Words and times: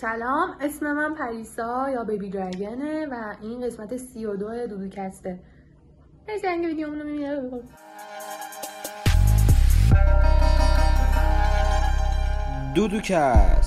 سلام 0.00 0.56
اسم 0.60 0.92
من 0.92 1.14
پریسا 1.14 1.90
یا 1.90 2.04
Baby 2.04 2.30
Dragon 2.30 2.95
ه 2.95 3.06
و 3.06 3.34
این 3.42 3.66
قسمت 3.66 3.96
سی 3.96 4.26
و 4.26 4.36
دو 4.36 4.66
دودوکسته. 4.66 5.38
مرسی 6.28 6.46
از 6.46 6.50
اینکه 6.50 6.68
ویدیو 6.68 6.88
رو 6.88 7.04
می‌بینه 7.04 7.40
دودوکست. 12.74 13.57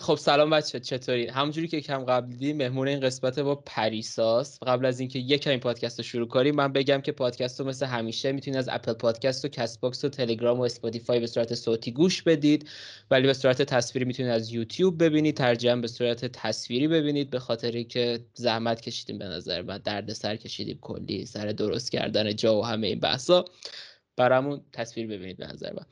خب 0.00 0.14
سلام 0.14 0.50
بچه 0.50 0.80
چطوری؟ 0.80 1.26
همونجوری 1.26 1.68
که 1.68 1.80
کم 1.80 2.04
قبل 2.04 2.30
دیدیم 2.30 2.56
مهمون 2.56 2.88
این 2.88 3.00
قسمت 3.00 3.38
با 3.38 3.54
پریساس 3.54 4.58
قبل 4.62 4.86
از 4.86 5.00
اینکه 5.00 5.18
یک 5.18 5.46
این 5.46 5.60
پادکست 5.60 5.98
رو 5.98 6.04
شروع 6.04 6.28
کنیم 6.28 6.54
من 6.54 6.72
بگم 6.72 7.00
که 7.00 7.12
پادکست 7.12 7.60
رو 7.60 7.66
مثل 7.66 7.86
همیشه 7.86 8.32
می‌تونید 8.32 8.58
از 8.58 8.68
Apple 8.72 8.92
Podcast 8.92 9.44
و 9.44 9.48
Castbox 9.48 10.04
و 10.04 10.08
تلگرام 10.08 10.58
و 10.58 10.62
Spotify 10.62 11.20
به 11.20 11.26
صورت 11.26 11.54
صوتی 11.54 11.92
گوش 11.92 12.22
بدید. 12.22 12.68
ولی 13.10 13.26
به 13.26 13.34
صورت 13.34 13.62
تصویری 13.62 14.04
می‌تونید 14.04 14.32
از 14.32 14.52
یوتیوب 14.52 15.04
ببینید. 15.04 15.36
ترجمه 15.36 15.80
به 15.80 15.88
صورت 15.88 16.24
تصویری 16.24 16.88
ببینید. 16.88 17.30
به 17.30 17.38
خاطری 17.38 17.84
که 17.84 18.20
زحمت 18.34 18.80
کشیدیم 18.80 19.18
به 19.18 19.24
نظر 19.24 19.62
من. 19.62 19.78
درد 19.78 20.12
سر 20.12 20.36
کشیدیم 20.36 20.78
کلی. 20.80 21.26
سر 21.26 21.46
درست 21.46 21.92
کردن 21.92 22.36
جا 22.36 22.58
و 22.58 22.64
همه 22.64 22.86
این 22.86 23.00
بحثا. 23.00 23.44
برامون 24.18 24.64
تصویر 24.72 25.06
ببینید 25.06 25.36
به 25.36 25.46
نظر 25.46 25.72
من. 25.72 25.86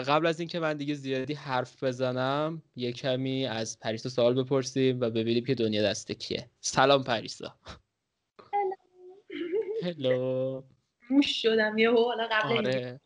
قبل 0.00 0.26
از 0.26 0.40
اینکه 0.40 0.58
من 0.60 0.76
دیگه 0.76 0.94
زیادی 0.94 1.34
حرف 1.34 1.82
بزنم 1.82 2.62
یه 2.76 2.92
کمی 2.92 3.46
از 3.46 3.80
پریسا 3.80 4.08
سوال 4.08 4.42
بپرسیم 4.42 5.00
و 5.00 5.10
ببینیم 5.10 5.44
که 5.44 5.54
دنیا 5.54 5.82
دست 5.82 6.12
کیه. 6.12 6.50
سلام 6.60 7.04
پریسا. 7.04 7.58
هلو 9.82 10.62
موش 11.10 11.42
شدم 11.42 11.78
یه 11.78 11.92
حالا 11.92 12.28
قبل 12.32 12.56
آره. 12.56 13.00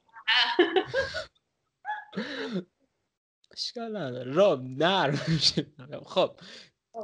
اشکال 3.52 3.96
نداره. 3.96 4.32
راب 4.32 4.62
نرم. 4.62 5.16
خب 6.06 6.40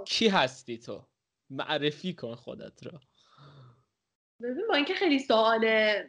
کی 0.06 0.28
هستی 0.28 0.78
تو؟ 0.78 1.06
معرفی 1.50 2.14
کن 2.14 2.34
خودت 2.34 2.82
رو. 2.82 3.00
ببین 4.42 4.66
با 4.68 4.74
اینکه 4.74 4.94
خیلی 4.94 5.18
سواله 5.18 6.08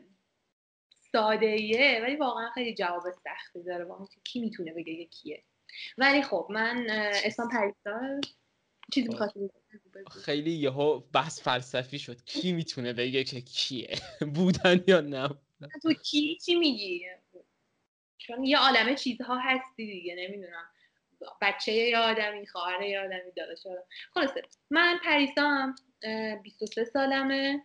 ساده 1.18 1.46
ایه 1.46 2.00
ولی 2.04 2.16
واقعا 2.16 2.50
خیلی 2.50 2.74
جواب 2.74 3.04
سختی 3.24 3.64
داره. 3.64 3.86
واقعا 3.86 4.06
کی 4.24 4.40
می‌تونه 4.40 4.74
بگه 4.74 5.06
کیه؟ 5.06 5.44
ولی 5.98 6.22
خب 6.22 6.48
من 6.50 6.86
اسم 7.24 7.50
پریسا 7.50 8.22
چیزی 8.94 9.08
می‌خواد 9.08 9.34
خیلی 10.12 10.52
یهو 10.52 11.00
بحث 11.00 11.42
فلسفی 11.42 12.00
شد. 12.00 12.24
کی 12.24 12.52
می‌تونه 12.52 12.94
بگه 12.94 13.24
که 13.24 13.42
کیه؟ 13.42 13.96
بودن 14.36 14.84
یا 14.88 15.02
نه؟ 15.02 15.30
تو 15.84 15.94
کی 15.94 16.38
چی 16.46 16.56
میگی؟ 16.56 17.06
چون 18.18 18.44
یه 18.44 18.58
عالمه 18.58 18.96
چیزها 18.96 19.40
هستی 19.40 19.86
دیگه 19.86 20.16
نمی‌دونم. 20.16 20.70
بچه 21.42 21.72
یه 21.72 21.98
آدمی 21.98 22.48
خواهر 22.48 22.82
یه 22.82 23.00
آدمی 23.00 23.32
داداش 23.36 23.60
خلاصه. 24.14 24.42
من 24.70 25.00
پریسا 25.04 25.76
23 26.44 26.84
سالمه. 26.84 27.64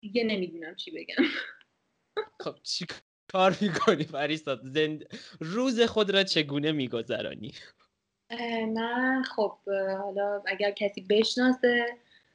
دیگه 0.00 0.24
نمی‌دونم 0.24 0.76
چی 0.76 0.90
بگم. 0.90 1.24
خب 2.40 2.54
چی 2.62 2.86
کار 3.32 3.56
می‌کنی 3.60 4.04
فریسا 4.04 4.58
زند... 4.64 5.04
روز 5.40 5.80
خود 5.80 6.10
را 6.10 6.22
چگونه 6.22 6.72
میگذرانی؟ 6.72 7.52
من 8.74 9.22
خب 9.36 9.52
حالا 10.02 10.42
اگر 10.46 10.70
کسی 10.70 11.00
بشناسه 11.00 11.86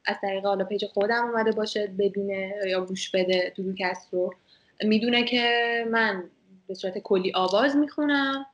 از 0.04 0.16
طریق 0.22 0.44
حالا 0.44 0.64
page 0.64 0.84
خودم 0.84 1.24
اومده 1.24 1.52
باشه 1.52 1.86
ببینه 1.86 2.54
یا 2.66 2.84
گوش 2.84 3.10
بده 3.10 3.52
دودوکست 3.56 4.08
رو. 4.12 4.34
می‌دونه 4.80 5.24
که 5.24 5.84
من 5.90 6.30
به 6.68 6.74
صورت 6.74 6.98
کلی 6.98 7.32
آواز 7.34 7.76
می‌خونم 7.76 8.46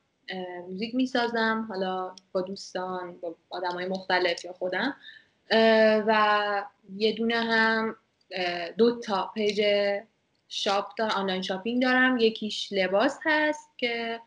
موزیک 0.69 0.95
می‌سازم 0.95 1.65
حالا 1.69 2.15
با 2.31 2.41
دوستان 2.41 3.17
با 3.21 3.35
آدم 3.49 3.71
های 3.71 3.85
مختلف 3.85 4.45
یا 4.45 4.53
خودم. 4.53 4.95
و 6.07 6.63
یه 6.95 7.11
دونه 7.11 7.35
هم 7.35 7.95
دو 8.77 8.99
تا 8.99 9.31
page 9.35 9.61
shop 10.55 10.85
دارم 10.97 11.11
online 11.11 11.41
shopping 11.41 11.81
دارم. 11.81 12.17
یکیش 12.17 12.67
لباس 12.71 13.19
هست 13.23 13.77
که 13.77 14.19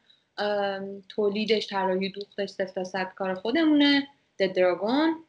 تولیدش 1.09 1.67
طراحی 1.67 2.09
دوختش 2.09 2.51
صد 2.85 3.15
کار 3.15 3.35
خودمونه. 3.35 4.09
د 4.39 4.53
دراگون 4.53 5.25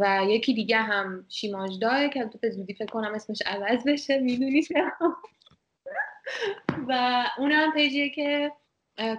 و 0.00 0.20
یکی 0.28 0.54
دیگه 0.54 0.76
هم 0.76 1.26
شیماجداه 1.28 2.08
که 2.08 2.30
به 2.40 2.50
زودی 2.50 2.74
فکر 2.74 2.86
کنم 2.86 3.14
اسمش 3.14 3.42
عوض 3.46 3.84
بشه 3.86 4.18
می‌دونی 4.18 4.62
و 6.88 7.24
اونم 7.38 7.72
پیجیه 7.72 8.10
که 8.10 8.52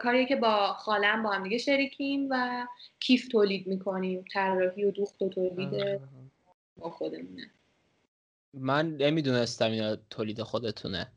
کاریه 0.02 0.25
که 0.25 0.36
با 0.36 0.74
خالم 0.74 1.24
با 1.24 1.30
هم 1.30 1.44
دیگه 1.44 1.58
شریکیم 1.58 2.28
و 2.30 2.66
کیف 3.00 3.28
تولید 3.28 3.68
می‌کنیم. 3.68 4.25
طراحی 4.34 4.86
و 4.86 4.92
دوخت 4.92 5.22
و 5.22 5.30
تولید 5.30 6.02
با 6.78 6.90
خودمونه. 6.90 7.52
من 8.53 8.97
نمی‌دونستم 8.97 9.72
اینا 9.72 9.96
تولید 9.96 10.44
خودتونه. 10.44 11.12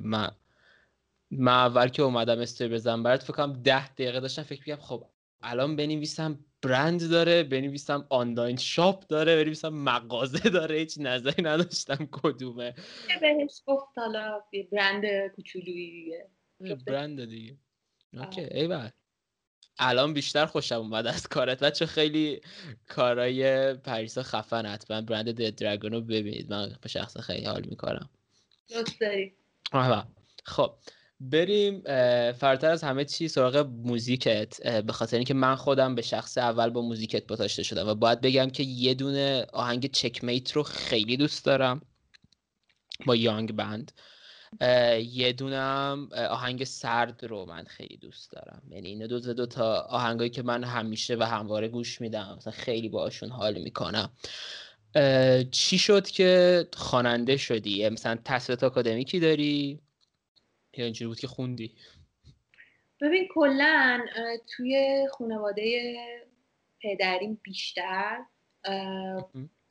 من 0.00 0.30
من 1.30 1.52
اول 1.52 1.88
که 1.88 2.02
اومدم 2.02 2.38
استوری 2.40 2.74
بزنم 2.74 3.02
برات 3.02 3.22
فکر 3.22 3.32
کنم 3.32 3.52
ده 3.52 3.88
دقیقه 3.88 4.20
داشتم 4.20 4.42
فکر 4.42 4.60
می‌کنم 4.60 4.86
خب 4.86 5.06
الان 5.42 5.76
بنویسم 5.76 6.44
برند 6.62 7.10
داره 7.10 7.42
بنویسم 7.42 8.06
آنلاین 8.10 8.56
شاپ 8.56 9.06
داره 9.06 9.36
بنویسم 9.36 9.68
مغازه 9.68 10.48
داره 10.58 10.76
هیچ 10.76 10.98
نظری 11.00 11.42
نداشتم 11.42 12.08
کدومه. 12.12 12.74
بهش 13.20 13.62
گفت 13.66 13.98
حالا 13.98 14.42
برند 14.72 15.04
کوچولویی 15.34 16.14
برند 16.86 17.24
دیگه. 17.24 17.58
اوکی 18.14 18.40
ایول. 18.40 18.90
الان 19.82 20.14
بیشتر 20.14 20.46
خوشم 20.46 20.74
اومد 20.74 21.06
از 21.06 21.26
کارت. 21.26 21.60
بچه 21.60 21.86
خیلی 21.86 22.40
کارای 22.88 23.74
پریسا 23.74 24.22
خفن 24.22 24.66
حتما 24.66 25.00
برند 25.00 25.30
د 25.30 25.56
دراگون 25.56 25.92
رو 25.92 26.00
ببینید. 26.00 26.52
من 26.52 26.76
به 26.80 26.88
شخص 26.88 27.18
خیلی 27.18 27.44
حال 27.44 27.64
می‌کنم. 27.64 28.10
دوست 28.68 29.00
داری؟ 29.00 29.32
خب 30.44 30.74
بریم 31.20 31.80
فراتر 32.32 32.70
از 32.70 32.84
همه 32.84 33.04
چی 33.04 33.28
سراغ 33.28 33.56
موزیکت. 33.84 34.82
به 34.82 34.92
خاطر 34.92 35.16
اینکه 35.16 35.34
من 35.34 35.54
خودم 35.54 35.94
به 35.94 36.02
شخص 36.02 36.38
اول 36.38 36.70
با 36.70 36.82
موزیکت 36.82 37.26
بتاشته 37.26 37.62
شدم 37.62 37.88
و 37.88 37.94
باید 37.94 38.20
بگم 38.20 38.50
که 38.50 38.62
یه 38.62 38.94
دونه 38.94 39.46
آهنگ 39.52 39.90
چکمیت 39.90 40.52
رو 40.52 40.62
خیلی 40.62 41.16
دوست 41.16 41.44
دارم 41.44 41.82
با 43.06 43.16
یانگ 43.16 43.52
بند. 43.52 43.92
یه 45.00 45.32
دونم 45.32 46.08
آهنگ 46.12 46.64
سرد 46.64 47.24
رو 47.24 47.46
من 47.46 47.64
خیلی 47.64 47.96
دوست 47.96 48.32
دارم. 48.32 48.62
یعنی 48.70 48.88
این 48.88 49.06
دو 49.06 49.20
تا 49.20 49.32
دو 49.32 49.46
تا 49.46 49.80
آهنگایی 49.80 50.30
که 50.30 50.42
من 50.42 50.64
همیشه 50.64 51.16
و 51.16 51.22
همواره 51.22 51.68
گوش 51.68 52.00
میدم 52.00 52.34
مثلا 52.36 52.52
خیلی 52.52 52.88
باشون 52.88 53.28
حال 53.28 53.58
می‌کنم. 53.58 54.12
چی 55.50 55.78
شد 55.78 56.06
که 56.06 56.68
خواننده 56.72 57.36
شدی؟ 57.36 57.88
مثلا 57.88 58.18
تحصیلات 58.24 58.64
آکادمیکی 58.64 59.20
داری؟ 59.20 59.80
یا 60.76 60.84
اینجوری 60.84 61.08
بود 61.08 61.20
که 61.20 61.26
خوندی؟ 61.26 61.74
ببین 63.00 63.28
کلا 63.34 64.00
توی 64.56 65.06
خانواده 65.18 65.94
پدریم 66.82 67.40
بیشتر 67.42 68.18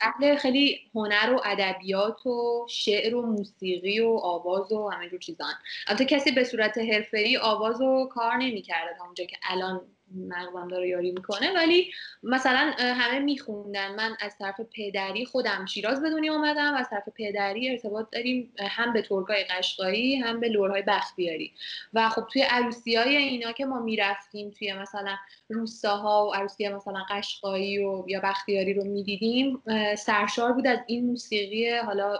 اهل 0.02 0.36
خیلی 0.36 0.80
هنر 0.96 1.34
و 1.34 1.42
ادبیات 1.46 2.26
و 2.26 2.68
شعر 2.70 3.16
و 3.16 3.22
موسیقی 3.22 4.00
و 4.00 4.10
آواز 4.24 4.72
و 4.72 4.90
همه 4.90 5.10
جور 5.10 5.20
چیزان. 5.20 5.54
البته 5.88 6.06
کسی 6.06 6.32
به 6.32 6.44
صورت 6.44 6.78
حرفه‌ای 6.78 7.38
آواز 7.38 7.82
و 7.82 8.10
کار 8.12 8.38
نمی‌کرده 8.38 8.98
تا 8.98 9.06
اونجا 9.06 9.26
که 9.26 9.38
الان 9.50 9.82
مغزم 10.16 10.68
داره 10.68 10.88
یاری 10.88 11.12
می‌کنه. 11.12 11.54
ولی 11.56 11.92
مثلا 12.24 12.74
همه 12.78 13.20
میخوندن. 13.20 13.96
من 13.96 14.16
از 14.20 14.38
طرف 14.38 14.62
پدری 14.74 15.26
خودم 15.26 15.66
شیراز 15.66 16.02
به 16.02 16.10
دنیا 16.10 16.34
اومدم. 16.34 16.74
از 16.74 16.90
طرف 16.90 17.10
پدری 17.16 17.70
ارتباط 17.70 18.08
داریم 18.12 18.54
هم 18.60 18.94
به 18.94 19.02
ترکای 19.02 19.44
قشقایی 19.44 20.16
هم 20.16 20.40
به 20.40 20.50
لورهای 20.50 20.82
بختیاری. 20.82 21.54
و 21.94 22.10
خب 22.10 22.28
توی 22.34 22.42
عروسی 22.42 22.96
های 22.96 23.16
اینا 23.16 23.52
که 23.52 23.66
ما 23.66 23.80
می‌رفتیم 23.80 24.50
توی 24.50 24.74
مثلا 24.74 25.16
روستاها 25.50 26.28
و 26.28 26.34
عروسی 26.34 26.68
مثلا 26.68 27.06
قشقایی 27.10 27.78
و 27.78 28.04
یا 28.08 28.20
بختیاری 28.20 28.74
رو 28.74 28.84
می‌دیدیم 28.84 29.64
سرشار 29.98 30.54
بود 30.54 30.68
از 30.68 30.80
این 30.88 31.06
موسیقی 31.06 31.78
حالا 31.78 32.20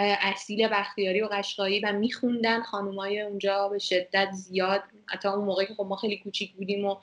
اصیل 0.00 0.68
بختیاری 0.68 1.20
و 1.20 1.26
قشقایی 1.26 1.80
و 1.80 1.92
میخوندن 1.92 2.62
خانومای 2.62 3.20
اونجا 3.20 3.68
به 3.68 3.78
شدت 3.78 4.28
زیاد. 4.32 4.82
حتی 5.06 5.28
اون 5.28 5.44
موقعی 5.44 5.66
که 5.66 5.74
خب 5.74 5.86
ما 5.86 5.96
خیلی 5.96 6.18
کوچیک 6.18 6.52
بودیم 6.52 6.84
و 6.84 6.96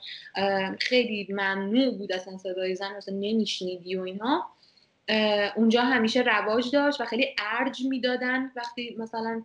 خیلی 0.80 1.26
ممنوع 1.30 1.98
بود 1.98 2.12
اصلا 2.12 2.38
صدای 2.38 2.74
زن 2.74 2.94
اصلا 2.96 3.14
نمیشنیدی 3.14 3.96
و 3.96 4.02
اینها 4.02 4.46
اونجا 5.56 5.82
همیشه 5.82 6.20
رواج 6.22 6.70
داشت 6.72 7.00
و 7.00 7.04
خیلی 7.04 7.36
ارج 7.38 7.82
می‌دادن. 7.84 8.52
وقتی 8.56 8.96
مثلا 8.98 9.42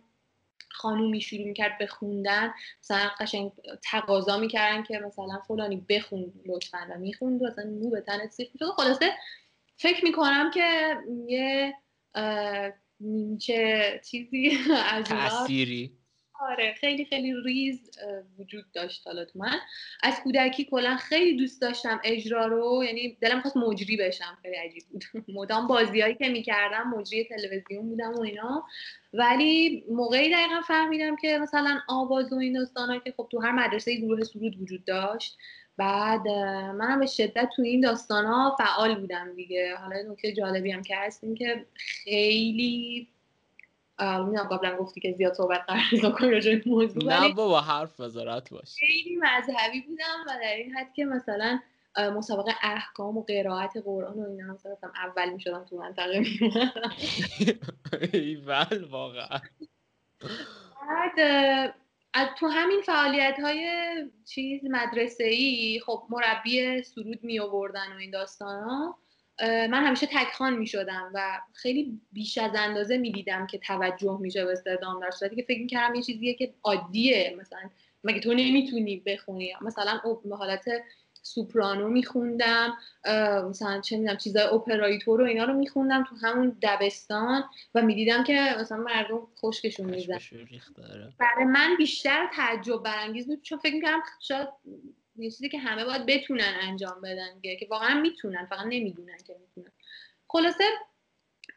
خانومی 0.70 1.20
شروع 1.20 1.44
می‌کرد 1.44 1.86
خوندن 1.86 2.52
مثلا 2.80 3.10
قشنگ 3.20 3.52
تقاضا 3.82 4.38
می‌کردن 4.38 4.82
که 4.82 4.98
مثلا 4.98 5.40
فلانی 5.48 5.76
بخون 5.88 6.32
لطفا 6.46 6.86
و 6.90 6.98
می‌خوند 6.98 7.42
و 7.42 7.46
مثلا 7.46 7.64
مو 7.64 7.90
به 7.90 8.00
تنت 8.00 8.30
سیخ 8.30 8.48
خلاصه 8.76 9.06
فکر 9.76 10.04
می‌کنم 10.04 10.50
که 10.50 10.96
یه 11.26 11.74
نیمچه 13.04 14.00
چیزی 14.10 14.58
از 14.92 15.04
تأثیری. 15.04 15.92
آره 16.40 16.74
خیلی 16.74 17.04
خیلی 17.04 17.34
ریز 17.44 17.90
وجود 18.38 18.64
داشت 18.72 19.06
حالا 19.06 19.24
تو 19.24 19.38
من. 19.38 19.58
از 20.02 20.20
کودکی 20.20 20.64
کلا 20.64 20.96
خیلی 20.96 21.36
دوست 21.36 21.60
داشتم 21.62 22.00
اجرا 22.04 22.46
رو 22.46 22.84
یعنی 22.86 23.16
دلم 23.20 23.40
خواست 23.40 23.56
مجری 23.56 23.96
بشم 23.96 24.38
خیلی 24.42 24.56
عجیب 24.56 24.82
بود. 24.90 25.04
مدام 25.38 25.66
بازیایی 25.66 26.14
که 26.14 26.28
می‌کردم 26.28 26.90
مجری 26.96 27.24
تلویزیون 27.24 27.88
بودم 27.88 28.14
و 28.14 28.20
اینا. 28.20 28.64
ولی 29.12 29.84
موقعی 29.90 30.30
دقیقا 30.30 30.60
فهمیدم 30.60 31.16
که 31.16 31.38
مثلا 31.42 31.80
آواز 31.88 32.32
و 32.32 32.36
این 32.36 32.52
داستانا 32.52 32.98
که 32.98 33.14
خب 33.16 33.28
تو 33.30 33.40
هر 33.40 33.52
مدرسه 33.52 33.94
گروه 33.96 34.24
سرود 34.24 34.60
وجود 34.60 34.84
داشت. 34.84 35.38
بعد 35.76 36.28
منم 36.78 37.00
به 37.00 37.06
شدت 37.06 37.48
تو 37.56 37.62
این 37.62 37.80
داستان 37.80 38.24
ها 38.24 38.56
فعال 38.58 39.00
بودم 39.00 39.34
دیگه. 39.34 39.76
حالا 39.76 39.96
نکته 40.10 40.32
جالبی 40.32 40.70
هم 40.70 40.82
که 40.82 40.96
هست 40.96 41.24
این 41.24 41.34
که 41.34 41.66
خیلی 41.74 43.08
می‌دونم 44.00 44.48
قبلا 44.50 44.76
گفتی 44.76 45.00
که 45.00 45.12
زیاد 45.12 45.32
صحبت 45.32 45.60
قرار 45.66 46.12
کنی 46.12 46.30
راجع 46.30 46.60
موضوع 46.66 47.04
نه 47.04 47.34
بابا 47.34 47.60
حرف 47.60 48.00
وزارت 48.00 48.50
باش. 48.50 48.74
خیلی 48.78 49.16
مذهبی 49.16 49.80
بودم 49.80 50.24
و 50.26 50.30
در 50.42 50.54
این 50.56 50.76
حد 50.76 50.92
که 50.94 51.04
مثلا 51.04 51.60
مسابقه 51.98 52.52
احکام 52.62 53.18
و 53.18 53.22
قرائت 53.22 53.72
قرآن 53.84 54.18
و 54.18 54.28
اینا 54.28 54.54
مثلا 54.54 54.76
اول 54.94 55.30
می‌شدم 55.30 55.64
تو 55.64 55.76
منطقه. 55.76 56.18
میومدم 56.20 56.92
ایول 58.12 58.84
واقعا. 58.90 59.40
بعد 60.88 61.74
از 62.14 62.28
تو 62.38 62.46
همین 62.46 62.80
فعالیت 62.80 63.40
های 63.40 63.68
چیز 64.24 64.60
مدرسه 64.64 65.24
ای 65.24 65.80
خب 65.86 66.02
مربی 66.10 66.82
سرود 66.82 67.24
می 67.24 67.40
آوردن 67.40 67.92
و 67.92 67.96
این 67.96 68.10
داستان 68.10 68.64
ها 68.64 68.98
من 69.42 69.86
همیشه 69.86 70.06
تکخان 70.06 70.56
می 70.56 70.66
شدم 70.66 71.10
و 71.14 71.40
خیلی 71.52 72.00
بیش 72.12 72.38
از 72.38 72.50
اندازه 72.54 72.96
می 72.96 73.12
دیدم 73.12 73.46
که 73.46 73.58
توجه 73.58 74.18
میشه 74.20 74.44
به 74.44 74.52
استعدام 74.52 75.00
در 75.00 75.10
صورتی 75.10 75.36
که 75.36 75.42
فکر 75.42 75.66
کردم 75.66 75.94
یه 75.94 76.02
چیزیه 76.02 76.34
که 76.34 76.54
عادیه 76.62 77.36
مثلا 77.38 77.70
مگه 78.04 78.20
تو 78.20 78.34
نمی‌تونی 78.34 79.02
بخونی؟ 79.06 79.52
مثلا 79.60 80.00
به 80.24 80.36
حالت 80.36 80.64
سوپرانو 81.24 81.88
میخوندم 81.88 82.76
مثلا 83.48 83.80
چه 83.80 83.96
می‌دونم 83.96 84.16
چیزای 84.16 84.46
اپرایتور 84.46 85.20
و 85.20 85.24
اینا 85.24 85.44
رو 85.44 85.52
میخوندم 85.52 86.04
تو 86.04 86.16
همون 86.16 86.56
دبستان 86.62 87.44
و 87.74 87.82
می‌دیدم 87.82 88.24
که 88.24 88.54
مثلا 88.60 88.78
مردم 88.78 89.26
خشکشون 89.38 89.86
میزن 89.86 90.18
آره. 90.90 91.12
برای 91.18 91.44
من 91.44 91.76
بیشتر 91.78 92.30
تعجب 92.32 92.82
برانگیز 92.82 93.26
بود 93.26 93.42
چون 93.42 93.58
فکر 93.58 93.74
می‌کردم 93.74 94.02
شاید 94.20 94.48
یه 95.16 95.30
چیزی 95.30 95.48
که 95.48 95.58
همه 95.58 95.84
باید 95.84 96.06
بتونن 96.06 96.54
انجام 96.60 97.00
بدن 97.00 97.40
که 97.42 97.66
واقعا 97.70 98.00
می‌تونن 98.00 98.46
فقط 98.46 98.66
نمی‌دونن 98.66 99.18
که 99.26 99.36
می‌تونن 99.40 99.72
خلاصه 100.28 100.64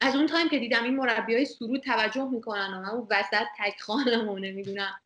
از 0.02 0.16
اون 0.16 0.28
تایم 0.28 0.50
که 0.50 0.60
دیدم 0.60 0.84
این 0.84 0.96
مربی 0.96 1.36
های 1.36 1.46
سرود 1.46 1.82
توجه 1.82 2.30
می‌کنن 2.30 2.74
و 2.74 2.82
من 2.82 2.90
اون 2.90 3.08
وسط 3.10 3.46
تک 3.58 3.82
خانم 3.82 4.38
نمی‌دونم 4.38 5.00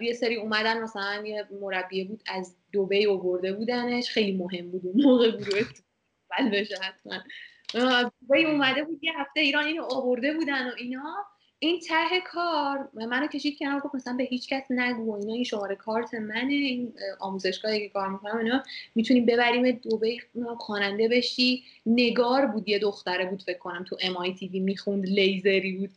یه 0.00 0.12
سری 0.12 0.36
اومدن 0.36 0.82
مثلا 0.82 1.22
یه 1.26 1.44
مربی 1.60 2.04
بود 2.04 2.22
از 2.26 2.56
دوبی 2.72 3.04
اوورده 3.04 3.52
بودنش 3.52 4.10
خیلی 4.10 4.32
مهم 4.32 4.70
بود 4.70 4.86
اون 4.86 5.02
موقع 5.04 5.30
گروه 5.30 5.62
بشه 6.52 6.74
از 6.84 7.22
دوبی 8.28 8.44
اومده 8.44 8.84
بود 8.84 9.04
یه 9.04 9.12
هفته 9.16 9.40
ایران 9.40 9.64
اینو 9.64 9.82
آورده 9.82 10.32
بودن 10.32 10.68
و 10.68 10.72
اینا. 10.78 11.16
این 11.58 11.80
ته 11.80 12.20
کار 12.26 12.90
منو 12.94 13.26
کشید 13.26 13.58
کنار 13.58 13.80
گفت 13.80 13.94
مثلا 13.94 14.16
به 14.16 14.24
هیچ 14.24 14.48
کس 14.48 14.62
نگو 14.70 15.14
اینا 15.14 15.34
این 15.34 15.44
شماره 15.44 15.76
کارت 15.76 16.14
منه 16.14 16.52
این 16.52 16.94
آموزشگاهی 17.20 17.80
که 17.80 17.88
کار 17.88 18.08
می‌کنم 18.08 18.38
اینا. 18.38 18.62
می‌تونیم 18.94 19.26
ببریم 19.26 19.70
دوبه 19.70 20.16
خواننده 20.58 21.08
بشی. 21.08 21.64
نگار 21.86 22.46
بود 22.46 22.68
یه 22.68 22.78
دختره 22.78 23.30
بود 23.30 23.42
فکر 23.42 23.58
کنم 23.58 23.84
تو 23.84 23.96
ام 24.00 24.16
آی 24.16 24.34
تی 24.34 24.60
می‌خوند 24.60 25.06
لیزری 25.06 25.72
بود 25.72 25.90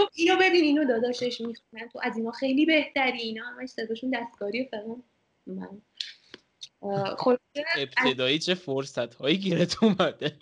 گفت 0.00 0.12
اینو 0.14 0.36
ببین 0.36 0.64
اینو 0.64 0.84
داداشش 0.84 1.40
می‌خونن 1.40 1.88
تو 1.88 2.00
از 2.02 2.16
اینا 2.16 2.30
خیلی 2.30 2.66
بهتری. 2.66 3.18
اینا 3.18 3.44
همش 3.46 3.68
صداشون 3.68 4.10
دستکاری 4.10 4.68
فلان 4.68 5.02
من 5.46 5.82
ابتدایی 7.76 8.38
چه 8.38 8.54
فرصت 8.54 9.14
هایی 9.14 9.36
گیرت 9.38 9.82
اومده 9.82 10.38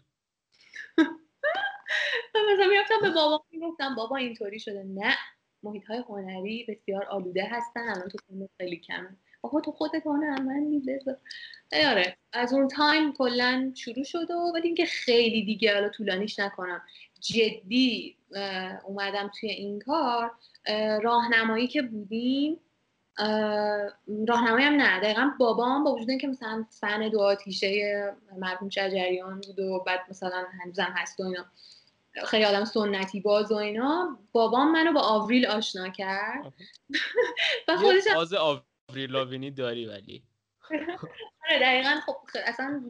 مثلا 2.53 2.67
می‌رفتم 2.67 3.01
به 3.03 3.11
بابا 3.11 3.45
می‌گفتم 3.51 3.95
بابا 3.95 4.17
اینطوری 4.17 4.61
شده. 4.61 4.83
نه. 4.83 5.17
محیط 5.63 5.85
های 5.85 5.99
هنری 6.09 6.67
بسیار 6.69 7.05
آلوده 7.05 7.49
هستن. 7.51 7.89
الان 7.89 8.09
تو 8.09 8.19
خیلی 8.59 8.77
کمه. 8.77 9.17
آقا 9.45 9.61
تو 9.61 9.73
خودت 9.73 10.07
هنرمندی 10.07 10.81
بذار. 10.81 11.17
آره 11.73 12.17
از 12.33 12.53
اون 12.53 12.69
تایم 12.69 13.13
کلا 13.13 13.73
شروع 13.75 14.05
شد 14.05 14.31
و 14.31 14.53
ولی 14.55 14.67
اینکه 14.67 14.87
خیلی 14.87 15.45
دیگه 15.45 15.75
حالا 15.75 15.89
طولانیش 15.89 16.39
نکنم. 16.39 16.83
جدی 17.21 18.17
اومدم 18.85 19.31
توی 19.41 19.51
این 19.51 19.81
کار. 19.81 20.31
راهنمایی 21.03 21.67
که 21.67 21.83
بودیم 21.83 22.61
راهنمایی 24.29 24.65
هم 24.65 24.75
نه 24.75 25.01
دقیقا 25.01 25.31
بابام 25.39 25.85
با 25.85 25.95
وجود 25.95 26.21
که 26.21 26.27
مثلا 26.27 26.67
فن 26.71 27.09
دو 27.09 27.21
آتیشه 27.21 28.13
مرحوم 28.39 28.69
شجریان 28.69 29.41
بود 29.41 29.61
و 29.61 29.85
بعد 29.87 30.01
مثلا 30.11 30.45
هنوزم 30.63 30.95
هست 30.97 31.21
و 31.21 31.23
اینا 31.23 31.45
خیلی 32.27 32.45
آدم 32.45 32.65
سنتی 32.65 33.21
باز 33.21 33.53
و 33.53 33.55
اینا 33.55 34.19
بابام 34.33 34.73
منو 34.73 34.93
با 34.93 35.01
آوریل 35.01 35.47
آشنا 35.47 35.89
کرد. 35.89 36.53
و 37.69 37.77
خودش 37.77 38.03
باز 38.15 38.35
آوریل 38.95 39.11
لاوینی 39.11 39.51
داری 39.51 39.87
ولی. 39.87 40.23
آره 41.51 41.59
دقیقا 41.61 42.01
خب 42.07 42.17
اصلا 42.47 42.83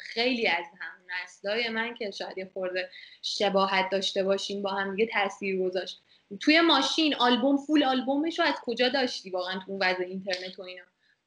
خیلی 0.00 0.48
از 0.48 0.64
هم 0.80 1.22
نسلای 1.22 1.68
من 1.68 1.94
که 1.94 2.10
شاید 2.10 2.38
یه 2.38 2.50
خورده 2.52 2.90
شباهت 3.22 3.90
داشته 3.90 4.24
باشیم 4.24 4.62
با 4.62 4.70
هم 4.70 4.96
دیگه 4.96 5.12
تاثیر 5.12 5.58
گذاشت. 5.62 6.02
توی 6.40 6.60
ماشین 6.60 7.14
آلبوم 7.14 7.56
فول 7.56 7.84
آلبومش 7.84 8.38
رو 8.38 8.44
از 8.44 8.54
کجا 8.62 8.88
داشتی 8.88 9.30
واقعا 9.30 9.58
تو 9.58 9.72
اون 9.72 9.82
وضع 9.82 10.04
اینترنت 10.04 10.58
و 10.58 10.62
اینا؟ 10.62 10.84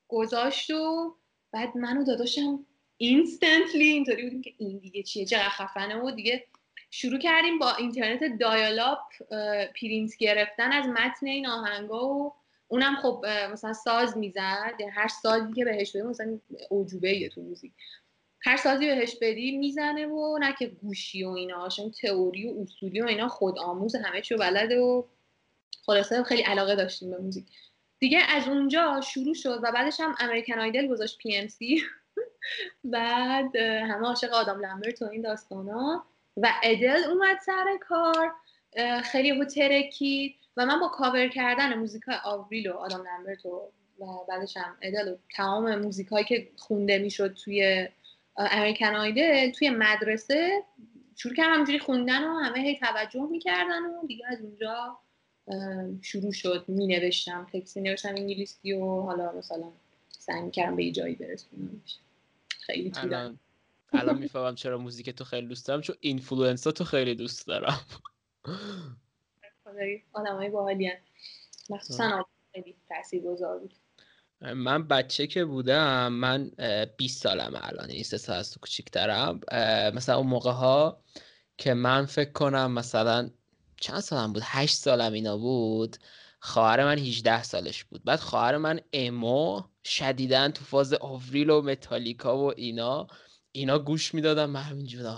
گذاشت 0.07 0.69
و 0.69 1.15
بعد 1.51 1.77
منو 1.77 2.03
داداشم 2.03 2.65
instantly 2.97 3.83
اینطوری 3.83 4.23
بودیم 4.23 4.41
که 4.41 4.53
این 4.57 4.77
دیگه 4.77 5.03
چیه 5.03 5.25
چقدر 5.25 5.49
خفنه 5.49 5.95
و 5.95 6.11
دیگه 6.11 6.45
شروع 6.91 7.19
کردیم 7.19 7.59
با 7.59 7.75
اینترنت 7.75 8.37
dial-up 8.39 8.99
پرینت 9.81 10.17
گرفتن 10.17 10.71
از 10.71 10.87
متن 10.87 11.27
این 11.27 11.47
آهنگا 11.47 12.07
و 12.07 12.33
اونم 12.71 12.95
خب 12.95 13.25
مثلا 13.51 13.73
ساز 13.73 14.17
می‌زد 14.17 14.73
یعنی 14.79 14.91
هر 14.91 15.07
سازی 15.07 15.53
که 15.53 15.65
بهش 15.65 15.89
بدیم 15.89 16.07
مثلا 16.07 16.39
اعجوبه 16.69 17.29
تو 17.29 17.41
موزیک. 17.41 17.71
هر 18.41 18.57
سازی 18.57 18.87
بهش 18.87 19.15
بدی 19.21 19.57
می‌زنه 19.57 20.07
و 20.07 20.37
نه 20.37 20.55
که 20.59 20.67
گوشی 20.67 21.23
و 21.23 21.29
اینا 21.29 21.69
چون 21.69 21.91
تئوری 21.91 22.49
و 22.49 22.61
اصولی 22.61 23.01
و 23.01 23.05
اینا 23.05 23.27
خود 23.27 23.59
آموز 23.59 23.95
همه 23.95 24.21
چیو 24.21 24.37
بلده 24.37 24.79
و 24.79 25.03
خلاصه 25.85 26.23
خیلی 26.23 26.41
علاقه 26.41 26.75
داشتیم 26.75 27.11
به 27.11 27.17
موزیک. 27.17 27.45
دیگه 27.99 28.19
از 28.29 28.47
اونجا 28.47 29.01
شروع 29.01 29.33
شد 29.33 29.59
و 29.63 29.71
بعدش 29.71 29.99
هم 29.99 30.15
American 30.19 30.59
Idol 30.59 30.87
گذاشت 30.87 31.17
PMC 31.17 31.83
بعد 32.83 33.55
همه 33.55 34.07
عاشق 34.07 34.33
آدم 34.33 34.59
لمبرت 34.65 35.01
و 35.01 35.05
این 35.05 35.21
داستانا. 35.21 36.05
و 36.37 36.53
ادل 36.63 37.03
اومد 37.03 37.37
سر 37.45 37.77
کار. 37.81 38.33
خیلی 39.03 39.29
یهو 39.29 39.45
ترکید 39.45 40.35
و 40.59 40.65
من 40.65 40.79
با 40.79 40.87
کاور 40.87 41.27
کردن 41.27 41.73
موزیک 41.73 42.03
آوریل 42.23 42.69
و 42.69 42.73
آدم 42.73 43.03
لمبرت 43.03 43.45
و 43.45 43.71
بعدش 44.29 44.57
هم 44.57 44.77
ادل 44.81 45.07
و 45.07 45.15
تمام 45.35 45.75
موزیک 45.75 46.07
هایی 46.07 46.25
که 46.25 46.49
خونده 46.57 46.97
می‌شد 46.97 47.33
توی 47.33 47.87
American 48.37 48.95
Idol 48.95 49.51
توی 49.51 49.69
مدرسه 49.69 50.63
شروع 51.15 51.35
کردم 51.35 51.53
همینجوری 51.53 51.79
خوندن 51.79 52.23
و 52.23 52.33
همه 52.33 52.59
هی 52.59 52.79
توجه 52.79 53.27
می‌کردن 53.31 53.85
و 53.85 54.07
دیگه 54.07 54.25
از 54.27 54.41
اونجا 54.41 54.97
شروع 56.01 56.31
شد. 56.31 56.65
می 56.67 56.87
نوشتم 56.87 57.47
تکسی 57.53 57.81
نوشتم 57.81 58.09
انگلیسی 58.09 58.73
و 58.73 59.01
حالا 59.01 59.31
مثلا 59.31 59.71
سعی 60.09 60.41
می‌کردم 60.41 60.75
به 60.75 60.91
جایی 60.91 61.15
برسونم. 61.15 61.81
خیلی 62.49 62.91
الان 62.95 63.39
الان 63.93 64.17
می‌فهمم 64.17 64.55
چرا 64.55 64.77
موزیک 64.77 65.09
تو 65.09 65.23
خیلی 65.23 65.47
دوست 65.47 65.67
دارم 65.67 65.81
چون 65.81 65.95
اینفلوئنسا 65.99 66.71
تو 66.71 66.83
خیلی 66.83 67.15
دوست 67.15 67.47
دارم. 67.47 67.79
آدم 70.13 70.35
های 70.35 70.49
باحالی 70.49 70.91
مخصوصا 71.69 72.25
خیلی 72.53 72.75
تاثیر 72.89 73.23
گذار 73.23 73.59
بود. 73.59 73.73
من 74.41 74.87
بچه 74.87 75.27
که 75.27 75.45
بودم 75.45 76.13
من 76.13 76.51
20 76.97 77.23
سالم 77.23 77.59
الان 77.61 77.89
این 77.89 78.03
سه 78.03 78.17
سال 78.17 78.35
از 78.35 78.51
تو 78.51 78.59
کوچیکترم. 78.59 79.39
مثلا 79.95 80.17
اون 80.17 80.27
موقع 80.27 80.51
ها 80.51 81.03
که 81.57 81.73
من 81.73 82.05
فکر 82.05 82.31
کنم 82.31 82.71
مثلا 82.71 83.29
چند 83.81 83.99
سالم 83.99 84.33
بود؟ 84.33 84.43
هشت 84.45 84.75
سالم 84.75 85.13
اینا 85.13 85.37
بود. 85.37 85.97
خواهر 86.39 86.85
من 86.85 86.97
18 86.97 87.43
سالش 87.43 87.83
بود. 87.83 88.03
بعد 88.03 88.19
خواهر 88.19 88.57
من 88.57 88.79
امو 88.93 89.61
شدیدن 89.83 90.51
تو 90.51 90.65
فاز 90.65 90.93
آوریل 90.93 91.49
و 91.49 91.61
متالیکا 91.61 92.37
و 92.37 92.53
اینا. 92.57 93.07
اینا 93.51 93.79
گوش 93.79 94.13
می‌دادم 94.13 94.49
من 94.49 94.61
همینجور 94.61 95.15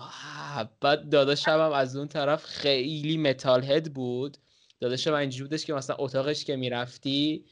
بعد 0.81 1.09
داداشم 1.09 1.51
هم 1.51 1.71
از 1.71 1.95
اون 1.95 2.07
طرف 2.07 2.45
خیلی 2.45 3.17
متال 3.17 3.63
هد 3.63 3.93
بود. 3.93 4.37
داداشم 4.79 5.13
اینجوری 5.13 5.43
بودش 5.43 5.65
که 5.65 5.73
مثلا 5.73 5.95
اتاقش 5.99 6.45
که 6.45 6.55
می‌رفتی 6.55 7.45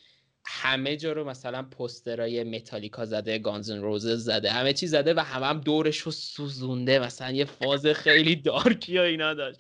همه 0.46 0.98
جا 0.98 1.12
رو 1.12 1.24
مثلا 1.24 1.64
پسترای 1.64 2.44
متالیکا 2.44 3.06
زده 3.06 3.40
گانزن 3.40 3.82
روزز 3.82 4.24
زده 4.24 4.52
همه 4.52 4.74
چی 4.74 4.88
زده 4.88 5.14
و 5.14 5.20
همه 5.20 5.46
هم 5.46 5.62
دورش 5.62 5.98
رو 5.98 6.12
سوزونده. 6.12 7.00
مثلا 7.00 7.32
یه 7.32 7.46
فاز 7.46 7.86
خیلی 7.86 8.36
دارکی 8.36 8.98
و 8.98 9.02
اینا 9.02 9.34
داشت. 9.34 9.60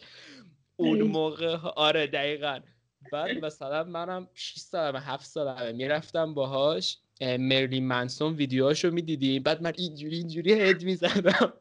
اون 0.76 1.02
موقع 1.02 1.58
آره 1.58 2.08
دقیقا. 2.08 2.60
بعد 3.12 3.46
مثلا 3.46 3.84
منم 3.84 4.28
6 4.34 4.60
سالمه 4.60 5.00
7 5.00 5.26
سالمه 5.26 5.72
می‌رفتم 5.72 6.34
باهاش. 6.34 6.98
مرلی 7.22 7.80
منسون 7.80 8.34
ویدیوهاشو 8.34 8.92
می‌دیدیم 8.92 9.44
بعد 9.44 9.62
من 9.62 9.74
اینجوری 9.78 10.18
اینجوری 10.18 10.54
هد 10.54 10.84
می‌زدم. 10.84 11.54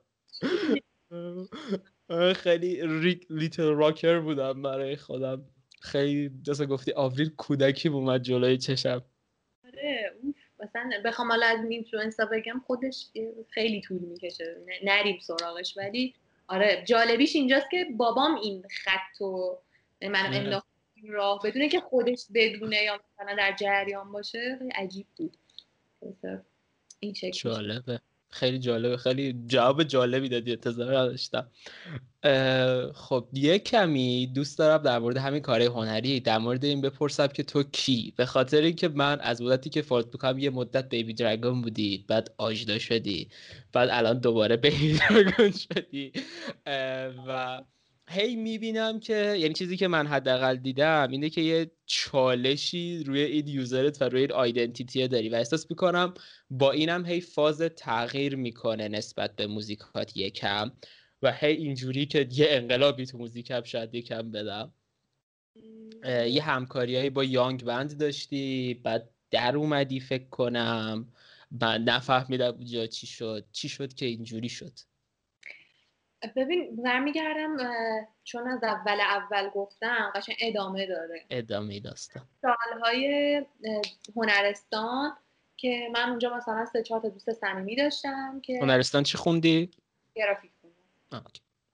خیلی 2.36 2.82
لیتل 3.30 3.62
راکر 3.62 4.20
بودم 4.20 4.62
برای 4.62 4.96
خودم. 4.96 5.44
خیلی 5.80 6.28
دست 6.48 6.66
گفتی 6.66 6.92
آوریل 6.92 7.30
کودکی 7.36 7.88
اومد 7.88 8.22
جلوی 8.22 8.58
چشم. 8.58 9.04
آره 9.66 10.12
مثلا 10.60 10.90
بخوام 11.04 11.28
حالا 11.28 11.46
از 11.46 11.58
این 11.58 11.72
اینفلوئنسا 11.72 12.24
بگم 12.32 12.62
خودش 12.66 13.06
خیلی 13.50 13.80
طول 13.80 13.98
می‌کشه. 13.98 14.56
نریم 14.84 15.18
سراغش 15.22 15.76
ولی 15.76 16.14
آره 16.48 16.84
جالبیش 16.86 17.36
اینجاست 17.36 17.66
که 17.70 17.86
بابام 17.96 18.34
این 18.34 18.64
خط 18.84 19.20
و 19.20 19.58
منم 20.02 20.32
انداخت 20.32 20.66
راه 21.08 21.40
بدونه 21.44 21.68
که 21.68 21.80
خودش 21.80 22.26
بدونه 22.34 22.82
یا 22.82 23.00
مثلا 23.12 23.36
در 23.36 23.56
جریان 23.60 24.12
باشه 24.12 24.58
عجیب 24.74 25.06
بود. 25.16 25.36
این 27.00 27.14
جالبه. 27.34 28.00
خیلی 28.30 28.58
جالبه. 28.58 28.96
خیلی 28.96 29.44
جواب 29.46 29.82
جالبی 29.82 30.28
دادی 30.28 30.52
انتظار 30.52 30.98
نداشتم. 30.98 31.50
خب 32.94 33.28
یه 33.32 33.58
کمی 33.58 34.26
دوست 34.26 34.58
دارم 34.58 34.82
در 34.82 34.98
مورد 34.98 35.16
همین 35.16 35.42
کار 35.42 35.62
هنری 35.62 36.20
در 36.20 36.38
مورد 36.38 36.64
این 36.64 36.80
بپرسم 36.80 37.26
که 37.26 37.42
تو 37.42 37.62
کی؟ 37.62 38.14
به 38.16 38.26
خاطر 38.26 38.60
اینکه 38.60 38.88
من 38.88 39.20
از 39.20 39.42
مدتی 39.42 39.70
که 39.70 39.82
فالت 39.82 40.06
بکنم 40.06 40.38
یه 40.38 40.50
مدت 40.50 40.88
بیبی 40.88 41.14
درگون 41.14 41.62
بودی 41.62 42.04
بعد 42.08 42.34
آجدا 42.38 42.78
شدی 42.78 43.28
بعد 43.72 43.88
الان 43.92 44.18
دوباره 44.18 44.56
بیبی 44.56 44.98
درگون 45.10 45.50
شدی. 45.50 46.12
و 47.28 47.62
هی 48.08 48.36
می‌بینم 48.36 49.00
که 49.00 49.36
یعنی 49.38 49.54
چیزی 49.54 49.76
که 49.76 49.88
من 49.88 50.06
حداقل 50.06 50.56
دیدم 50.56 51.08
اینه 51.10 51.30
که 51.30 51.40
یه 51.40 51.70
چالشی 51.86 53.04
روی 53.04 53.20
این 53.20 53.48
یوزرت 53.48 54.02
و 54.02 54.04
روی 54.04 54.20
این 54.20 54.32
آیدنتیتی 54.32 55.08
داری 55.08 55.28
و 55.28 55.34
احساس 55.34 55.70
می‌کنم 55.70 56.14
با 56.50 56.72
اینم 56.72 57.06
هی 57.06 57.20
فاز 57.20 57.60
تغییر 57.60 58.36
می‌کنه 58.36 58.88
نسبت 58.88 59.36
به 59.36 59.46
موزیکات 59.46 60.16
یکم 60.16 60.72
و 61.22 61.32
هی 61.32 61.52
اینجوری 61.52 62.06
که 62.06 62.28
یه 62.32 62.46
انقلابی 62.50 63.06
تو 63.06 63.18
موزیکم 63.18 63.62
شاید 63.62 63.94
یکم 63.94 64.30
بدم. 64.30 64.72
یه 66.04 66.42
همکاریهایی 66.42 67.10
با 67.10 67.24
یانگ 67.24 67.64
بند 67.64 67.98
داشتی 67.98 68.74
بعد 68.74 69.10
در 69.30 69.56
اومدی 69.56 70.00
فکر 70.00 70.28
کنم 70.28 71.12
من 71.50 71.84
نفهمیدم 71.84 72.54
اونجا 72.54 72.86
چی 72.86 73.06
شد 73.06 73.46
چی 73.52 73.68
شد 73.68 73.94
که 73.94 74.06
اینجوری 74.06 74.48
شد. 74.48 74.72
ببین 76.36 76.76
برمیگردم 76.76 77.56
چون 78.24 78.48
از 78.48 78.64
اول 78.64 79.00
اول 79.00 79.48
گفتم 79.48 80.12
قشن 80.14 80.32
ادامه 80.40 80.86
داره. 80.86 81.24
ادامه 81.30 81.80
داستان. 81.80 82.22
سالهای 82.42 83.46
هنرستان 84.16 85.16
که 85.56 85.88
من 85.94 86.08
اونجا 86.08 86.36
مثلا 86.36 86.64
سه 86.64 86.82
چهار 86.82 87.00
تا 87.00 87.08
دوست 87.08 87.32
صمیمی 87.32 87.76
داشتم 87.76 88.40
که 88.40 88.58
هنرستان 88.62 89.02
چی 89.02 89.18
خوندی؟ 89.18 89.70
گرافیک 90.14 90.50
خوندم. 90.60 91.24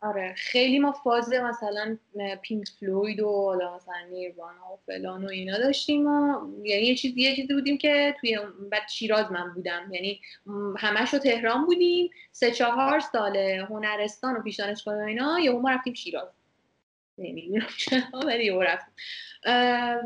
آره. 0.04 0.34
خیلی 0.37 0.78
ما 0.78 0.92
فاز 0.92 1.32
مثلا 1.32 1.99
پینک 2.42 2.68
فلوید 2.80 3.20
و 3.20 3.44
حالا 3.44 3.76
مثلا 3.76 3.94
نیروانا 4.11 4.73
و 4.73 4.78
فلان 4.87 5.25
و 5.25 5.28
اینا 5.28 5.58
داشتیم 5.58 6.06
و 6.06 6.40
یعنی 6.64 6.82
یه 6.82 6.94
چیزی 6.94 7.20
یه 7.20 7.37
چیزی 7.37 7.54
بودیم 7.54 7.78
که 7.78 8.16
توی 8.20 8.38
بعد 8.70 8.88
شیراز 8.88 9.32
من 9.32 9.54
بودم. 9.54 9.88
یعنی 9.90 10.20
همش 10.78 11.14
رو 11.14 11.18
تهران 11.18 11.66
بودیم. 11.66 12.11
سه 12.32 12.50
چهار 12.50 13.00
سال 13.00 13.37
هنرستان 13.37 14.37
و 14.37 14.42
پیش 14.42 14.56
دانشگاه 14.56 14.99
اینا. 14.99 15.40
یه 15.40 15.50
ما 15.50 15.70
رفتیم 15.70 15.94
شیراز. 15.94 16.28
نمی‌دونم 17.18 17.66
ولی 18.26 18.50
رفتیم. 18.50 18.94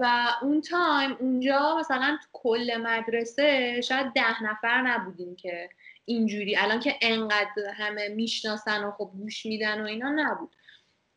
و 0.01 0.29
اون 0.43 0.61
تایم 0.61 1.17
اونجا 1.21 1.77
مثلا 1.81 2.19
کل 2.33 2.71
مدرسه 2.83 3.81
شاید 3.81 4.13
ده 4.15 4.43
نفر 4.43 4.83
نبودیم 4.83 5.37
که 5.37 5.71
اینجوری. 6.09 6.57
الان 6.57 6.81
که 6.81 6.95
انقدر 7.03 7.69
همه 7.75 8.09
می‌شناسن 8.09 8.85
و 8.85 8.91
خب 8.91 9.11
گوش 9.19 9.47
میدن 9.47 9.81
و 9.81 9.85
اینا 9.85 10.11
نبود. 10.11 10.57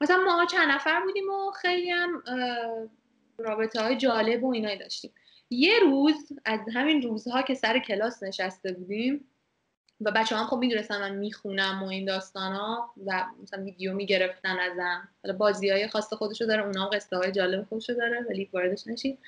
مثلا 0.01 0.17
ما 0.17 0.45
چند 0.45 0.71
نفر 0.71 1.01
بودیم 1.01 1.29
و 1.29 1.51
خیلی 1.51 1.89
هم 1.89 2.23
رابطه 3.37 3.81
های 3.81 3.97
جالب 3.97 4.43
و 4.43 4.53
اینایی 4.53 4.77
داشتیم. 4.77 5.11
یه 5.49 5.79
روز 5.79 6.31
از 6.45 6.59
همین 6.73 7.01
روزها 7.01 7.41
که 7.41 7.53
سر 7.53 7.79
کلاس 7.79 8.23
نشسته 8.23 8.71
بودیم 8.71 9.27
و 10.01 10.11
بچه 10.11 10.35
هم 10.35 10.45
خب 10.45 10.57
می‌دونستن 10.57 10.99
من 10.99 11.15
می‌خونم 11.15 11.83
و 11.83 11.87
این 11.87 12.05
داستان 12.05 12.53
ها 12.53 12.93
و 13.05 13.25
مثلا 13.43 13.63
ویدیو 13.63 13.93
می‌گرفتن 13.93 14.59
ازم. 14.59 15.09
حالا 15.23 15.37
بازی 15.37 15.69
های 15.69 15.87
خاص 15.87 16.13
خودشو 16.13 16.45
داره 16.45 16.65
اونا 16.65 16.89
قصه 16.89 17.17
های 17.17 17.31
جالب 17.31 17.63
خودشو 17.63 17.93
داره 17.93 18.25
ولی 18.29 18.49
واردش 18.53 18.87
نشید 18.87 19.19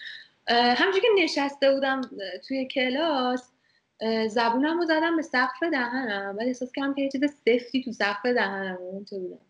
همونجور 0.47 1.01
که 1.01 1.23
نشسته 1.23 1.73
بودم 1.73 2.01
توی 2.47 2.65
کلاس 2.67 3.52
زبونم 4.27 4.79
رو 4.79 4.85
زدم 4.85 5.15
به 5.15 5.21
سقف 5.21 5.63
دهنم 5.63 6.35
ولی 6.37 6.47
احساس 6.47 6.71
کردم 6.71 6.93
که 6.93 7.01
یه 7.01 7.09
چیز 7.09 7.21
سفتی 7.23 7.83
تو 7.83 7.91
سقف 7.91 8.25
دهنم 8.25 9.05
تو 9.09 9.19
بودم. 9.19 9.45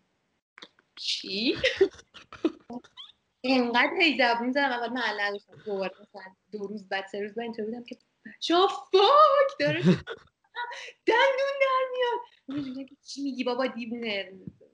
چی؟ 0.96 1.54
اینقدر 3.44 3.92
هی 4.00 4.18
زبون 4.18 4.52
زدم 4.52 4.72
اول 4.72 4.88
من 4.88 5.00
علم 5.00 5.32
داشتم 5.32 5.56
دوباره 5.66 5.94
مثلا 6.00 6.22
دو 6.52 6.66
روز 6.66 6.88
بعد 6.88 7.06
سه 7.06 7.20
روز 7.20 7.34
بعد 7.34 7.44
اینطور 7.44 7.64
بودم 7.64 7.84
که 7.84 7.98
بچه 8.26 8.54
فاک 8.92 9.58
داره 9.60 9.82
دندون 11.06 11.54
در 11.60 11.84
میاد. 11.92 12.88
چی 13.06 13.22
میگی 13.22 13.44
بابا 13.44 13.66
دیوونه. 13.66 14.32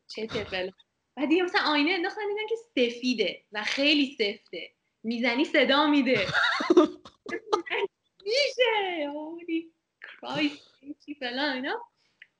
چه 0.08 0.26
فلان 0.26 0.72
بعد 1.16 1.28
دیگه 1.28 1.42
مثلا 1.42 1.60
آینه 1.60 1.90
انداختن 1.90 2.20
دیدن 2.28 2.46
که 2.48 2.56
سفیده 2.56 3.44
و 3.52 3.62
خیلی 3.62 4.16
سفته. 4.18 4.70
می‌زنی 5.02 5.44
صدا 5.44 5.86
میده. 5.86 6.26
میشه. 8.22 9.08
هولی 9.08 9.72
کرایست 10.02 10.70
چی 11.06 11.14
فلان 11.14 11.54
اینا. 11.54 11.80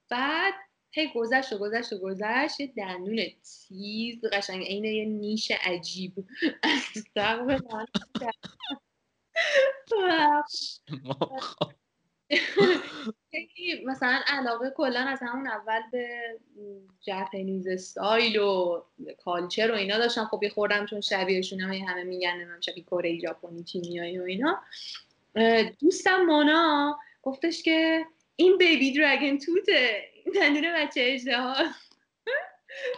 بعد 0.08 0.54
هی 0.90 1.10
گذشت 1.14 1.52
و 1.52 1.58
گذشت 1.58 1.92
و 1.92 1.98
گذشت. 1.98 2.60
یه 2.60 2.72
دندون 2.76 3.20
تیز 3.68 4.24
قشنگ 4.32 4.64
عین 4.64 4.84
یه 4.84 5.04
نیش 5.04 5.50
عجیب. 5.50 6.12
از 6.62 6.80
سقف 7.14 7.62
مثلا 13.86 14.20
علاقه 14.26 14.70
کلا 14.76 15.00
از 15.00 15.18
همون 15.22 15.46
اول 15.46 15.80
به 15.92 16.08
ژاپنیز 17.06 17.66
استایل 17.66 18.38
و 18.38 18.82
کالچر 19.18 19.70
و 19.70 19.74
اینا 19.74 19.98
داشتم. 19.98 20.24
خب 20.24 20.42
یه 20.42 20.48
خوردم 20.48 20.86
چون 20.86 21.00
شبیهشون 21.00 21.60
هم 21.60 21.72
همه 21.72 22.04
میگن 22.04 22.44
من 22.44 22.60
شبیه 22.60 22.84
کره 22.84 23.18
ژاپنی 23.18 23.64
چینیایی 23.64 24.18
و 24.18 24.22
اینا. 24.22 24.62
دوستم 25.80 26.22
مانا 26.22 26.98
گفتش 27.22 27.62
که 27.62 28.04
این 28.36 28.58
بیبی 28.58 28.92
درگن 28.92 29.38
توته 29.38 30.02
دندون 30.34 30.72
بچه 30.74 31.00
اجده 31.04 31.36
ها 31.36 31.54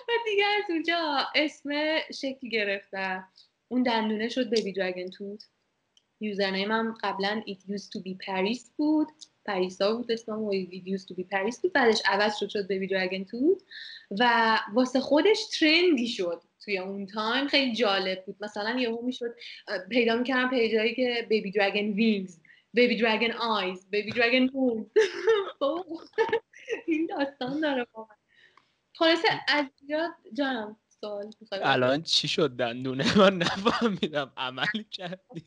و 0.08 0.12
دیگه 0.24 0.44
از 0.44 0.62
اونجا 0.68 1.26
اسم 1.34 1.98
شکل 2.14 2.48
گرفته 2.48 3.24
اون 3.68 3.82
دندونه 3.82 4.28
شد 4.28 4.50
بیبی 4.50 4.72
درگن 4.72 5.10
توت. 5.10 5.44
یوزرنیم 6.20 6.72
هم 6.72 6.94
قبلا 7.02 7.42
it 7.46 7.72
used 7.72 7.88
to 7.88 8.00
be 8.00 8.26
Paris 8.26 8.70
بود. 8.76 9.08
پریسا 9.44 9.96
بود 9.96 10.12
اسمم 10.12 10.42
و 10.42 10.52
it 10.52 10.98
used 10.98 11.06
to 11.06 11.14
be 11.14 11.22
Paris 11.22 11.60
بود. 11.62 11.72
بعدش 11.72 12.02
عوض 12.06 12.36
شد 12.36 12.48
شد 12.48 12.66
بیبی 12.66 12.86
درگن 12.86 13.24
توت. 13.24 13.62
و 14.20 14.58
واسه 14.74 15.00
خودش 15.00 15.38
ترندی 15.60 16.08
شد. 16.08 16.42
توی 16.64 16.78
اون 16.78 17.07
تایم 17.07 17.49
خیلی 17.49 17.75
جالب 17.75 18.25
بود. 18.26 18.37
مثلا 18.40 18.81
یهو 18.81 19.02
می‌شد 19.02 19.35
پیدا 19.90 20.16
می‌کردم 20.16 20.50
پیجایی 20.50 20.95
که 20.95 21.26
baby 21.28 21.50
dragon 21.50 21.92
wings 21.92 22.38
baby 22.75 22.97
dragon 22.97 23.32
eyes 23.32 23.90
baby 23.90 24.11
dragon 24.11 24.49
moon 24.52 24.90
این 26.87 27.07
داستان 27.07 27.61
داره 27.61 27.87
واقعا 27.95 28.16
خلاصه 28.95 29.28
از 29.49 29.66
جانم 30.33 30.76
سوال 31.00 31.31
الان 31.62 32.02
چی 32.02 32.28
شد 32.28 32.50
دندونه 32.50 33.04
من 33.19 33.37
نفهمیدم 33.37 34.33
عملی 34.37 34.85
کردی. 34.90 35.45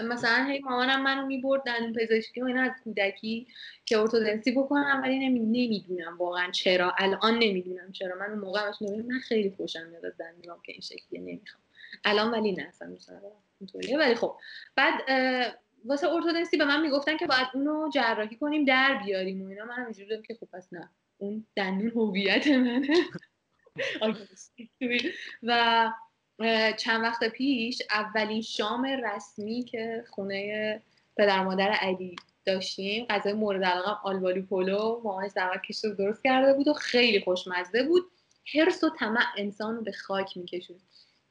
مثلا 0.00 0.44
هی 0.44 0.58
مامانم 0.58 1.02
منو 1.02 1.26
می‌برد 1.26 1.62
دندون 1.62 1.92
پزشکی 1.92 2.40
و 2.40 2.44
اینا 2.44 2.62
از 2.62 2.72
کودکی 2.84 3.46
که 3.86 3.98
ارتودنسی 3.98 4.52
بکنم 4.52 5.00
ولی 5.04 5.28
نمی‌دونم 5.28 6.18
واقعا 6.18 6.50
چرا. 6.50 6.94
الان 6.98 7.38
نمی‌دونم 7.38 7.92
چرا. 7.92 8.18
من 8.18 8.26
اون 8.30 8.38
موقع 8.38 8.70
من 9.08 9.18
خیلی 9.18 9.50
خوشم 9.56 9.86
میاد 9.86 10.04
از 10.04 10.16
دندونم 10.18 10.60
که 10.64 10.72
این 10.72 10.80
شکلی 10.80 11.18
نمی‌خوام. 11.18 11.62
الان 12.04 12.30
ولی 12.30 12.52
نه 12.52 12.62
اصلا 12.62 12.96
اینطوریه. 13.60 13.98
ولی 13.98 14.14
خب. 14.14 14.36
بعد 14.76 14.94
واسه 15.84 16.08
ارتودنسی 16.08 16.56
به 16.56 16.64
من 16.64 16.82
می‌گفتن 16.82 17.16
که 17.16 17.26
باید 17.26 17.46
اونو 17.54 17.90
جراحی 17.94 18.36
کنیم 18.36 18.64
در 18.64 19.02
بیاریم 19.06 19.42
و 19.42 19.48
اینا. 19.48 19.64
من 19.64 19.84
اینجوری 19.84 20.22
که 20.22 20.34
خب 20.34 20.48
پس 20.52 20.72
نه. 20.72 20.90
اون 21.18 21.46
دندون 21.56 21.90
هویت 21.90 22.46
منه. 22.46 22.88
و 25.42 25.92
چند 26.76 27.02
وقت 27.02 27.24
پیش 27.24 27.82
اولین 27.90 28.42
شام 28.42 28.84
رسمی 28.84 29.64
که 29.64 30.04
خونه 30.10 30.82
پدر 31.16 31.44
مادر 31.44 31.70
علی 31.70 32.16
داشتیم 32.44 33.06
غذای 33.10 33.32
مورد 33.32 33.64
علاقه 33.64 33.90
آلبالو 34.02 34.42
پولو 34.42 35.00
مامان 35.04 35.28
زحمت 35.28 35.62
کشته 35.62 35.94
درست 35.94 36.22
کرده 36.24 36.54
بود 36.54 36.68
و 36.68 36.72
خیلی 36.72 37.20
خوشمزه 37.20 37.82
بود. 37.82 38.02
حرس 38.54 38.84
و 38.84 38.90
طمع 38.90 39.24
انسان 39.36 39.76
رو 39.76 39.82
به 39.82 39.92
خاک 39.92 40.36
میکشون 40.36 40.76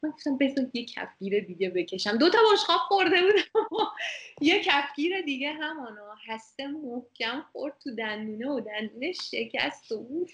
من 0.03 0.09
گفتم 0.09 0.37
بذار 0.37 0.65
یه 0.73 0.85
کفگیر 0.85 1.39
دیگه 1.39 1.69
بکشم. 1.69 2.17
دو 2.17 2.29
تا 2.29 2.37
بشقاب 2.53 2.79
خورده 2.79 3.21
بودم. 3.21 3.91
یه 4.41 4.63
کفگیر 4.63 5.21
دیگه 5.21 5.51
همانا. 5.53 6.15
هسته 6.27 6.67
محکم 6.67 7.43
خورد 7.51 7.73
تو 7.83 7.95
دندونه 7.95 8.49
و 8.49 8.59
دندونه 8.59 9.11
شکست 9.11 9.91
و 9.91 9.95
اوف 9.95 10.31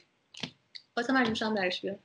واسه 0.98 1.13
من 1.13 1.34
درش 1.53 1.81
بیاد. 1.81 2.00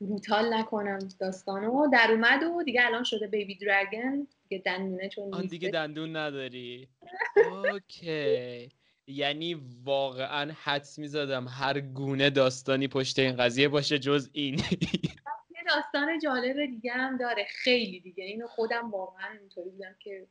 روتال 0.00 0.54
نکنم 0.54 0.98
داستانو. 1.20 1.90
در 1.92 2.08
اومد 2.10 2.42
و 2.42 2.62
دیگه 2.62 2.86
الان 2.86 3.04
شده 3.04 3.26
بیبی 3.26 3.54
درگن. 3.54 4.26
دیگه 4.48 4.62
دندونه 4.66 5.08
چون 5.08 5.46
دیگه 5.46 5.68
دندون 5.68 6.16
نداری. 6.16 6.88
اوکی. 7.72 8.68
یعنی 9.06 9.54
واقعا 9.84 10.52
حدس 10.62 10.98
می‌زدم 10.98 11.48
هر 11.48 11.80
گونه 11.80 12.30
داستانی 12.30 12.88
پشت 12.88 13.18
این 13.18 13.36
قضیه 13.36 13.68
باشه 13.68 13.98
جز 13.98 14.30
این. 14.32 14.54
یه 15.54 15.74
داستان 15.74 16.18
جالب 16.18 16.66
دیگه 16.66 16.92
هم 16.92 17.16
داره. 17.16 17.46
خیلی 17.48 18.00
دیگه. 18.00 18.24
اینو 18.24 18.46
خودم 18.46 18.90
واقعا 18.90 19.38
اینطوری 19.40 19.70
بودم 19.70 19.94
که 20.00 20.26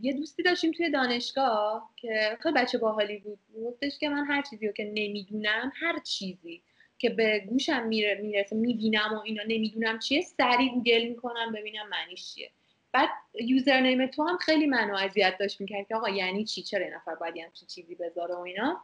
یه 0.00 0.12
دوستی 0.12 0.42
داشتیم 0.42 0.72
توی 0.72 0.90
دانشگاه 0.90 1.90
که 1.96 2.38
خیلی 2.42 2.54
بچه 2.54 2.78
باحالی 2.78 3.18
بود. 3.18 3.38
گفتش 3.64 3.98
که 3.98 4.08
من 4.08 4.24
هر 4.24 4.42
چیزی 4.42 4.66
رو 4.66 4.72
که 4.72 4.84
نمی‌دونم 4.84 5.72
هر 5.74 5.98
چیزی. 5.98 6.62
که 6.98 7.10
به 7.10 7.38
گوشم 7.38 7.86
میره 7.86 8.18
می‌رسه 8.22 8.56
می‌بینم 8.56 9.14
و 9.14 9.18
اینا 9.18 9.42
نمی‌دونم 9.42 9.98
چیه 9.98 10.20
سریع 10.22 10.72
گوگل 10.72 11.08
می‌کنم 11.08 11.52
ببینم 11.52 11.88
معنیش 11.88 12.34
چیه. 12.34 12.50
بعد 12.92 13.08
یوزرنیم 13.34 14.06
تو 14.06 14.22
هم 14.22 14.36
خیلی 14.36 14.66
منو 14.66 14.96
اذیت 14.96 15.36
داشت 15.38 15.60
می‌کرد 15.60 15.88
که 15.88 15.96
آقا 15.96 16.08
یعنی 16.08 16.44
چی؟ 16.44 16.62
چرا 16.62 16.96
نفر 16.96 17.14
باید 17.14 17.38
همچین 17.38 17.68
چیزی 17.68 17.94
بذاره 17.94 18.34
و 18.34 18.38
اینا؟ 18.38 18.80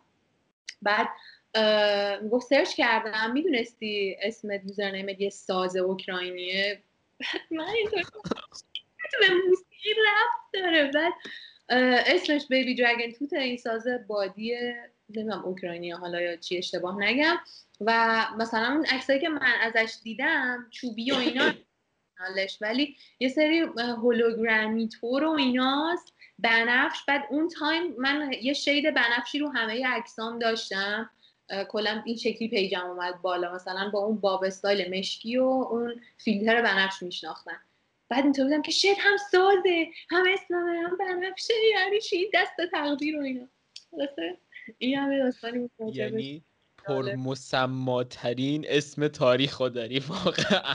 بعد 0.82 1.08
گفت 2.30 2.46
سرچ 2.46 2.74
کردم 2.74 3.32
می‌دونستی 3.32 4.16
اسم 4.22 4.52
یوزرنیم 4.52 5.08
یه 5.08 5.30
ساز 5.30 5.76
اوکراینیه؟ 5.76 6.82
بعد 7.20 7.42
من 7.60 7.68
اینطور 7.68 8.02
به 9.20 9.34
موسیقی 9.48 10.00
رفت 10.06 10.52
داره. 10.52 10.90
بعد 10.94 11.12
اسمش 12.06 12.46
بیبی 12.48 12.74
درگن 12.74 13.10
توت 13.10 13.32
این 13.32 13.56
ساز 13.56 13.86
بادی 14.08 14.54
نمی‌دونم 15.16 15.44
اوکراینی 15.44 15.90
حالا 15.90 16.20
یا 16.20 16.36
چی 16.36 16.58
اشتباه 16.58 16.98
نگم. 16.98 17.36
و 17.80 18.24
مثلا 18.38 18.72
اون 18.72 18.86
عکسایی 18.86 19.20
که 19.20 19.28
من 19.28 19.54
ازش 19.60 19.94
دیدم 20.02 20.66
چوبی 20.70 21.12
و 21.12 21.14
اینا 21.14 21.52
ولی 22.60 22.96
یه 23.20 23.28
سری 23.28 23.60
هولوگرامی 23.78 24.88
طور 24.88 25.24
و 25.24 25.30
ایناست 25.30 26.14
بنفش. 26.38 26.98
بعد 27.08 27.22
اون 27.30 27.48
time 27.48 27.94
من 27.98 28.32
یه 28.42 28.52
shade 28.52 28.94
بنفشی 28.94 29.38
رو 29.38 29.48
همه 29.48 29.86
عکسام 29.86 30.38
داشتم. 30.38 31.10
کلا 31.68 32.02
این 32.04 32.16
شکلی 32.16 32.48
پیجم 32.48 32.86
اومد 32.86 33.22
بالا. 33.22 33.54
مثلا 33.54 33.90
با 33.90 33.98
اون 33.98 34.16
bob 34.20 34.44
style 34.44 34.98
مشکی 34.98 35.36
و 35.36 35.44
اون 35.44 36.00
فیلتر 36.16 36.62
بنفش 36.62 37.02
میشناختن 37.02 37.60
بعد 38.08 38.24
اینطور 38.24 38.44
بودم 38.44 38.62
که 38.62 38.72
شد 38.72 38.94
هم 38.98 39.16
سازه 39.30 39.86
هم 40.10 40.24
اسممه 40.32 40.78
هم 40.78 40.96
بنفشه 40.96 41.54
یعنی 41.74 42.00
چی؟ 42.00 42.30
دست 42.34 42.70
تقدیر 42.72 43.18
و 43.18 43.22
اینا. 43.22 43.48
این 44.78 44.98
همه 44.98 45.18
داستانی 45.18 45.70
یعنی 45.92 46.44
پرمسماترین 46.78 48.64
اسم 48.68 49.08
تاریخ 49.08 49.60
داری 49.60 49.98
واقعا. 49.98 50.74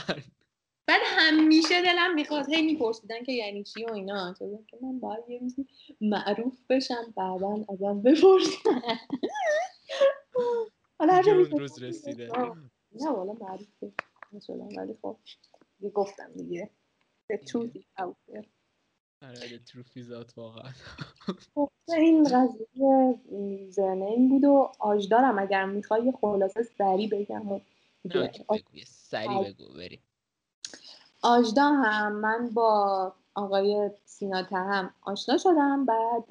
بعد 0.88 1.02
همیشه 1.06 1.82
دلم 1.82 2.14
می‌خواد 2.14 2.50
هی 2.50 2.62
میپرسیدن 2.62 3.24
که 3.24 3.32
یعنی 3.32 3.64
چی 3.64 3.86
و 3.86 3.94
اینا. 3.94 4.34
که 4.40 4.78
من 4.82 5.00
باید 5.00 5.24
یه 5.30 5.40
روزی 5.40 5.68
معروف 6.02 6.58
بشم 6.70 7.14
بعدا 7.18 7.66
ازم 7.70 8.02
بپرسن 8.02 8.82
حالا 11.00 11.14
هر 11.14 11.22
روز 11.22 11.84
رسیده. 11.84 12.32
نه 12.92 13.10
والا 13.10 13.34
معروف 13.34 13.68
نشدم 14.34 14.70
ولی 14.78 14.98
خب 15.02 15.18
دیگه 15.80 15.90
گفتم 15.90 16.34
دیگه. 16.34 16.70
The 17.34 17.38
truth 17.38 17.74
is 17.76 17.88
out 18.04 18.16
there 18.30 18.46
آره 19.28 19.60
out 20.22 20.38
واقعا. 20.38 20.72
خب، 21.56 21.70
این 21.88 22.24
قضیه 22.24 23.20
زرنین 23.70 24.30
بود 24.30 24.44
و 24.44 24.72
آجدارم 24.80 25.40
اگر 25.40 25.66
می‌خوای 25.66 26.06
یه 26.06 26.12
خلاصه 26.22 26.64
سری 26.64 27.08
بگم 27.08 27.52
و 27.52 27.60
سری 28.86 29.44
بگو 29.44 29.74
بریم. 29.74 30.02
آجدا 31.22 31.64
هم 31.64 32.16
من 32.16 32.50
با 32.54 33.14
آقای 33.36 33.92
سینا 34.06 34.38
هم 34.52 34.90
آشنا 35.02 35.38
شدم. 35.38 35.86
بعد 35.86 36.24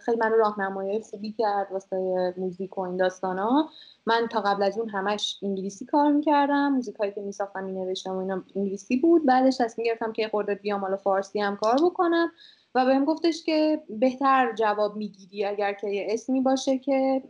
خیلی 0.00 0.18
من 0.20 0.32
راهنمایی 0.32 1.00
خوبی 1.00 1.32
کرد 1.32 1.72
واسه 1.72 2.34
موزیک 2.36 2.78
و 2.78 2.80
این 2.80 2.96
داستان 2.96 3.38
ها 3.38 3.68
من 4.06 4.28
تا 4.30 4.40
قبل 4.40 4.62
از 4.62 4.78
اون 4.78 4.88
همش 4.88 5.38
انگلیسی 5.42 5.84
کار 5.84 6.12
می‌کردم. 6.12 6.68
موزیک 6.68 6.96
هایی 6.96 7.12
که 7.12 7.20
میساختم 7.20 7.64
مینوشتم 7.64 8.14
و 8.16 8.18
اینا 8.18 8.42
انگلیسی 8.56 8.96
بود. 8.96 9.26
بعدش 9.26 9.56
تصمیم 9.56 9.86
گرفتم 9.86 10.12
که 10.12 10.28
خورده 10.28 10.54
بیام 10.54 10.80
حالا 10.80 10.96
فارسی 10.96 11.40
هم 11.40 11.56
کار 11.56 11.76
بکنم. 11.84 12.32
و 12.74 12.84
بهم 12.84 13.04
گفتش 13.04 13.44
که 13.44 13.82
بهتر 13.88 14.54
جواب 14.54 14.96
می‌گیری 14.96 15.44
اگر 15.44 15.72
که 15.72 16.06
اسمی 16.10 16.40
باشه 16.40 16.78
که 16.78 17.22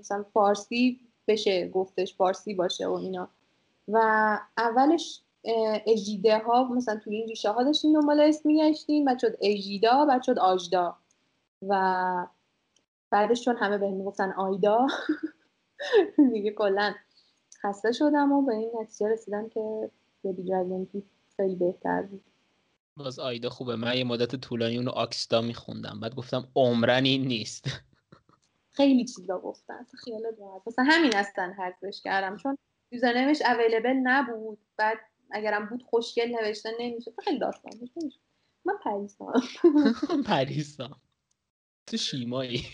مثلا 0.00 0.24
فارسی 0.34 1.00
بشه 1.28 1.68
گفتش 1.68 2.16
فارسی 2.16 2.54
باشه 2.54 2.86
و 2.86 2.92
اینا. 2.92 3.28
و 3.88 3.98
اولش 4.58 5.20
اجیده 5.86 6.38
ها 6.38 6.64
مثلا 6.64 7.00
توی 7.04 7.16
این 7.16 7.28
ریشه 7.28 7.50
ها 7.50 7.62
داشتیم 7.64 7.92
دنبال 7.92 8.20
اسم 8.20 8.48
میگشتیم 8.48 9.04
بعد 9.04 9.18
شد 9.18 9.36
اجیدا 9.40 10.04
بعد 10.04 10.22
شد 10.22 10.38
آجدا 10.38 10.96
و 11.62 12.26
بعدش 13.10 13.44
چون 13.44 13.56
همه 13.56 13.78
بهم 13.78 14.04
گفتن 14.04 14.32
آیدا 14.32 14.86
دیگه 16.32 16.50
کلا 16.50 16.94
خسته 17.62 17.92
شدم 17.92 18.32
و 18.32 18.42
به 18.42 18.54
این 18.54 18.70
نتیجه 18.80 19.08
رسیدم 19.08 19.48
که 19.48 19.90
بیبی 20.22 20.42
دراگون 20.42 20.88
خیلی 21.36 21.54
بهتر 21.54 22.02
بود. 22.02 22.24
باز 22.96 23.18
آیدا 23.18 23.50
خوبه. 23.50 23.76
من 23.76 23.96
یه 23.96 24.04
مدت 24.04 24.36
طولانی 24.36 24.76
اونو 24.76 24.90
آکسدا 24.90 25.40
میخوندم. 25.40 26.00
بعد 26.00 26.14
گفتم 26.14 26.48
عمرن 26.56 27.04
این 27.04 27.26
نیست. 27.26 27.64
خیلی 28.76 29.04
چیزا 29.04 29.38
گفتن. 29.38 29.86
خیال 30.04 30.22
راحت. 30.22 30.62
مثلا 30.66 30.84
همین 30.88 31.16
اصلا 31.16 31.54
حذفش 31.58 32.02
کردم. 32.02 32.36
چون 32.36 32.58
username 32.90 33.32
ش 33.32 33.42
available 33.42 33.96
نبود. 34.02 34.58
بعد 34.76 34.98
اگرم 35.30 35.66
بود 35.66 35.82
خوشگل 35.82 36.36
نوشته 36.40 36.70
نمیشه 36.80 37.12
خیلی 37.24 37.38
داستان 37.38 37.72
من 38.64 38.74
پریسام 38.84 39.32
پریسام 40.26 41.00
تو 41.86 41.96
شیمایی. 41.96 42.66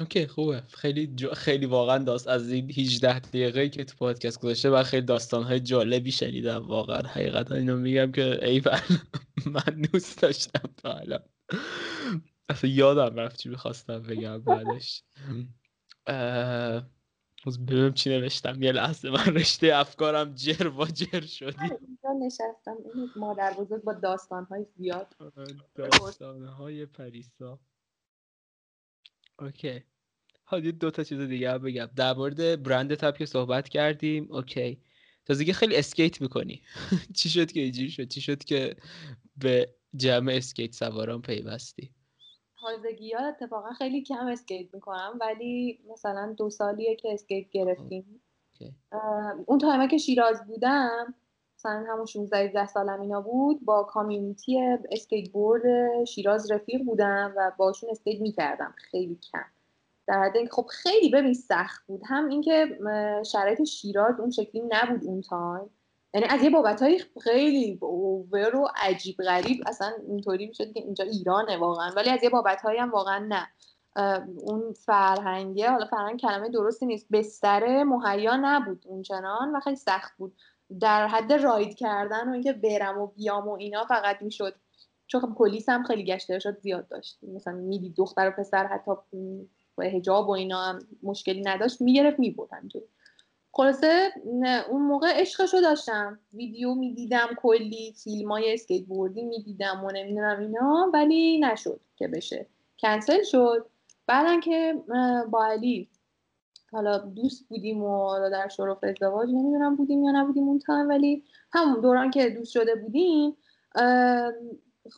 اوکی 0.00 0.26
خوبه. 0.26 0.60
خیلی. 0.60 1.16
خیلی 1.34 1.66
واقعا 1.66 1.98
داست 1.98 2.28
از 2.28 2.50
این 2.50 2.70
18 2.70 3.18
دقیقه 3.18 3.68
که 3.68 3.84
تو 3.84 3.96
پادکست 3.96 4.40
گذاشته 4.40 4.70
و 4.70 4.82
خیلی 4.82 5.06
های 5.32 5.60
جالبی 5.60 6.12
شنیدم. 6.12 6.66
واقعا 6.66 7.08
حقیقتا 7.08 7.54
اینو 7.54 7.76
میگم 7.76 8.12
که 8.12 8.48
ای 8.48 8.62
من 9.54 9.82
دوست 9.92 10.22
داشتم 10.22 10.74
تا 10.76 10.92
الان. 10.92 11.22
اصلا 12.48 12.70
یادم 12.70 13.16
رفت 13.16 13.36
چی 13.36 13.48
می‌خواستم 13.48 14.02
بگم 14.02 14.38
بعدش. 14.38 15.02
از 17.46 17.66
ببینم 17.66 17.92
چی 17.92 18.10
نوشتم. 18.10 18.62
یه 18.62 18.72
لحظه 18.72 19.10
من 19.10 19.24
رشته 19.24 19.70
افکارم 19.74 20.34
جر 20.34 20.68
و 20.68 20.86
جر 20.86 21.20
شدی. 21.20 21.56
اینجا 21.62 22.26
نشستم. 22.26 22.76
این 22.94 23.10
مادر 23.16 23.54
بزرگ 23.58 23.82
با 23.82 23.92
داستانهای 23.92 24.66
زیاد. 24.76 25.16
آره، 25.18 25.46
داستانهای 25.74 26.86
پریسا. 26.86 27.60
اوکی. 29.38 29.82
حالا 30.44 30.70
دو 30.70 30.90
تا 30.90 31.04
چیز 31.04 31.20
دیگه 31.20 31.58
بگم. 31.58 31.86
در 31.96 32.14
مورد 32.14 32.62
برند 32.62 32.94
تاپ 32.94 33.16
که 33.16 33.26
صحبت 33.26 33.68
کردیم. 33.68 34.32
اوکی. 34.32 34.82
تازگی 35.24 35.52
خیلی 35.52 35.76
اسکیت 35.76 36.20
می‌کنی. 36.20 36.62
چی 37.16 37.28
شد 37.28 37.52
که 37.52 37.60
اینجوری 37.60 37.90
شد؟ 37.90 38.08
چی 38.08 38.20
شد 38.20 38.44
که 38.44 38.76
به 39.36 39.74
جمع 39.96 40.32
اسکیت 40.32 40.74
سواران 40.74 41.22
پیوستی؟ 41.22 41.94
تازگی 42.64 43.12
ها 43.12 43.26
اتفاقا 43.26 43.72
خیلی 43.72 44.02
کم 44.02 44.26
اسکیت 44.26 44.74
می‌کنم 44.74 45.18
ولی 45.20 45.80
مثلا 45.92 46.32
دو 46.32 46.50
سالیه 46.50 46.96
که 46.96 47.12
اسکیت 47.12 47.50
گرفتیم. 47.50 48.20
اون 49.46 49.58
time 49.58 49.82
ه 49.82 49.88
که 49.88 49.98
شیراز 49.98 50.46
بودم 50.46 51.14
مثلا 51.58 51.84
همون 51.88 52.06
16 52.06 52.36
17 52.36 52.66
سالم 52.66 53.00
اینا 53.00 53.20
بود 53.20 53.64
با 53.64 53.82
community 53.82 54.60
اسکیت 54.92 55.30
بورد 55.30 56.04
شیراز 56.04 56.52
رفیق 56.52 56.84
بودم 56.84 57.34
و 57.36 57.52
باشون 57.56 57.90
اسکیت 57.90 58.20
می‌کردم 58.20 58.74
خیلی 58.76 59.18
کم. 59.32 59.44
در 60.06 60.22
حد 60.22 60.36
اینکه 60.36 60.52
خب 60.52 60.66
خیلی 60.70 61.10
ببین 61.10 61.34
سخت 61.34 61.86
بود. 61.86 62.00
هم 62.06 62.28
اینکه 62.28 62.78
شرایط 63.32 63.64
شیراز 63.64 64.20
اون 64.20 64.30
شکلی 64.30 64.62
نبود 64.68 65.04
اون 65.04 65.20
تایم. 65.20 65.70
یعنی 66.14 66.26
از 66.26 66.42
یه 66.42 66.50
بابت 66.50 66.82
های 66.82 67.00
خیلی 67.22 67.78
اوور 67.80 68.56
و 68.56 68.68
عجیب 68.76 69.16
غریب 69.16 69.62
اصلا 69.66 69.92
اینطوری 70.08 70.46
می‌شد 70.46 70.72
که 70.72 70.80
اینجا 70.80 71.04
ایرانه 71.04 71.56
واقعا 71.56 71.90
ولی 71.96 72.10
از 72.10 72.22
یه 72.22 72.30
بابت 72.30 72.64
هم 72.78 72.90
واقعا 72.90 73.18
نه. 73.28 73.48
اون 74.36 74.72
فرهنگه 74.72 75.70
حالا 75.70 75.86
فرهنگ 75.86 76.20
کلمه 76.20 76.48
درستی 76.48 76.86
نیست. 76.86 77.06
بستر 77.12 77.84
مهیا 77.84 78.36
نبود 78.36 78.84
اونچنان 78.86 79.56
و 79.56 79.60
خیلی 79.60 79.76
سخت 79.76 80.16
بود. 80.18 80.36
در 80.80 81.06
حد 81.06 81.32
راید 81.32 81.74
کردن 81.74 82.28
و 82.28 82.32
اینکه 82.32 82.52
برم 82.52 82.98
و 82.98 83.06
بیام 83.06 83.48
و 83.48 83.52
اینا 83.52 83.84
فقط 83.84 84.22
می‌شد. 84.22 84.54
چون 85.06 85.20
خب 85.20 85.34
پلیس 85.34 85.68
هم 85.68 85.84
خیلی 85.84 86.04
گشت 86.04 86.30
ارشاد 86.30 86.58
زیاد 86.58 86.88
داشت. 86.88 87.18
مثلا 87.22 87.54
می‌دید 87.54 87.96
دختر 87.96 88.28
و 88.28 88.30
پسر 88.30 88.66
حتی 88.66 88.90
با 89.76 89.84
حجاب 89.84 90.28
و 90.28 90.32
اینا 90.32 90.62
هم 90.62 90.78
مشکلی 91.02 91.42
نداشت 91.42 91.80
می‌گرفت 91.80 92.18
می‌برد 92.18 92.52
همینجوری 92.52 92.86
خلاصه 93.56 94.12
اون 94.70 94.82
موقع 94.82 95.20
عشقشو 95.20 95.60
داشتم. 95.60 96.18
ویدیو 96.32 96.74
می‌دیدم 96.74 97.28
کلی 97.36 97.94
فیلم 98.04 98.32
های 98.32 98.54
اسکیت 98.54 98.86
بوردی 98.86 99.22
می‌دیدم 99.22 99.84
و 99.84 99.90
نمی‌دونم 99.90 100.40
اینا 100.40 100.90
ولی 100.94 101.40
نشد 101.40 101.80
که 101.96 102.08
بشه. 102.08 102.46
کنسل 102.78 103.22
شد. 103.22 103.66
بعدن 104.06 104.40
که 104.40 104.82
با 105.30 105.44
علی 105.44 105.88
حالا 106.72 106.98
دوست 106.98 107.48
بودیم 107.48 107.82
و 107.82 108.30
در 108.30 108.48
شرف 108.48 108.84
ازدواج 108.84 109.28
نمی‌دونم 109.28 109.76
بودیم 109.76 110.04
یا 110.04 110.12
نبودیم 110.12 110.48
اون 110.48 110.58
time 110.58 110.88
ولی 110.88 111.24
همون 111.52 111.80
دوران 111.80 112.10
که 112.10 112.30
دوست 112.30 112.52
شده 112.52 112.74
بودیم 112.74 113.36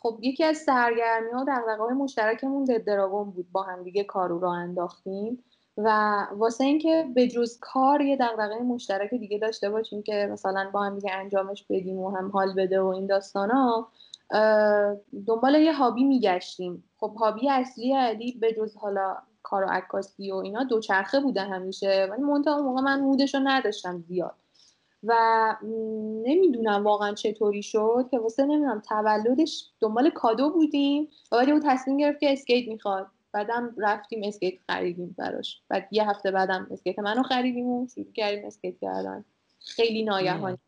خب 0.03 0.19
یکی 0.23 0.45
از 0.45 0.57
سرگرمی 0.57 1.31
ها 1.33 1.41
و 1.41 1.45
دقدقه 1.45 1.95
مشترکمون 1.95 2.65
دراگون 2.65 3.31
بود. 3.31 3.53
با 3.53 3.63
هم 3.63 3.83
دیگه 3.83 4.05
کارو 4.05 4.41
را 4.41 4.53
انداختیم. 4.53 5.45
و 5.77 6.19
واسه 6.33 6.65
اینکه 6.65 7.07
به 7.15 7.29
جز 7.29 7.59
کار 7.61 8.01
یه 8.01 8.17
دقدقه 8.17 8.59
مشترک 8.59 9.11
دیگه 9.15 9.39
داشته 9.39 9.71
باشیم 9.71 10.03
که 10.03 10.29
مثلا 10.33 10.71
با 10.73 10.83
هم 10.83 10.95
دیگه 10.95 11.13
انجامش 11.13 11.65
بدیم 11.71 11.99
و 11.99 12.11
هم 12.11 12.31
حال 12.31 12.55
بده 12.55 12.81
و 12.81 12.87
این 12.87 13.11
ها 13.35 13.89
دنبال 15.27 15.55
یه 15.55 15.73
هابی 15.73 16.05
میگشتیم. 16.05 16.85
خب 16.99 17.15
هابی 17.21 17.51
اصلی 17.51 17.93
علی 17.93 18.33
به 18.33 18.53
جز 18.53 18.77
حالا 18.77 19.17
کار 19.43 19.65
و 19.65 19.67
عکاسی 19.71 20.33
و 20.33 20.35
اینا 20.35 20.65
دوچرخه 20.65 21.21
بوده 21.21 21.41
همیشه 21.41 22.09
ولی 22.11 22.23
منتها 22.23 22.63
موقع 22.63 22.81
من 22.81 23.01
مودش 23.01 23.35
رو 23.35 23.41
نداشتم 23.45 24.05
زیاد. 24.09 24.35
و 25.03 25.15
نمی‌دونم 26.27 26.85
واقعا 26.85 27.15
چطوری 27.15 27.63
شد 27.63 28.09
که 28.11 28.19
واسه 28.19 28.45
نمی‌دونم 28.45 28.83
تولدش 28.89 29.71
دنبال 29.81 30.11
کادو 30.11 30.51
بودیم 30.51 31.09
و 31.33 31.37
بعد 31.37 31.51
او 31.51 31.61
تصمیم 31.65 31.97
گرفت 31.97 32.21
که 32.21 32.33
اسکیت 32.33 32.69
می‌خواد. 32.69 33.07
بعدم 33.37 33.75
رفتیم 33.79 34.21
اسکیت 34.25 34.55
خریدیم 34.67 35.15
براش. 35.19 35.63
بعد 35.69 35.89
یه 35.91 36.11
هفته 36.11 36.31
بعدم 36.31 36.69
اسکیت 36.71 36.99
منو 36.99 37.23
خریدیم 37.23 37.67
و 37.67 37.87
شروع 37.95 38.13
کردیم 38.13 38.47
اسکیت 38.47 38.81
کردن. 38.81 39.25
خیلی 39.59 40.03
ناگهانی. 40.03 40.59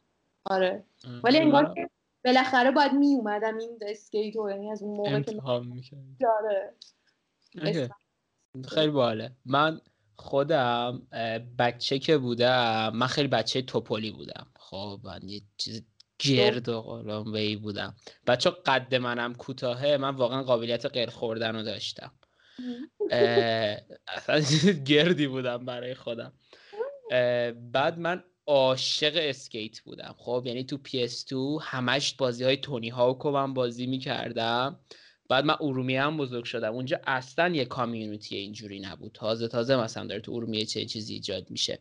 آره. 0.45 0.85
ولی 1.25 1.39
انگار 1.39 1.75
که 1.75 1.91
بالاخره 2.25 2.71
باید 2.71 2.93
می 2.93 3.15
اومدم 3.15 3.59
این 3.59 3.79
اسکیت 3.83 4.37
رو 4.37 4.51
یعنی 4.51 4.71
از 4.71 4.83
اون 4.83 4.97
موقع 4.97 5.21
که 5.21 5.41
آره. 6.27 6.75
خیلی 8.69 8.91
باحاله. 8.91 9.33
من 9.45 9.81
خودم 10.17 11.03
بچه 11.59 11.99
که 11.99 12.19
بودم 12.19 12.93
من 12.95 13.07
خیلی 13.07 13.29
بچه 13.29 13.63
توپولی 13.63 14.11
بودم. 14.11 14.47
خب 14.57 15.01
من 15.05 15.21
یه 15.29 15.43
چیز 15.57 15.83
گرد 16.19 16.69
و 16.69 16.83
قرام 16.83 17.57
بودم. 17.63 17.97
بچه 18.27 18.51
قد 18.51 18.95
منم 18.95 19.35
کوتاهه 19.35 19.97
من 19.97 20.15
واقعا 20.15 20.43
قابلیت 20.43 20.87
غیر 20.87 21.11
خوردن 21.11 21.57
رو 21.57 21.63
داشتم. 21.63 22.13
اصلا 24.09 24.41
گردی 24.91 25.27
بودم 25.27 25.65
برای 25.65 25.95
خودم. 25.95 26.33
بعد 27.73 27.99
من 27.99 28.25
عاشق 28.47 29.13
اسکیت 29.15 29.81
بودم. 29.81 30.15
خب 30.19 30.43
یعنی 30.47 30.65
تو 30.65 30.79
PS2 30.89 31.63
همش 31.63 32.15
بازی 32.15 32.45
های 32.45 32.57
تونی 32.57 32.89
هاوکو 32.89 33.31
من 33.31 33.55
بازی 33.55 33.87
می‌کردم. 33.87 34.81
بعد 35.29 35.45
من 35.45 35.57
ارومیه 35.61 36.03
هم 36.03 36.17
بزرگ 36.17 36.45
شدم. 36.45 36.73
اونجا 36.73 37.01
اصلا 37.07 37.49
یه 37.55 37.65
کامیونیتی 37.65 38.37
اینجوری 38.37 38.81
نبود. 38.81 39.13
تازه 39.15 39.49
تازه 39.49 39.77
مثلا 39.77 40.07
داره 40.07 40.21
تو 40.21 40.33
ارومیه 40.33 40.65
چه 40.65 40.85
چیزی 40.85 41.15
ایجاد 41.15 41.51
میشه. 41.51 41.79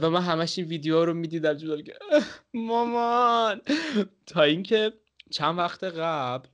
و 0.00 0.10
من 0.10 0.22
همش 0.22 0.58
این 0.58 0.68
ویدیو 0.68 1.04
رو 1.04 1.14
می‌دیدم. 1.14 1.54
جدا 1.54 1.82
که 1.82 1.94
مامان! 2.54 3.60
تا 4.26 4.42
اینکه 4.42 4.92
چند 5.30 5.58
وقت 5.58 5.84
قبل 5.84 6.48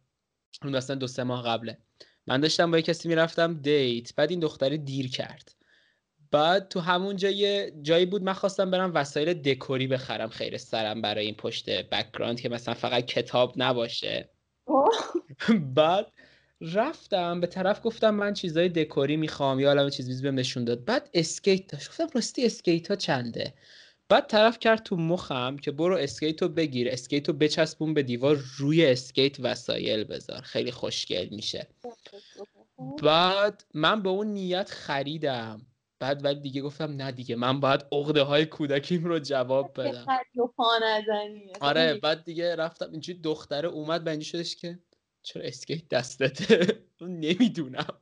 اصلا 0.75 0.97
دو 0.97 1.07
سه 1.07 1.23
ماه 1.23 1.45
قبله 1.45 1.79
من 2.27 2.41
داشتم 2.41 2.71
با 2.71 2.77
یه 2.77 2.83
کسی 2.83 3.09
می‌رفتم 3.09 3.55
date 3.55 4.15
بعد 4.17 4.31
این 4.31 4.41
دختری 4.41 4.79
دیر 4.79 5.11
کرد. 5.11 5.53
بعد 6.31 6.69
تو 6.69 6.81
همون 6.81 7.17
جای 7.17 7.73
جایی 7.83 8.07
بود 8.07 8.23
من 8.23 8.33
خواستم 8.33 8.71
برم 8.71 8.95
وسایل 8.95 9.35
دکوری 9.35 9.87
بخرم 9.87 10.29
خیر 10.29 10.59
سرم 10.59 11.03
برای 11.03 11.27
این 11.27 11.35
پشت 11.35 11.71
background 11.71 12.41
که 12.41 12.49
مثلا 12.49 12.75
فقط 12.75 13.07
کتاب 13.07 13.55
نباشه. 13.57 14.31
بعد 15.77 16.07
رفتم 16.61 17.41
به 17.41 17.47
طرف 17.47 17.81
گفتم 17.85 18.15
من 18.15 18.35
چیزای 18.35 18.69
دکوری 18.69 19.17
می‌خوام 19.17 19.61
یا 19.61 19.71
الان 19.71 19.91
چیز 19.91 20.23
بهم 20.23 20.35
نشون 20.35 20.65
داد. 20.65 20.85
بعد 20.85 21.11
اسکیت 21.15 21.73
داشت. 21.73 21.89
گفتم 21.89 22.07
راستی 22.15 22.47
اسکیت 22.47 22.89
ها 22.91 22.97
چنده؟ 22.97 23.55
بعد 24.13 24.27
طرف 24.27 24.59
کرد 24.59 24.83
تو 24.83 24.97
مخم 24.97 25.57
که 25.57 25.71
برو 25.71 25.97
اسکیت 25.97 26.43
رو 26.43 26.49
بگیر 26.49 26.89
اسکیت 26.89 27.29
رو 27.29 27.35
بچسبون 27.35 27.95
به 27.95 28.03
دیوار 28.03 28.39
روی 28.57 28.87
اسکیت 28.87 29.41
وسایل 29.41 30.05
بذار. 30.05 30.41
خیلی 30.41 30.71
خوشگل 30.71 31.29
میشه. 31.31 31.67
بعد 33.03 33.65
من 33.75 34.03
به 34.03 34.09
اون 34.09 34.27
نیت 34.27 34.71
خریدم. 34.71 35.67
بعد 36.01 36.25
ولی 36.25 36.41
دیگه 36.41 36.63
گفتم 36.63 36.93
نه 36.93 37.13
دیگه 37.13 37.37
من 37.37 37.61
باید 37.61 37.87
عقده 37.93 38.23
های 38.23 38.47
کودکیم 38.47 39.05
رو 39.05 39.19
جواب 39.19 39.81
بدم. 39.81 40.05
آره 41.61 41.95
بعد 41.95 42.25
دیگه 42.25 42.57
رفتم 42.57 42.91
اینجوری 42.91 43.19
دختره 43.19 43.69
اومد 43.69 44.05
بندی 44.05 44.25
شدش 44.25 44.57
که 44.57 44.79
چرا 45.23 45.43
اسکیت 45.43 45.89
دستته؟ 45.89 46.83
نمی‌دونم. 47.01 47.99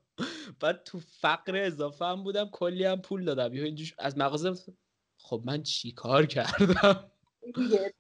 بعد 0.61 0.83
تو 0.85 1.01
فقر 1.01 1.57
اضافه 1.57 2.05
هم 2.05 2.23
بودم 2.23 2.49
کلی 2.53 2.85
هم 2.85 3.01
پول 3.01 3.25
دادم. 3.25 3.55
یه 3.55 3.75
از 3.99 4.19
مغازه 4.19 4.55
خب 5.31 5.41
من 5.45 5.63
چی 5.63 5.93
کار 5.93 6.27
کردم؟ 6.27 7.11
دیگه. 7.55 7.95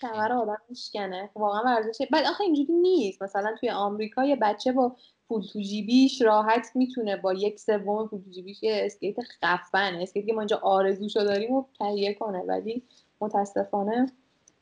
کمر 0.00 0.32
آدم 0.32 0.58
میشکنه. 0.68 1.30
واقعا 1.36 1.62
ورزشه 1.62 2.08
بعد 2.12 2.26
آخه 2.26 2.44
اینجوری 2.44 2.72
نیست. 2.72 3.22
مثلا 3.22 3.54
توی 3.60 3.70
آمریکا 3.70 4.24
یه 4.24 4.36
بچه 4.36 4.72
با 4.72 4.96
پول 5.28 5.42
تو 5.42 5.60
جیبیش 5.60 6.22
راحت 6.22 6.70
می‌تونه 6.74 7.16
با 7.16 7.32
یک 7.32 7.60
سوم 7.60 8.08
پول 8.08 8.20
تو 8.24 8.30
جیبیش 8.30 8.62
یه 8.62 8.82
اسکیت 8.84 9.16
خفن 9.20 9.94
اسکیتی 9.94 10.26
که 10.26 10.32
ما 10.32 10.40
اینجا 10.40 10.56
آرزوشو 10.62 11.24
داریم 11.24 11.52
و 11.52 11.64
تهیه 11.78 12.14
کنه. 12.14 12.38
ولی 12.38 12.82
متاسفانه 13.20 14.12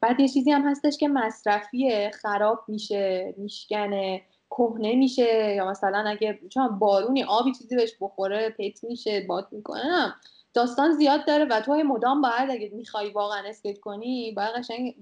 بعد 0.00 0.20
یه 0.20 0.28
چیزی 0.28 0.50
هم 0.50 0.68
هستش 0.68 0.96
که 0.96 1.08
مصرفیه. 1.08 2.10
خراب 2.14 2.64
میشه 2.68 3.34
میشکنه 3.36 4.22
کهنه 4.50 4.94
میشه. 4.94 5.54
یا 5.56 5.70
مثلا 5.70 6.04
اگه 6.06 6.38
چون 6.48 6.78
بارونی 6.78 7.24
آبی 7.24 7.52
چیزی 7.52 7.76
بهش 7.76 7.92
بخوره 8.00 8.50
پت 8.58 8.84
میشه 8.84 9.24
باد 9.28 9.48
می‌کنه 9.52 10.14
داستان 10.54 10.92
زیاد 10.92 11.26
داره 11.26 11.44
و 11.44 11.60
تو 11.60 11.72
مدام 11.72 12.20
باید 12.22 12.50
اگه 12.50 12.70
می‌خوای 12.74 13.10
واقعا 13.10 13.48
اسکیت 13.48 13.80
کنی 13.80 14.32
باید 14.32 14.54
قشنگ 14.54 14.96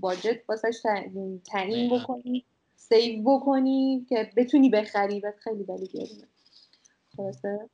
budget 0.00 0.40
واسش 0.48 0.82
تعیین 1.44 1.98
بکنی 1.98 2.44
save 2.76 3.22
بکنی 3.22 4.06
که 4.08 4.32
بتونی 4.36 4.70
بخری. 4.70 5.20
و 5.20 5.32
خیلی 5.44 5.62
ولی 5.62 5.86
گرونه 5.86 6.28
خلاصه. 7.16 7.70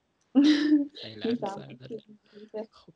خب. 2.72 2.92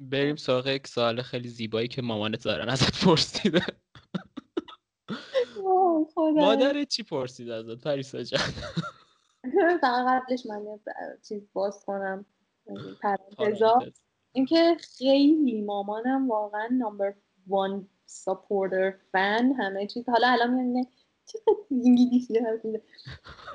بریم 0.00 0.36
سراغ 0.36 0.66
یک 0.66 0.86
سوال 0.86 1.22
خیلی 1.22 1.48
زیبایی 1.48 1.88
که 1.88 2.02
مامانت 2.02 2.44
دارن 2.44 2.68
ازت 2.68 3.04
پرسیده. 3.04 3.62
مادر 6.16 6.84
چی 6.84 7.02
پرسید 7.02 7.50
ازت؟ 7.50 7.84
پریسا 7.84 8.22
جان. 8.22 8.40
فقط 9.80 10.06
قبلش 10.06 10.46
من 10.46 10.78
چیز 11.28 11.42
باز 11.52 11.84
کنم. 11.86 12.26
پرانتزا. 13.02 13.78
اینکه 14.32 14.76
خیلی 14.98 15.62
مامانم 15.62 16.30
واقعا 16.30 16.68
نمبر 16.72 17.14
وان 17.46 17.88
سپورتر 18.06 18.94
فن 19.12 19.52
همه 19.58 19.86
چیز. 19.86 20.08
حالا 20.08 20.28
الان 20.28 20.54
میگم 20.54 20.90
چقدر 21.26 21.54
انگلیسی 21.70 22.38
حرف 22.38 22.64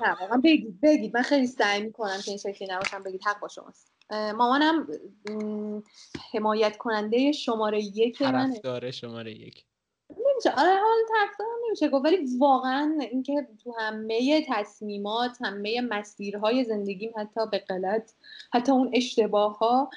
نه 0.00 0.16
واقعا 0.20 0.40
بگید 0.44 0.80
بگید. 0.80 1.16
من 1.16 1.22
خیلی 1.22 1.46
سعی 1.46 1.82
می‌کنم 1.82 2.16
که 2.24 2.30
این 2.30 2.38
شکلی 2.38 2.68
نباشم 2.70 3.02
بگید 3.02 3.22
حق 3.24 3.40
با 3.40 3.48
شماست. 3.48 3.92
مامانم 4.10 4.86
حمایت 6.32 6.76
کننده 6.76 7.32
شماره 7.32 7.82
یک 7.82 8.22
منه. 8.22 8.60
داره 8.60 8.90
شماره 8.90 9.32
یک. 9.32 9.64
نمیشه. 10.46 10.60
آره 10.60 10.80
حال 10.80 10.98
طرفدار 11.08 11.46
نمیشه 11.66 11.88
گفت. 11.88 12.04
ولی 12.04 12.18
واقعا 12.38 12.98
اینکه 13.00 13.46
تو 13.64 13.74
همه 13.78 14.44
تصمیمات 14.48 15.38
همه 15.40 15.80
مسیرهای 15.80 16.64
زندگیم 16.64 17.12
حتی 17.16 17.40
به 17.50 17.58
غلط 17.58 18.10
حتی 18.52 18.72
اون 18.72 18.90
اشتباه 18.94 19.58
ها 19.58 19.90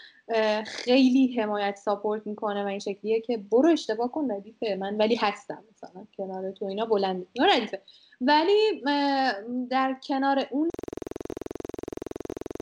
خیلی 0.66 1.36
حمایت 1.42 1.76
ساپورت 1.76 2.28
می‌کنه 2.28 2.64
و 2.64 2.68
این 2.68 2.80
شکلیه 2.80 3.22
که 3.22 3.38
برو 3.38 3.70
اشتباه 3.70 4.12
کن 4.12 4.32
ردیفه. 4.32 4.76
من 4.76 4.98
ولی 4.98 5.16
هستم 5.16 5.64
مثلا. 5.72 6.06
کنار 6.18 6.52
تو 6.52 6.66
اینا 6.66 6.86
بلند. 6.86 7.28
ردیفه. 7.40 7.82
ولی 8.22 8.82
در 9.70 9.96
کنار 10.08 10.48
اون 10.52 10.70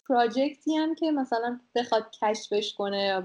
پراجکتی 0.08 0.76
هم 0.76 0.96
که 0.96 1.12
مثلا 1.12 1.60
بخواد 1.76 2.12
کشفش 2.22 2.74
کنه 2.74 3.24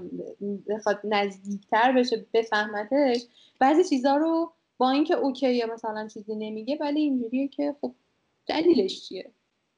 بخواد 0.69 0.99
نزدیکتر 1.03 1.91
بشه 1.91 2.25
بفهمتش 2.33 3.25
بعضی 3.59 3.83
چیزها 3.83 4.17
رو 4.17 4.53
با 4.77 4.89
اینکه 4.89 5.13
اوکیه 5.13 5.65
مثلا 5.65 6.07
چیزی 6.07 6.35
نمیگه 6.35 6.77
ولی 6.81 6.99
اینجوریه 6.99 7.47
که 7.47 7.75
خب 7.81 7.95
دلیلش 8.47 9.07
چیه؟ 9.07 9.31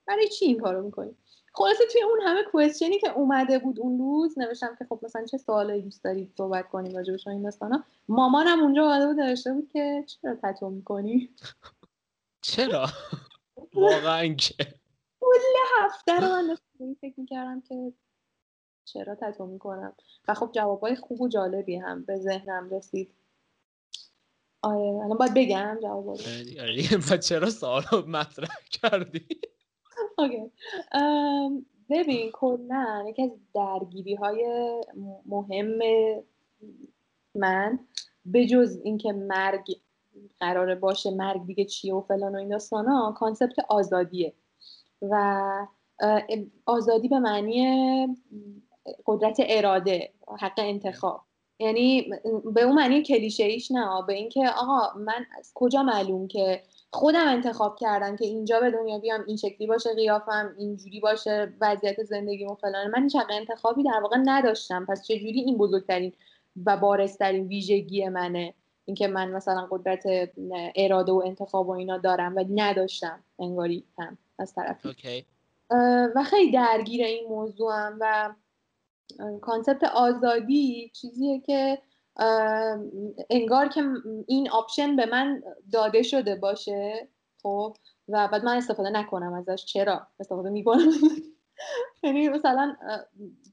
برای 0.07 0.27
چی 0.27 0.45
این 0.45 0.59
کارو 0.59 0.83
می‌کنی؟ 0.83 1.15
خلاصه 1.53 1.83
توی 1.91 2.01
اون 2.03 2.19
همه 2.23 2.43
کوشنی 2.51 2.99
که 2.99 3.11
اومده 3.11 3.59
بود 3.59 3.79
اون 3.79 3.99
روز 3.99 4.39
نوشتم 4.39 4.75
که 4.79 4.85
خب 4.89 4.99
مثلا 5.03 5.25
چه 5.25 5.37
سوالایی 5.37 5.81
دوست 5.81 6.03
دارید 6.03 6.33
صحبت 6.37 6.69
کنیم 6.69 6.95
راجع 6.95 7.13
به 7.13 7.31
این 7.31 7.41
داستانا. 7.41 7.83
مامانم 8.09 8.59
اونجا 8.63 8.83
اومده 8.83 9.07
بود 9.07 9.19
نوشته 9.19 9.53
بود 9.53 9.69
که 9.73 10.05
چرا 10.07 10.35
تتو 10.43 10.69
می‌کنی؟ 10.69 11.29
چرا؟ 12.41 12.87
واقعا 13.73 14.27
که. 14.27 14.80
کل 15.31 15.83
هفته 15.83 16.19
رو 16.19 16.55
من 16.79 16.93
فکر 17.01 17.19
می‌کردم 17.19 17.61
که 17.61 17.93
چرا 18.85 19.15
تتو 19.15 19.45
می‌کنم. 19.45 19.93
و 20.27 20.33
خب 20.33 20.51
جوابای 20.51 20.95
خوب 20.95 21.21
و 21.21 21.27
جالبی 21.27 21.75
هم 21.75 22.05
به 22.05 22.17
ذهنم 22.17 22.69
رسید. 22.69 23.13
آره 24.61 24.81
الان 24.81 25.17
باید 25.17 25.33
بگم 25.33 25.77
جواب 25.81 26.09
آره, 26.09 27.01
آره 27.09 27.17
چرا 27.17 27.49
سوال 27.49 27.83
مطرح 28.07 28.55
کردی؟ 28.71 29.27
اوکی. 30.17 30.51
ببین 31.89 32.31
کلا 32.33 33.05
یکی 33.09 33.23
از 33.23 33.31
درگیری 33.53 34.15
های 34.15 34.71
مهم 35.25 35.79
من 37.35 37.79
به 38.25 38.45
جز 38.45 38.79
اینکه 38.83 39.11
مرگ 39.11 39.67
قراره 40.39 40.75
باشه 40.75 41.11
مرگ 41.11 41.45
دیگه 41.45 41.65
چیه 41.65 41.93
و 41.93 42.01
فلان 42.01 42.35
و 42.35 42.37
این 42.37 42.49
داستانا 42.49 43.15
concept 43.17 43.59
آزادیه. 43.69 44.33
و 45.01 45.67
آزادی 46.65 47.07
به 47.07 47.19
معنی 47.19 48.07
قدرت 49.05 49.37
اراده 49.39 50.13
حق 50.39 50.53
انتخاب. 50.57 51.21
یعنی 51.59 52.09
به 52.53 52.61
اون 52.61 52.75
معنی 52.75 53.03
کلیشه 53.03 53.43
ایش 53.43 53.71
نه 53.71 54.05
به 54.07 54.13
اینکه 54.13 54.49
آقا 54.49 54.99
من 54.99 55.25
از 55.37 55.51
کجا 55.55 55.83
معلوم 55.83 56.27
که 56.27 56.61
خودم 56.93 57.27
انتخاب 57.27 57.75
کردم 57.75 58.15
که 58.15 58.25
اینجا 58.25 58.59
به 58.59 58.71
دنیا 58.71 58.99
بیام 58.99 59.23
این 59.27 59.37
شکلی 59.37 59.67
باشه 59.67 59.93
قیافم 59.95 60.55
اینجوری 60.57 60.99
باشه 60.99 61.53
وضعیت 61.61 62.03
زندگی 62.03 62.45
و 62.45 62.55
فلان. 62.55 62.91
من 62.91 63.03
هیچ 63.03 63.15
انتخابی 63.29 63.83
در 63.83 63.99
واقع 64.01 64.17
نداشتم. 64.25 64.85
پس 64.85 65.07
چجوری 65.07 65.39
این 65.39 65.57
بزرگترین 65.57 66.13
و 66.65 66.77
بارسترین 66.77 67.47
ویژگی 67.47 68.09
منه؟ 68.09 68.53
اینکه 68.85 69.07
من 69.07 69.31
مثلا 69.31 69.67
قدرت 69.71 70.03
اراده 70.75 71.11
و 71.11 71.21
انتخاب 71.25 71.67
و 71.67 71.71
اینا 71.71 71.97
دارم 71.97 72.35
و 72.35 72.45
نداشتم 72.55 73.23
انگاری 73.39 73.83
هم. 73.99 74.17
از 74.41 74.53
طرفی. 74.53 74.89
okay. 74.89 75.25
و 76.15 76.23
خیلی 76.23 76.51
درگیر 76.51 77.05
این 77.05 77.27
موضوعم 77.29 77.97
و 77.99 78.33
concept 79.41 79.83
آزادی 79.83 80.91
چیزیه 80.95 81.39
که 81.39 81.81
انگار 83.29 83.67
که 83.67 83.83
این 84.27 84.49
option 84.49 84.95
به 84.95 85.05
من 85.05 85.43
داده 85.71 86.03
شده 86.03 86.35
باشه 86.35 87.07
خب؟ 87.43 87.77
و 88.09 88.27
بعد 88.27 88.43
من 88.43 88.57
استفاده 88.57 88.89
نکنم 88.89 89.33
ازش. 89.33 89.65
چرا 89.65 90.07
استفاده 90.19 90.49
می‌کنم؟ 90.49 90.91
یعنی 92.03 92.29
مثلا 92.29 92.75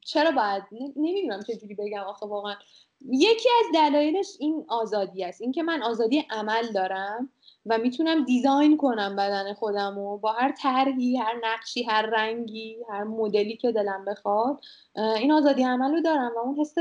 چرا 0.05 0.31
باید؟ 0.31 0.63
نمی‌دونم 0.97 1.43
چه 1.43 1.57
جوری 1.57 1.75
بگم 1.75 2.01
آخه 2.01 2.27
واقعا. 2.27 2.55
یکی 3.01 3.49
از 3.61 3.75
دلایلش 3.75 4.37
این 4.39 4.65
آزادی 4.69 5.25
است. 5.25 5.41
اینکه 5.43 5.63
من 5.63 5.83
آزادی 5.83 6.27
عمل 6.31 6.73
دارم 6.73 7.31
و 7.69 7.79
می‌تونم 7.79 8.25
دیزاین 8.25 8.77
کنم 8.77 9.17
بدن 9.17 9.55
خودم 9.55 9.99
و 9.99 10.19
با 10.19 10.33
هر 10.33 10.53
طرحی 10.53 11.17
هر 11.17 11.41
نقشی 11.45 11.83
هر 11.83 12.03
رنگی 12.03 12.77
هر 12.91 13.05
مدلی 13.05 13.57
که 13.57 13.73
دلم 13.73 14.05
بخواد 14.05 14.61
این 14.95 15.33
آزادی 15.33 15.63
عمل 15.63 15.91
رو 15.91 16.01
دارم 16.01 16.33
و 16.37 16.39
اون 16.39 16.57
حس 16.57 16.75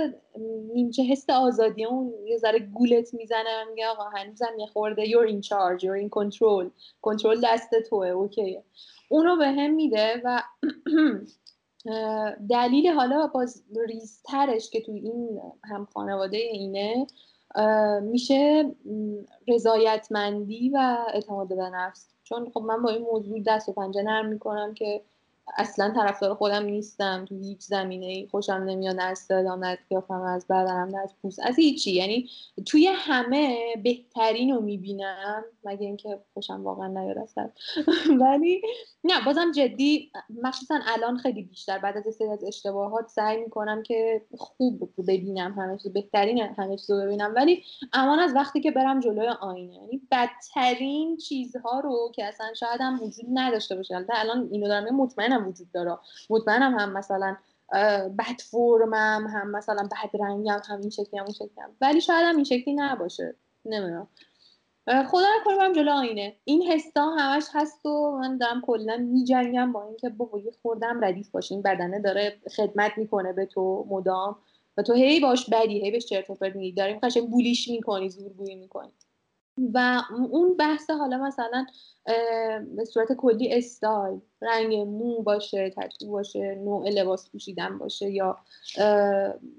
نیمچه 0.73 1.03
حس 1.03 1.29
آزادی 1.29 1.85
اون 1.85 2.13
یه 2.25 2.37
ذره 2.37 2.59
گولت 2.59 3.13
می‌زنه 3.13 3.63
میگه 3.69 3.87
آقا 3.87 4.03
هنوزم 4.03 4.59
یه 4.59 4.67
خورده 4.67 5.05
you're 5.05 5.29
in 5.29 5.41
charge 5.47 5.81
you're 5.81 6.03
in 6.05 6.09
control 6.09 6.71
کنترل 7.01 7.41
دست 7.43 7.69
توه 7.89 8.07
اوکیه. 8.07 8.63
اونو 9.09 9.37
به 9.37 9.47
هم 9.47 9.73
میده 9.73 10.21
و 10.23 10.43
دلیل 12.49 12.87
حالا 12.87 13.27
باز 13.27 13.63
ریزترش 13.87 14.69
که 14.69 14.81
تو 14.81 14.91
این 14.91 15.39
هم 15.63 15.85
خانواده 15.85 16.37
اینه 16.37 17.07
میشه 18.01 18.71
رضایتمندی 19.47 20.69
و 20.69 20.97
اعتماد 21.13 21.47
به 21.47 21.69
نفس. 21.69 22.13
چون 22.23 22.49
خب 22.53 22.61
من 22.61 22.81
با 22.81 22.89
این 22.89 23.01
موضوع 23.01 23.39
دست 23.47 23.69
و 23.69 23.73
پنجه 23.73 24.01
نرم 24.01 24.25
می‌کنم 24.25 24.73
که 24.73 25.01
اصلا 25.57 25.93
طرفدار 25.95 26.35
خودم 26.35 26.63
نیستم. 26.65 27.25
تو 27.25 27.35
هیچ 27.35 27.59
زمینه 27.61 28.27
خوشم 28.31 28.53
نمیاد 28.53 28.95
از 28.99 29.19
صدام 29.19 29.63
از 29.63 29.77
قیافم 29.89 30.21
از 30.21 30.47
بدنم 30.47 30.95
از 31.03 31.13
پوست 31.21 31.39
از 31.43 31.55
هیچی. 31.55 31.91
یعنی 31.91 32.29
توی 32.65 32.87
همه 32.87 33.57
بهترین 33.83 34.55
رو 34.55 34.61
می‌بینم. 34.61 35.43
مگه 35.63 35.85
اینکه 35.85 36.19
خوشم 36.33 36.63
واقعا 36.63 36.87
نیاد 36.87 37.17
اصلا. 37.17 37.49
ولی 38.21 38.61
نه 39.03 39.25
بازم 39.25 39.51
جدی 39.51 40.11
مخصوصا 40.43 40.79
الان 40.87 41.17
خیلی 41.17 41.43
بیشتر. 41.43 41.77
بعد 41.77 41.97
از 41.97 42.15
سری 42.15 42.27
از 42.27 42.43
اشتباهات 42.43 43.07
سعی 43.07 43.37
می‌کنم 43.37 43.83
که 43.83 44.21
خوب 44.37 44.89
ببینم 45.07 45.53
همه 45.53 45.77
چیز 45.77 45.93
بهترین 45.93 46.39
همه 46.39 46.77
چیز 46.77 46.91
رو 46.91 46.97
ببینم. 47.01 47.33
ولی 47.35 47.63
امان 47.93 48.19
از 48.19 48.35
وقتی 48.35 48.61
که 48.61 48.71
برم 48.71 48.99
جلوی 48.99 49.27
آینه. 49.27 49.73
یعنی 49.73 50.01
بدترین 50.11 51.17
چیزها 51.17 51.79
رو 51.79 52.11
که 52.15 52.25
اصلا 52.25 52.53
شاید 52.53 52.81
هم 52.81 53.03
وجود 53.03 53.25
نداشته 53.33 53.75
باشه. 53.75 54.05
الان 54.09 54.49
اینو 54.51 54.67
دارم 54.67 54.95
مطمئنم 54.95 55.36
وجود 55.43 55.71
داره. 55.71 55.97
مطمئنم 56.29 56.79
هم 56.79 56.93
مثلا 56.93 57.37
بد 58.19 58.41
فرمم 58.51 59.27
هم 59.33 59.51
مثلا 59.51 59.83
بد 59.91 60.21
رنگم 60.21 60.61
هم 60.69 60.81
این 60.81 60.89
شکلی 60.89 61.19
هم 61.19 61.25
اون 61.25 61.33
شکلی. 61.33 61.61
هم. 61.61 61.69
ولی 61.81 62.01
شاید 62.01 62.25
هم 62.25 62.35
این 62.35 62.43
شکلی 62.43 62.73
نباشه. 62.73 63.35
نمی‌دونم. 63.65 64.07
خدا 64.87 65.25
نکنه 65.41 65.57
برم 65.57 65.73
جلو 65.73 65.91
آینه. 65.91 66.35
این 66.43 66.63
حسا 66.63 67.05
همش 67.05 67.43
هست 67.53 67.85
و 67.85 68.17
من 68.21 68.37
دارم 68.37 68.61
کلا 68.61 68.97
میجنگم 68.97 69.71
با 69.71 69.83
اینکه 69.83 70.09
بابا 70.09 70.39
یه 70.39 70.51
خوردم 70.61 71.05
ردیف 71.05 71.29
باشه. 71.29 71.55
این 71.55 71.61
بدنه 71.61 71.99
داره 71.99 72.37
خدمت 72.55 72.91
می‌کنه 72.97 73.33
به 73.33 73.45
تو 73.45 73.85
مدام. 73.89 74.35
و 74.77 74.83
تو 74.83 74.93
هی 74.93 75.19
باش 75.19 75.49
بدی 75.49 75.81
هی 75.85 75.91
بهش 75.91 76.05
چرت 76.05 76.29
و 76.29 76.35
پرت 76.35 76.55
میگی. 76.55 76.71
داریم 76.71 76.99
قشنگ 77.03 77.29
bully 77.29 77.56
ش 77.56 77.67
می‌کنی 77.67 78.09
زورگویی 78.09 78.55
می‌کنی. 78.55 78.91
و 79.73 80.01
اون 80.31 80.57
بحث 80.57 80.89
حالا 80.89 81.17
مثلا 81.17 81.65
به 82.75 82.85
صورت 82.85 83.13
کلی 83.13 83.53
استایل 83.53 84.19
رنگ 84.41 84.75
مو 84.75 85.21
باشه 85.21 85.69
ترکیب 85.69 86.09
باشه 86.09 86.55
نوع 86.55 86.89
لباس 86.89 87.31
پوشیدن 87.31 87.77
باشه 87.77 88.11
یا 88.11 88.37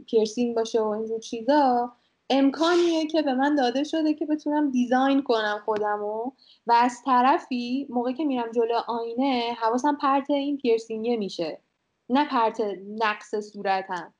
پیرسینگ 0.06 0.56
باشه 0.56 0.80
و 0.80 0.86
اینجور 0.86 1.18
چیزا 1.18 1.92
امکانیه 2.30 3.06
که 3.06 3.22
به 3.22 3.34
من 3.34 3.54
داده 3.54 3.84
شده 3.84 4.14
که 4.14 4.26
بتونم 4.26 4.70
design 4.70 5.22
کنم 5.22 5.62
خودمو 5.64 6.32
و 6.66 6.72
از 6.72 7.02
طرفی 7.04 7.86
موقعی 7.90 8.14
که 8.14 8.24
میرم 8.24 8.50
جلو 8.52 8.74
آینه 8.86 9.56
حواسم 9.60 9.96
پرت 9.96 10.30
این 10.30 10.58
پیرسینگه 10.58 11.16
میشه. 11.16 11.60
نه 12.08 12.28
پرت 12.28 12.60
نقص 12.98 13.34
صورتم. 13.34 14.14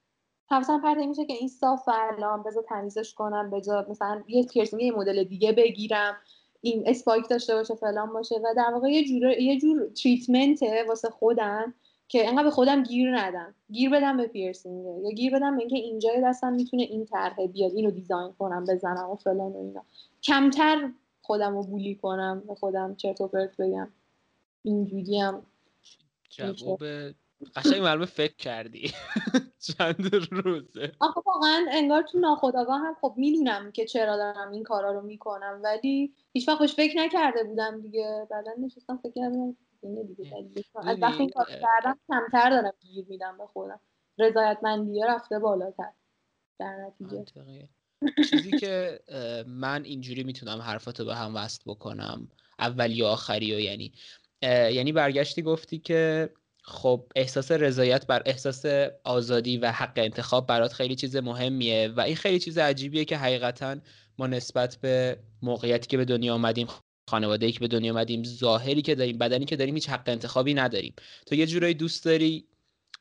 حواسم 0.50 0.80
پرت 0.80 0.98
میشه 0.98 1.24
که 1.24 1.32
این 1.32 1.48
صاف 1.48 1.88
الان 1.88 2.42
بذار 2.42 2.64
تمیزش 2.68 3.14
کنم 3.14 3.50
بذار 3.50 3.90
مثلا 3.90 4.22
یه 4.28 4.46
پیرسینگ 4.46 4.82
یه 4.82 4.92
مدل 4.92 5.24
دیگه 5.24 5.52
بگیرم 5.52 6.16
این 6.61 6.82
spike 6.87 7.29
داشته 7.28 7.54
باشه 7.54 7.74
فلان 7.74 8.12
باشه. 8.12 8.34
و 8.34 8.54
در 8.56 8.70
واقع 8.72 8.88
یه 8.88 9.04
جور 9.04 9.30
یه 9.30 9.61
جور 9.61 9.88
treatment 9.88 10.75
ه 10.75 10.85
واسه 10.88 11.11
خودم 11.11 11.74
که 12.08 12.28
انقدر 12.28 12.42
به 12.42 12.50
خودم 12.50 12.82
گیر 12.82 13.18
ندم. 13.18 13.54
گیر 13.72 13.90
بدم 13.90 14.16
به 14.16 14.26
پیرسینگه 14.26 15.00
یا 15.04 15.11
گیر 15.11 15.37
بدم 15.37 15.56
به 15.56 15.61
اینکه 15.61 15.76
اینجای 15.76 16.22
دستم 16.24 16.52
می‌تونه 16.52 16.82
این 16.82 17.04
طرحه 17.06 17.46
بیاد 17.46 17.72
اینو 17.74 17.90
design 17.90 18.33
کنم 18.38 18.64
بزنم 18.64 19.11
و 19.11 19.16
فلان 19.16 19.52
و 19.52 19.58
اینا. 19.58 19.84
کمتر 20.22 20.90
خودم 21.22 21.56
رو 21.56 21.62
bully 21.62 21.94
کنم 21.94 22.42
به 22.46 22.54
خودم 22.54 22.94
چرت 22.94 23.20
و 23.20 23.28
پرت 23.28 23.56
بگم. 23.56 23.88
اینجوری 24.62 25.18
هم 25.18 25.42
جواب 26.30 26.80
قشنگ 27.57 27.83
معلومه 27.83 28.07
فکر 28.07 28.37
کردی. 28.37 28.92
چند 29.79 30.14
روزه. 30.31 30.92
آخه 31.01 31.20
واقعا 31.27 31.66
انگار 31.72 32.03
تو 32.03 32.18
ناخداگاه 32.18 32.81
هم 32.81 32.96
خب 33.01 33.14
می‌دونم 33.16 33.72
که 33.72 33.85
چرا 33.85 34.16
دارم 34.16 34.51
این 34.51 34.62
کارا 34.62 34.92
رو 34.92 35.03
می‌کنم 35.03 35.61
ولی 35.64 36.14
هیچ 36.33 36.48
وقت 36.48 36.66
فکر 36.66 36.98
نکرده 36.98 37.44
بودم 37.44 37.81
دیگه. 37.81 38.27
بعدا 38.31 38.51
نشستم 38.59 38.96
فکر 39.03 39.12
کردم 39.16 39.57
دیگه 39.83 40.35
از 40.74 40.98
وقتی 41.03 41.20
این 41.20 41.31
کار 41.31 41.46
کردم 41.46 41.98
کمتر 42.09 42.51
دارم 42.51 42.72
گیر 42.81 43.05
میدم 43.09 43.38
به 43.38 43.46
خودم. 43.46 43.81
رضایتمندیه 44.18 45.07
رفته 45.07 45.38
بالاتر. 45.38 45.92
در 46.59 46.77
نتیجه. 46.77 47.24
چیزی 48.31 48.51
که 48.51 49.01
من 49.46 49.85
اینجوری 49.85 50.24
می‌تونم 50.24 50.59
حرفاتو 50.59 51.05
به 51.05 51.14
هم 51.14 51.37
وصل 51.37 51.62
بکنم 51.66 52.29
اولی 52.59 52.94
یا 52.94 53.09
آخری 53.09 53.55
و 53.55 53.61
یعنی 53.61 53.92
یعنی 54.42 54.92
برگشتی 54.92 55.42
گفتی 55.42 55.79
که 55.79 56.31
خب 56.68 57.12
احساس 57.16 57.52
رضایت 57.52 58.07
بر 58.07 58.22
احساس 58.26 58.64
آزادی 59.04 59.57
و 59.59 59.72
حق 59.72 59.92
انتخاب 59.96 60.46
برات 60.46 60.72
خیلی 60.72 60.94
چیز 60.94 61.16
مهمیه 61.16 61.88
و 61.96 62.00
این 62.00 62.16
خیلی 62.16 62.38
چیز 62.38 62.59
عجیبیه 62.59 63.04
که 63.04 63.16
حقیقتا 63.16 63.76
ما 64.18 64.26
نسبت 64.26 64.76
به 64.76 65.18
موقعیتی 65.42 65.87
که 65.87 65.96
به 65.96 66.04
دنیا 66.04 66.35
آمدیم 66.35 66.66
خانواده 67.11 67.52
که 67.52 67.61
به 67.61 67.68
دنیا 67.68 67.92
آمدیم 67.92 68.24
ظاهری 68.24 68.83
که 68.83 68.94
داریم 68.94 69.18
بدنی 69.18 69.44
که 69.44 69.57
داریم 69.57 69.74
هیچ 69.74 69.88
حق 69.88 70.09
انتخابی 70.09 70.54
نداریم. 70.54 70.94
تو 71.26 71.35
یه 71.35 71.46
جورایی 71.46 71.74
دوست 71.74 72.04
داری 72.04 72.44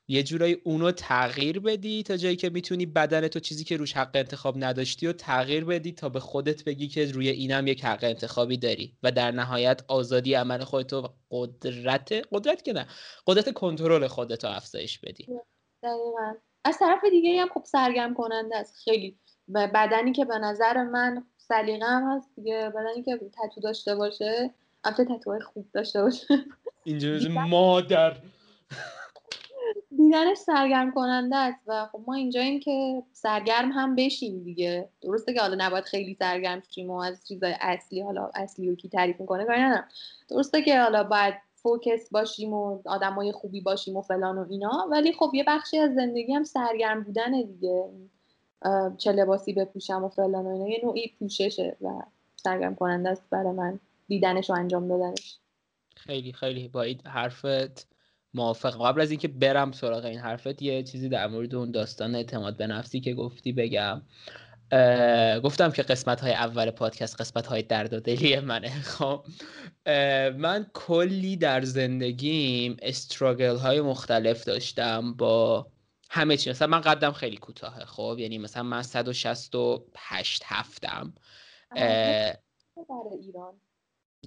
یه 0.09 0.23
جورایی 0.23 0.61
اونو 0.63 0.91
تغییر 0.91 1.59
بدی 1.59 2.03
تا 2.03 2.17
جایی 2.17 2.35
که 2.35 2.49
می‌تونی 2.49 2.85
بدن 2.85 3.27
تو 3.27 3.39
چیزی 3.39 3.63
که 3.63 3.77
روش 3.77 3.97
حق 3.97 4.11
انتخاب 4.13 4.55
نداشتی 4.57 5.07
و 5.07 5.13
تغییر 5.13 5.65
بدی 5.65 5.91
تا 5.91 6.09
به 6.09 6.19
خودت 6.19 6.63
بگی 6.63 6.87
که 6.87 7.05
روی 7.05 7.29
اینم 7.29 7.67
یک 7.67 7.85
حق 7.85 8.03
انتخابی 8.03 8.57
داری. 8.57 8.93
و 9.03 9.11
در 9.11 9.31
نهایت 9.31 9.81
آزادی 9.87 10.33
عمل 10.33 10.63
خودتو 10.63 11.01
و 11.01 11.07
قدرت 11.31 12.11
قدرت 12.31 12.63
که 12.63 12.73
نه 12.73 12.87
قدرت 13.27 13.53
کنترل 13.53 14.07
خودتو 14.07 14.47
افزایش 14.47 14.99
بدی. 14.99 15.27
دقیقا. 15.83 16.33
از 16.65 16.77
طرف 16.77 16.99
دیگه 17.11 17.41
هم 17.41 17.49
خب 17.53 17.63
سرگرم 17.65 18.13
کننده 18.13 18.57
است. 18.57 18.75
خیلی. 18.75 19.17
و 19.49 19.67
بدنی 19.73 20.11
که 20.11 20.25
به 20.25 20.37
نظر 20.37 20.83
من 20.83 21.23
سلیقه 21.37 21.85
هم 21.85 22.17
هست 22.17 22.29
دیگه. 22.35 22.71
بدنی 22.75 23.03
که 23.03 23.17
تتو 23.17 23.61
داشته 23.61 23.95
باشه. 23.95 24.53
البته 24.83 25.05
تتوهای 25.05 25.41
خوب 25.41 25.67
داشته 25.73 26.01
باشه. 26.01 26.25
اینجا 26.83 27.29
مادر. 27.49 28.17
دیدنش 29.97 30.37
سرگرم 30.37 30.91
کننده 30.91 31.35
است 31.35 31.59
و 31.67 31.85
خب 31.91 32.01
ما 32.07 32.13
اینجاییم 32.13 32.59
که 32.59 33.03
سرگرم 33.11 33.71
هم 33.71 33.95
بشیم 33.95 34.43
دیگه. 34.43 34.89
درسته 35.01 35.33
که 35.33 35.41
حالا 35.41 35.55
نباید 35.65 35.83
خیلی 35.83 36.13
سرگرم 36.13 36.61
شیم 36.69 36.89
و 36.89 36.99
از 36.99 37.27
چیزای 37.27 37.55
اصلی 37.61 38.01
حالا 38.01 38.31
اصلی 38.35 38.69
رو 38.69 38.75
کی 38.75 38.89
تعریف 38.89 39.19
می‌کنه 39.19 39.45
کاری 39.45 39.61
ندارم. 39.61 39.87
درسته 40.29 40.61
که 40.61 40.81
حالا 40.81 41.03
باید 41.03 41.33
فوکس 41.53 42.09
باشیم 42.11 42.53
و 42.53 42.81
آدمای 42.85 43.31
خوبی 43.31 43.61
باشیم 43.61 43.97
و 43.97 44.01
فلان 44.01 44.37
و 44.37 44.45
اینا 44.49 44.87
ولی 44.91 45.13
خب 45.13 45.31
یه 45.33 45.43
بخشی 45.47 45.77
از 45.77 45.95
زندگی 45.95 46.33
هم 46.33 46.43
سرگرم 46.43 47.03
بودن 47.03 47.41
دیگه. 47.41 47.89
چه 48.97 49.11
لباسی 49.11 49.53
بپوشم 49.53 50.03
و 50.03 50.09
فلان 50.09 50.45
و 50.45 50.49
اینا 50.49 50.67
یه 50.67 50.81
نوعی 50.83 51.13
پوششه 51.19 51.77
و 51.81 51.89
سرگرم 52.35 52.75
کننده 52.75 53.09
است 53.09 53.23
برای 53.29 53.51
من 53.51 53.79
دیدنش 54.07 54.49
و 54.49 54.53
انجام 54.53 54.87
دادنش. 54.87 55.37
خیلی 55.95 56.33
خیلی. 56.33 56.67
با 56.67 56.85
حرفت 57.05 57.96
موافق. 58.33 58.85
قبل 58.85 59.01
از 59.01 59.11
اینکه 59.11 59.27
برم 59.27 59.71
سراغ 59.71 60.05
این 60.05 60.19
حرفت 60.19 60.61
یه 60.61 60.83
چیزی 60.83 61.09
در 61.09 61.27
مورد 61.27 61.55
اون 61.55 61.71
داستان 61.71 62.15
اعتماد 62.15 62.57
به 62.57 62.67
نفسی 62.67 62.99
که 62.99 63.13
گفتی 63.13 63.51
بگم. 63.51 64.01
گفتم 65.43 65.71
که 65.71 65.83
قسمت 65.83 66.21
های 66.21 66.33
اول 66.33 66.71
پادکست 66.71 67.21
قسمت 67.21 67.47
های 67.47 67.61
درد 67.61 67.93
و 67.93 67.99
دلی 67.99 68.39
منه. 68.39 68.69
خب 68.97 69.25
من 70.37 70.65
کلی 70.73 71.37
در 71.37 71.61
زندگیم 71.61 72.77
استراگل 72.81 73.55
های 73.55 73.81
مختلف 73.81 74.43
داشتم 74.43 75.13
با 75.13 75.67
همه 76.09 76.37
چی. 76.37 76.49
مثلا 76.49 76.67
من 76.67 76.81
قدم 76.81 77.11
خیلی 77.11 77.37
کوتاهه 77.37 77.85
خب؟ 77.85 78.15
یعنی 78.19 78.37
مثلا 78.37 78.63
من 78.63 78.83
168 78.83 80.43
هفتم. 80.45 81.13
ایران. 83.11 83.61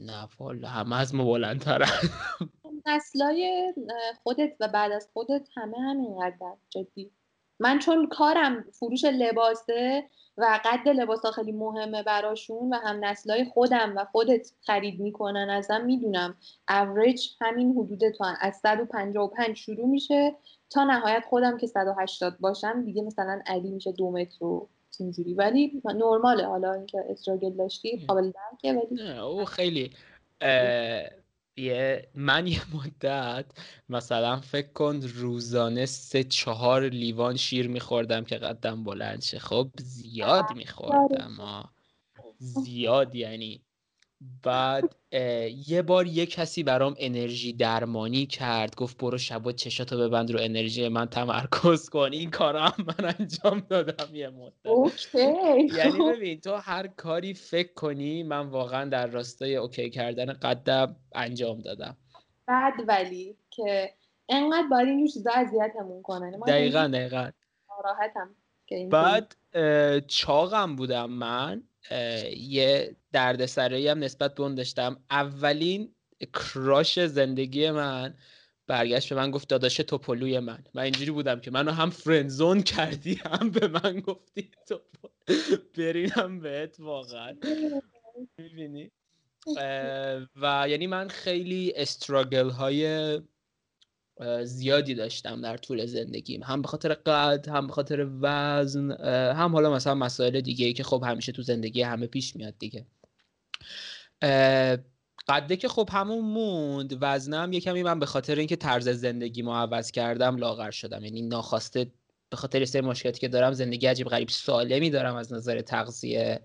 نه 0.00 0.28
والا 0.38 0.68
همه 0.68 0.96
از 0.96 1.14
ما 1.14 1.24
بلندترن. 1.24 1.88
نسلای 2.86 3.74
خودت 4.22 4.52
و 4.60 4.68
بعد 4.68 4.92
از 4.92 5.08
خودت 5.12 5.48
همه 5.56 5.78
همین 5.78 6.18
قدر 6.20 6.56
جدی. 6.70 7.10
من 7.58 7.78
چون 7.78 8.08
کارم 8.08 8.64
فروش 8.72 9.04
لباسه 9.04 10.04
و 10.36 10.60
قد 10.64 10.88
لباس 10.88 11.26
خیلی 11.26 11.52
مهمه 11.52 12.02
براشون 12.02 12.74
و 12.74 12.76
هم 12.76 13.04
نسلای 13.04 13.44
خودم 13.44 13.92
و 13.96 14.04
خودت 14.04 14.52
خرید 14.66 15.00
می‌کنن 15.00 15.50
ازم 15.50 15.84
می‌دونم 15.84 16.36
اوریج 16.68 17.26
همین 17.40 17.72
حدود 17.72 18.08
تو 18.08 18.24
از 18.40 18.56
155 18.56 19.56
شروع 19.56 19.86
میشه 19.86 20.34
تا 20.70 20.84
نهایت 20.84 21.24
خودم 21.28 21.58
که 21.58 21.66
180 21.66 22.36
باشم 22.40 22.84
دیگه 22.84 23.02
مثلا 23.02 23.42
علی 23.46 23.70
میشه 23.70 23.92
دو 23.92 24.10
متر 24.10 24.44
و 24.44 24.68
اینجوری. 25.00 25.34
ولی 25.34 25.82
نرماله 25.84 26.46
حالا 26.46 26.72
اینکه 26.72 27.04
استراگل 27.08 27.50
داشتی 27.50 28.04
قابل 28.08 28.30
درکه 28.30 28.72
ولی 28.72 29.18
او 29.18 29.44
خیلی 29.44 29.90
یه 31.56 32.10
من 32.14 32.46
یه 32.46 32.76
مدت 32.76 33.52
مثلا 33.88 34.40
فکر 34.40 34.72
کن 34.72 35.00
روزانه 35.02 35.86
سه 35.86 36.24
چهار 36.24 36.88
لیوان 36.88 37.36
شیر 37.36 37.68
میخوردم 37.68 38.24
که 38.24 38.36
قدم 38.36 38.84
بلند 38.84 39.22
شه. 39.22 39.38
خب 39.38 39.70
زیاد 39.78 40.52
میخوردم 40.56 41.64
زیاد 42.38 43.14
یعنی 43.14 43.64
بعد 44.42 44.96
یه 45.66 45.82
بار 45.82 46.06
یه 46.06 46.26
کسی 46.26 46.62
برام 46.62 46.94
انرژی 46.98 47.52
درمانی 47.52 48.26
کرد 48.26 48.76
گفت 48.76 48.98
برو 48.98 49.18
شبا 49.18 49.52
چشاتو 49.52 49.98
ببند 49.98 50.30
رو 50.30 50.40
انرژی 50.42 50.88
من 50.88 51.06
تمرکز 51.06 51.88
کن 51.88 52.08
این 52.12 52.30
کارا 52.30 52.60
هم 52.62 52.84
من 52.86 53.14
انجام 53.18 53.60
دادم 53.60 54.14
یه 54.14 54.28
مدت. 54.28 55.14
یعنی 55.74 55.98
ببین 56.12 56.40
تو 56.40 56.54
هر 56.54 56.86
کاری 56.86 57.34
فکر 57.34 57.72
کنی 57.72 58.22
من 58.22 58.46
واقعا 58.48 58.84
در 58.84 59.06
راستای 59.06 59.56
اوکی 59.56 59.90
کردن 59.90 60.32
قدم 60.32 60.96
انجام 61.14 61.60
دادم. 61.60 61.96
بعد 62.46 62.74
ولی 62.88 63.36
که 63.50 63.94
انقدر 64.28 64.66
باید 64.70 64.88
این 64.88 65.06
چیزا 65.06 65.30
اذیتمون 65.34 66.02
کنه. 66.02 66.38
دقیقا 66.46 66.90
دقیقا. 66.92 67.30
راحتم 67.84 68.36
بعد 68.90 69.36
چاقم 70.06 70.76
بودم 70.76 71.10
من. 71.10 71.62
یه 72.36 72.96
دردسرایی 73.12 73.88
هم 73.88 73.98
نسبت 73.98 74.34
به 74.34 74.42
اون 74.42 74.54
داشتم. 74.54 75.04
اولین 75.10 75.94
کراش 76.34 77.00
زندگی 77.00 77.70
من 77.70 78.14
برگشت 78.66 79.08
به 79.08 79.14
من 79.14 79.30
گفت 79.30 79.48
داداش 79.48 79.76
توپلوی 79.76 80.38
من. 80.38 80.64
من 80.74 80.82
اینجوری 80.82 81.10
بودم 81.10 81.40
که 81.40 81.50
منو 81.50 81.70
هم 81.70 81.90
فرنزون 81.90 82.62
کردی 82.62 83.14
هم 83.14 83.50
به 83.50 83.68
من 83.68 84.00
گفتی 84.00 84.50
تو 84.68 84.80
برینم 85.76 86.40
بهت 86.40 86.76
واقعا. 86.80 87.36
می‌بینی؟ 88.38 88.90
و 90.36 90.66
یعنی 90.68 90.86
من 90.86 91.08
خیلی 91.08 91.72
استراگل 91.76 92.50
های 92.50 93.20
زیادی 94.44 94.94
داشتم 94.94 95.40
در 95.40 95.56
طول 95.56 95.86
زندگیم. 95.86 96.42
هم 96.42 96.62
به 96.62 96.68
خاطر 96.68 96.94
قد 96.94 97.48
هم 97.48 97.66
به 97.66 97.72
خاطر 97.72 98.08
وزن 98.20 98.90
هم 99.32 99.52
حالا 99.52 99.72
مثلا 99.72 99.94
مسائل 99.94 100.40
دیگه 100.40 100.72
که 100.72 100.82
خب 100.82 101.04
همیشه 101.06 101.32
تو 101.32 101.42
زندگی 101.42 101.82
همه 101.82 102.06
پیش 102.06 102.36
میاد 102.36 102.54
دیگه. 102.58 102.86
قده 105.28 105.56
که 105.56 105.68
خب 105.68 105.88
همون 105.92 106.24
موند 106.24 106.98
وزنم 107.00 107.52
یه 107.52 107.60
کمی 107.60 107.82
من 107.82 107.98
به 107.98 108.06
خاطر 108.06 108.34
اینکه 108.34 108.56
طرز 108.56 108.88
زندگی 108.88 109.42
ما 109.42 109.60
عوض 109.60 109.90
کردم 109.90 110.36
لاغر 110.36 110.70
شدم. 110.70 111.04
یعنی 111.04 111.22
ناخواسته 111.22 111.92
به 112.30 112.36
خاطر 112.36 112.64
سه 112.64 112.80
مشکلاتی 112.80 113.20
که 113.20 113.28
دارم 113.28 113.52
زندگی 113.52 113.86
عجیب 113.86 114.08
غریب 114.08 114.28
سالمی 114.28 114.90
دارم 114.90 115.16
از 115.16 115.32
نظر 115.32 115.60
تغذیه 115.60 116.40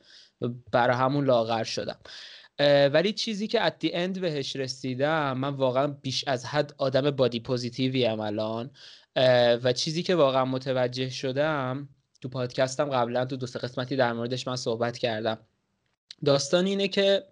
برای 0.71 0.95
همون 0.95 1.25
لاغر 1.25 1.63
شدم. 1.63 1.99
ولی 2.59 3.13
چیزی 3.13 3.47
که 3.47 3.65
at 3.65 3.79
the 3.79 3.93
end 3.93 4.21
بهش 4.21 4.55
رسیدم 4.55 5.37
من 5.37 5.53
واقعا 5.53 5.87
بیش 5.87 6.27
از 6.27 6.45
حد 6.45 6.73
آدم 6.77 7.11
body 7.11 7.39
positive 7.39 7.98
ی 7.98 8.05
ام 8.05 8.19
الان. 8.19 8.71
و 9.63 9.73
چیزی 9.73 10.03
که 10.03 10.15
واقعا 10.15 10.45
متوجه 10.45 11.09
شدم 11.09 11.89
تو 12.21 12.29
پادکستم 12.29 12.89
قبلا 12.89 13.25
تو 13.25 13.35
دو 13.35 13.47
سه 13.47 13.59
قسمتی 13.59 13.95
در 13.95 14.13
موردش 14.13 14.47
من 14.47 14.55
صحبت 14.55 14.97
کردم. 14.97 15.37
داستان 16.25 16.65
اینه 16.65 16.87
که 16.87 17.23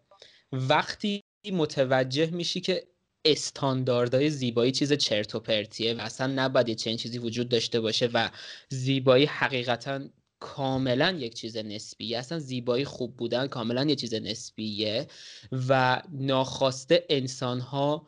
وقتی 0.51 1.23
متوجه 1.51 2.25
میشی 2.31 2.61
که 2.61 2.87
استانداردهای 3.25 4.29
زیبایی 4.29 4.71
چیز 4.71 4.93
چرت 4.93 5.35
و 5.35 5.39
پرتیه 5.39 5.93
و 5.93 6.01
اصلا 6.01 6.33
نباید 6.35 6.73
چنین 6.73 6.97
چیزی 6.97 7.17
وجود 7.17 7.49
داشته 7.49 7.79
باشه 7.79 8.09
و 8.13 8.29
زیبایی 8.69 9.25
حقیقتا 9.25 9.99
کاملا 10.43 11.11
یک 11.11 11.33
چیز 11.33 11.57
نسبیه. 11.57 12.17
اصلا 12.17 12.39
زیبایی 12.39 12.85
خوب 12.85 13.17
بودن 13.17 13.47
کاملا 13.47 13.83
یک 13.83 13.99
چیز 13.99 14.13
نسبیه 14.13 15.07
و 15.69 16.01
ناخواسته 16.11 17.05
انسان 17.09 17.59
ها 17.59 18.07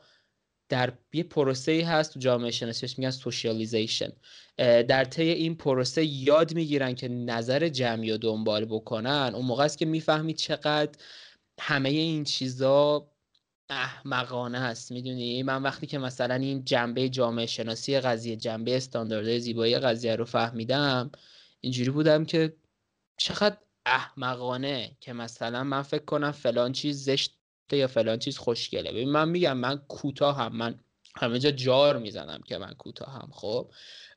در 0.70 0.94
یه 1.14 1.24
پروسه 1.24 1.72
ای 1.72 1.82
هست 1.82 2.14
تو 2.14 2.20
جامعه 2.20 2.52
شناسیش 2.52 2.98
میگن 3.00 3.12
سوشیالیزیشن. 3.12 4.12
در 4.58 5.06
طی 5.06 5.30
این 5.30 5.56
پروسه 5.56 6.06
یاد 6.06 6.54
می‌گیرن 6.54 6.96
که 6.96 7.08
نظر 7.08 7.70
جمعی 7.70 8.12
رو 8.12 8.18
دنبال 8.18 8.66
بکنن. 8.66 9.32
اون 9.36 9.46
موقع 9.46 9.64
است 9.64 9.78
که 9.78 9.86
می‌فهمی 9.86 10.34
چقدر 10.34 10.92
همه 11.60 11.90
این 11.90 12.24
چیزا 12.24 13.12
احمقانه 13.70 14.58
است 14.58 14.92
می‌دونی؟ 14.92 15.44
من 15.44 15.64
وقتی 15.64 15.88
که 15.88 15.98
مثلا 15.98 16.36
این 16.36 16.66
جنبه 16.66 17.10
جامعه 17.10 17.46
شناسی 17.46 18.00
قضیه 18.00 18.36
جنبه 18.36 18.78
استانداردهای 18.78 19.40
زیبایی 19.40 19.80
قضیه 19.80 20.16
رو 20.16 20.26
فهمیدم 20.26 21.12
اینجوری 21.66 21.92
بودم 21.92 22.26
که 22.26 22.54
چقدر 23.18 23.58
احمقانه 23.86 24.98
که 25.00 25.14
مثلا 25.14 25.64
من 25.64 25.82
فکر 25.82 26.06
کنم 26.06 26.32
فلان 26.32 26.72
چیز 26.72 27.04
زشته 27.04 27.34
یا 27.72 27.88
فلان 27.88 28.20
چیز 28.20 28.38
خوشگله. 28.38 28.92
ببین 28.92 29.10
من 29.10 29.30
میگم 29.30 29.58
من 29.58 29.78
کوتاه 29.88 30.38
هم 30.38 30.56
من 30.56 30.80
همه 31.16 31.40
جا 31.40 31.52
جار 31.52 31.98
می‌زنم 31.98 32.42
که 32.46 32.58
من 32.58 32.74
کوتاه 32.74 33.14
هم 33.14 33.30
خب؟ 33.32 33.72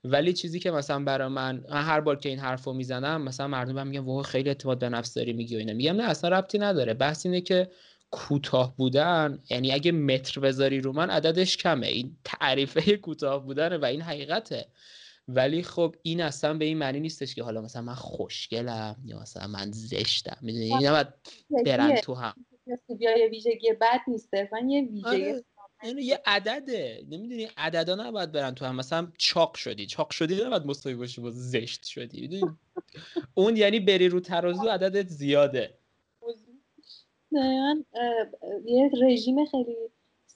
ولی 0.04 0.32
چیزی 0.32 0.60
که 0.60 0.70
مثلا 0.70 1.04
برای 1.04 1.28
من 1.28 1.64
هر 1.70 2.00
بار 2.00 2.16
که 2.16 2.28
این 2.28 2.38
حرفو 2.38 2.72
می‌زنم 2.72 3.22
مثلا 3.22 3.48
مردم 3.48 3.86
میگن 3.86 4.00
واه 4.00 4.22
خیلی 4.22 4.48
اعتماد 4.48 4.78
به 4.78 4.88
نفس 4.88 5.14
داری 5.14 5.32
میگی 5.32 5.56
و 5.56 5.58
اینا. 5.58 5.72
میگم 5.72 5.96
نه 5.96 6.04
اصلا 6.04 6.38
ربطی 6.38 6.58
نداره. 6.58 6.94
بحث 6.94 7.26
اینه 7.26 7.40
که 7.40 7.70
کوتاه 8.10 8.76
بودن 8.76 9.38
یعنی 9.50 9.72
اگه 9.72 9.92
متر 9.92 10.40
بذاری 10.40 10.80
رو 10.80 10.92
من 10.92 11.10
عددش 11.10 11.56
کمه. 11.56 11.86
این 11.86 12.16
تعریفه 12.24 12.96
کوتاه 12.96 13.44
بودنه 13.44 13.78
و 13.78 13.84
این 13.84 14.02
حقیقته. 14.02 14.68
ولی 15.28 15.62
خب 15.62 15.96
این 16.02 16.20
اصلا 16.20 16.54
به 16.54 16.64
این 16.64 16.78
معنی 16.78 17.00
نیستش 17.00 17.34
که 17.34 17.42
حالا 17.42 17.60
مثلا 17.60 17.82
من 17.82 17.94
خوشگلم 17.94 18.96
یا 19.04 19.20
مثلا 19.20 19.46
من 19.46 19.70
زشتم. 19.72 20.36
می‌دونی؟ 20.40 20.74
این 20.74 20.86
نباید 20.86 21.06
برن 21.66 21.96
تو 21.96 22.14
هم. 22.14 22.34
ویژگی 23.30 23.72
بد 23.80 24.00
نیست 24.08 24.34
من 24.52 24.68
یه 24.70 24.82
ویژگی 24.82 25.06
آره. 25.06 25.44
اینو 25.82 26.00
یه 26.00 26.20
عدده. 26.26 27.04
نمی‌دونی؟ 27.08 27.48
عددا 27.56 27.94
نباید 27.94 28.32
برن 28.32 28.54
تو 28.54 28.64
هم. 28.64 28.76
مثلا 28.76 29.12
چاق 29.18 29.54
شدی. 29.54 29.86
چاق 29.86 30.10
شدی 30.10 30.44
نباید 30.44 30.66
مساوی 30.66 30.94
باشی 30.94 31.20
با 31.20 31.30
زشت 31.30 31.84
شدی. 31.84 32.20
می‌دونی؟ 32.20 32.58
اون 33.34 33.56
یعنی 33.56 33.80
بری 33.80 34.08
رو 34.08 34.20
ترازو 34.20 34.68
عددت 34.68 35.08
زیاده. 35.08 35.78
نه 37.32 37.84
یه 38.64 38.90
رژیم 39.02 39.44
خیلی 39.44 39.76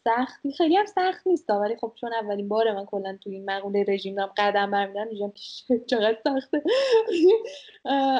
سختی 0.04 0.52
خیلی 0.52 0.76
هم 0.76 0.86
سخت 0.86 1.26
نیست 1.26 1.50
ولی 1.50 1.76
خب 1.76 1.92
چون 1.94 2.12
اولین 2.12 2.48
بار 2.48 2.72
من 2.74 2.84
کلا 2.84 3.18
تو 3.20 3.30
این 3.30 3.50
مقوله 3.50 3.84
رژیم 3.88 4.14
دارم 4.14 4.32
قدم 4.36 4.70
برمیدارم 4.70 5.08
میگم 5.08 5.30
که 5.30 5.78
چقدر 5.86 6.18
سخته. 6.24 6.62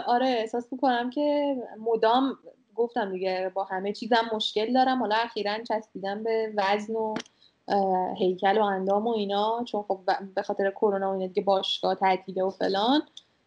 آره 0.07 0.27
احساس 0.27 0.73
می‌کنم 0.73 1.11
که 1.11 1.57
مدام 1.79 2.39
گفتم 2.75 3.13
دیگه 3.13 3.51
با 3.55 3.65
همه 3.65 3.93
چیزم 3.93 4.31
مشکل 4.35 4.73
دارم. 4.73 5.01
حالا 5.01 5.17
اخیرا 5.17 5.59
چسبیدم 5.69 6.23
به 6.23 6.53
وزن 6.57 6.95
و 6.95 7.15
هیکل 8.19 8.59
و 8.59 8.63
اندام 8.63 9.07
و 9.07 9.11
اینا. 9.11 9.65
چون 9.65 9.83
خب 9.83 10.01
به 10.35 10.43
خاطر 10.43 10.71
کرونا 10.71 11.11
و 11.11 11.13
اینا 11.13 11.27
دیگه 11.27 11.43
باشگاه 11.43 11.95
تعطیله 11.95 12.45
و 12.45 12.51
فلان 12.51 13.03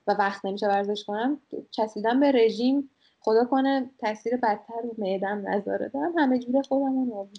و 0.08 0.16
وقت 0.20 0.46
نمیشه 0.46 0.68
ورزش 0.68 1.04
کنم 1.04 1.42
چسبیدم 1.72 2.20
به 2.20 2.32
رژیم. 2.32 2.90
خدا 3.26 3.46
کنه 3.46 3.90
تاثیر 4.02 4.36
بدتر 4.36 4.74
رو 4.84 4.96
معدم 4.98 5.44
نذاره. 5.50 5.92
دارم 5.94 6.14
همه 6.18 6.40
جوره 6.40 6.62
خودم 6.62 7.12
رو 7.12 7.30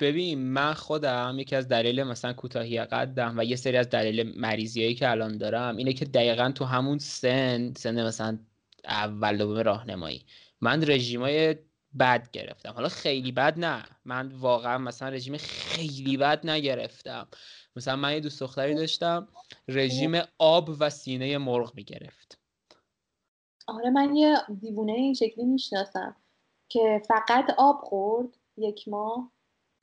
ببین 0.00 0.38
من 0.38 0.74
خودم 0.74 1.36
یکی 1.38 1.56
از 1.56 1.68
دلیل 1.68 2.02
مثلا 2.02 2.32
کوتاهی 2.32 2.84
قدم 2.84 3.34
و 3.38 3.44
یه 3.44 3.56
سری 3.56 3.76
از 3.76 3.90
دلیل 3.90 4.40
مریضیایی 4.40 4.94
که 4.94 5.10
الان 5.10 5.38
دارم 5.38 5.76
اینه 5.76 5.92
که 5.92 6.04
دقیقا 6.04 6.50
تو 6.54 6.64
همون 6.64 6.98
سن 6.98 7.72
سن 7.76 8.06
مثلا 8.06 8.38
اول 8.84 9.36
دوم 9.36 9.58
راهنمایی 9.58 10.24
من 10.60 10.82
رژیمای 10.86 11.56
بد 11.98 12.30
گرفتم. 12.30 12.72
حالا 12.72 12.88
خیلی 12.88 13.32
بد 13.32 13.58
نه. 13.58 13.84
من 14.04 14.28
واقعا 14.28 14.78
مثلا 14.78 15.08
رژیم 15.08 15.36
خیلی 15.36 16.16
بد 16.16 16.46
نگرفتم. 16.46 17.28
مثلا 17.76 17.96
من 17.96 18.12
یه 18.12 18.20
دوست 18.20 18.40
دختری 18.40 18.74
داشتم 18.74 19.28
رژیم 19.68 20.22
آب 20.38 20.70
و 20.80 20.90
سینه 20.90 21.38
مرغ 21.38 21.72
می‌گرفت. 21.74 22.39
آره 23.70 23.90
من 23.90 24.16
یه 24.16 24.36
دیوونه 24.60 24.92
این 24.92 25.14
شکلی 25.14 25.44
می‌شناسم 25.44 26.16
که 26.68 27.02
فقط 27.08 27.50
آب 27.58 27.80
خورد 27.80 28.28
یک 28.56 28.88
ماه 28.88 29.30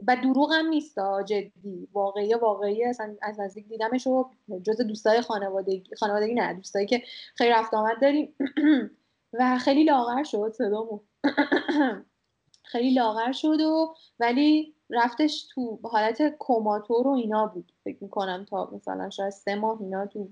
و 0.08 0.16
دروغ 0.24 0.54
هم 0.54 0.66
نیست 0.68 0.98
جدی. 1.26 1.88
واقعی 1.94 2.34
واقعی. 2.34 2.84
اصلا 2.86 3.16
از 3.22 3.40
نزدیک 3.40 3.68
دیدمش 3.68 4.08
و 4.08 4.30
جز 4.64 4.82
دوستای 4.82 5.22
خانوادگی 5.22 5.96
خانوادگی 5.96 6.34
نه 6.34 6.54
دوستایی 6.54 6.88
که 6.88 7.04
خیلی 7.36 7.50
رفت 7.50 7.74
آمد 7.74 8.02
داریم. 8.02 8.36
و 9.40 9.58
خیلی 9.58 9.84
لاغر 9.84 10.24
شد 10.24 10.52
صدامو 10.58 11.00
خیلی 12.72 12.94
لاغر 12.94 13.32
شد 13.32 13.62
و 13.62 13.96
ولی 14.20 14.76
رفتش 14.90 15.48
تو 15.54 15.80
حالت 15.84 16.38
کوماتور 16.38 17.08
و 17.08 17.12
اینا 17.12 17.48
بود. 17.48 17.72
فکر 17.84 18.04
می‌کنم 18.04 18.46
تا 18.50 18.70
مثلا 18.74 19.10
شاید 19.10 19.30
سه 19.30 19.56
ماه 19.56 19.82
اینا 19.82 20.06
تو 20.06 20.30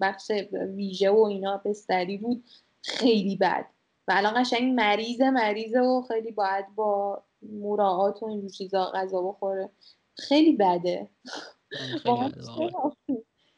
بخش 0.00 0.30
ویژه 0.52 1.10
و 1.10 1.18
اینا 1.18 1.56
بستری 1.64 2.18
بود. 2.18 2.44
خیلی 2.86 3.36
بد. 3.36 3.66
و 4.08 4.12
الان 4.16 4.42
قشنگ 4.42 4.74
مریض 4.74 5.20
مریضه 5.20 5.80
و 5.80 6.02
خیلی 6.08 6.32
باید 6.32 6.74
با 6.74 7.22
مراعات 7.42 8.22
و 8.22 8.26
اینجور 8.26 8.50
چیزا 8.50 8.90
غذا 8.94 9.22
بخوره. 9.22 9.70
خیلی 10.18 10.52
بده. 10.56 11.08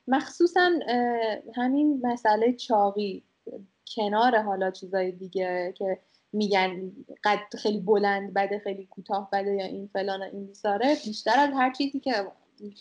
مخصوصا 0.09 0.71
همین 1.55 2.01
مسئله 2.03 2.53
چاقی. 2.53 3.25
کنار 3.97 4.39
حالا 4.39 4.71
چیزای 4.71 5.13
دیگه 5.13 5.75
که 5.77 5.99
میگن 6.33 6.93
قد 7.25 7.57
خیلی 7.59 7.81
بلند 7.81 8.35
بده 8.35 8.59
خیلی 8.59 8.87
کوتاه 8.87 9.29
بده 9.33 9.55
یا 9.55 9.65
این 9.65 9.91
فلان 9.93 10.23
این 10.23 10.47
بیساره 10.47 10.97
بیشتر 11.05 11.39
از 11.39 11.51
هر 11.55 11.73
چیزی 11.73 12.01
که 12.01 12.13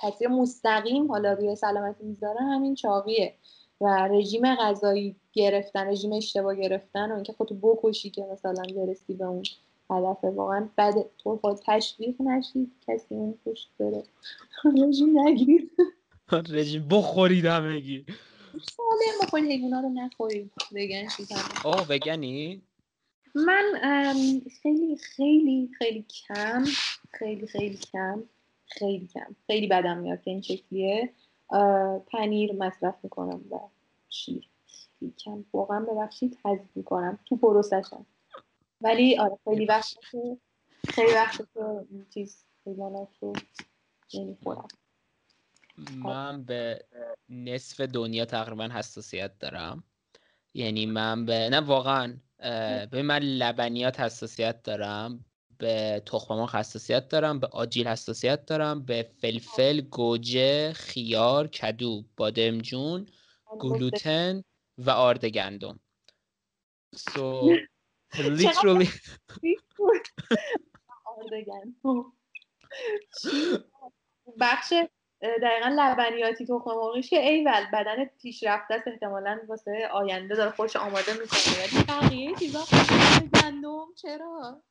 تاثیر 0.01 0.27
مستقیم 0.27 1.11
حالا 1.11 1.33
روی 1.33 1.55
سلامتی 1.55 2.03
می‌ذاره 2.03 2.39
همین 2.39 2.75
چاقیه. 2.75 3.33
و 3.81 4.07
رژیم 4.11 4.55
غذایی 4.55 5.15
گرفتن 5.33 5.87
رژیم 5.87 6.13
اشتباه 6.13 6.55
گرفتن 6.55 7.11
و 7.11 7.15
اینکه 7.15 7.33
خودتو 7.33 7.55
بکشی 7.55 8.09
که 8.09 8.25
مثلا 8.31 8.63
برسی 8.75 9.13
به 9.13 9.25
اون 9.25 9.43
هدف. 9.89 10.23
واقعا 10.23 10.69
بعد 10.75 10.95
تو 11.17 11.37
خود 11.37 11.59
تشویق 11.65 12.21
نشید 12.21 12.71
کسی 12.87 13.15
اون 13.15 13.37
پشت 13.45 13.69
بره. 13.79 14.03
رژیم 14.87 15.19
نگیر. 15.19 15.69
رژیم 16.49 16.87
بخورید 16.87 17.45
همگی. 17.45 18.05
سالم 18.51 19.27
بخورید 19.27 19.51
حیونا 19.51 19.79
رو 19.79 19.89
نخورید. 19.89 20.51
بگن 20.75 21.07
آه 21.63 21.87
بگنی؟ 21.87 22.61
من 23.35 23.73
خیلی 24.61 24.97
خیلی 24.97 25.69
خیلی 25.77 26.05
کم 26.27 26.63
خیلی 27.11 27.47
خیلی 27.47 27.77
کم 27.77 28.23
خیلی 28.65 29.07
کم 29.13 29.35
خیلی 29.47 29.67
بدم 29.67 29.97
میاد 29.97 30.21
که 30.21 30.31
این 30.31 30.41
شکلیه. 30.41 31.13
پنیر 32.07 32.53
مصرف 32.53 32.95
می‌کنم 33.03 33.41
و 33.51 33.59
شیر 34.09 34.49
خیلی 34.99 35.11
کم. 35.11 35.45
واقعا 35.53 35.79
ببخشید 35.79 36.37
حذف 36.43 36.69
می‌کنم. 36.75 37.19
تو 37.25 37.35
پروسشم 37.35 38.05
ولی 38.81 39.17
آره 39.17 39.37
خیلی 39.43 39.65
وقت 39.65 39.97
که 40.11 40.37
خیلی 40.87 41.13
وقت 41.13 41.37
که 41.37 41.85
چیز 42.13 42.43
حیوانات 42.65 43.09
رو 43.21 43.33
نمی‌خورم. 44.13 44.67
من 45.95 46.43
به 46.43 46.85
نصف 47.29 47.81
دنیا 47.81 48.25
تقریبا 48.25 48.63
حساسیت 48.63 49.39
دارم. 49.39 49.83
یعنی 50.53 50.85
من 50.85 51.25
به 51.25 51.49
نه 51.51 51.59
واقعا 51.59 52.17
به 52.91 53.01
من 53.03 53.19
لبنیات 53.19 53.99
حساسیت 53.99 54.63
دارم. 54.63 55.25
به 55.57 56.03
تخم 56.05 56.33
حساسیت 56.33 57.09
دارم 57.09 57.39
به 57.39 57.47
آجیل 57.47 57.87
حساسیت 57.87 58.45
دارم 58.45 58.85
به 58.85 59.09
فلفل 59.21 59.81
گوجه 59.81 60.73
خیار 60.73 61.47
کدو 61.47 62.03
بادمجون 62.17 63.05
گلوتن 63.59 64.43
و 64.77 64.89
آرد 64.89 65.25
گندم 65.25 65.79
so 66.95 67.57
literally 68.15 68.87
بخش 74.39 74.73
دقیقا 75.21 75.69
لبنیاتی 75.77 76.45
تخم 76.45 76.71
مرغیش 76.71 77.09
که 77.09 77.19
ایول 77.19 77.65
بدن 77.73 78.05
پیشرفته 78.05 78.73
است 78.73 78.87
احتمالا 78.87 79.39
واسه 79.47 79.89
آینده 79.91 80.35
داره 80.35 80.51
خودش 80.51 80.75
آماده 80.75 81.13
می‌کنه. 81.13 81.85
بقیه 81.87 82.35
چیزا. 82.35 82.63
گندم 83.35 83.85
چرا؟ 83.95 84.61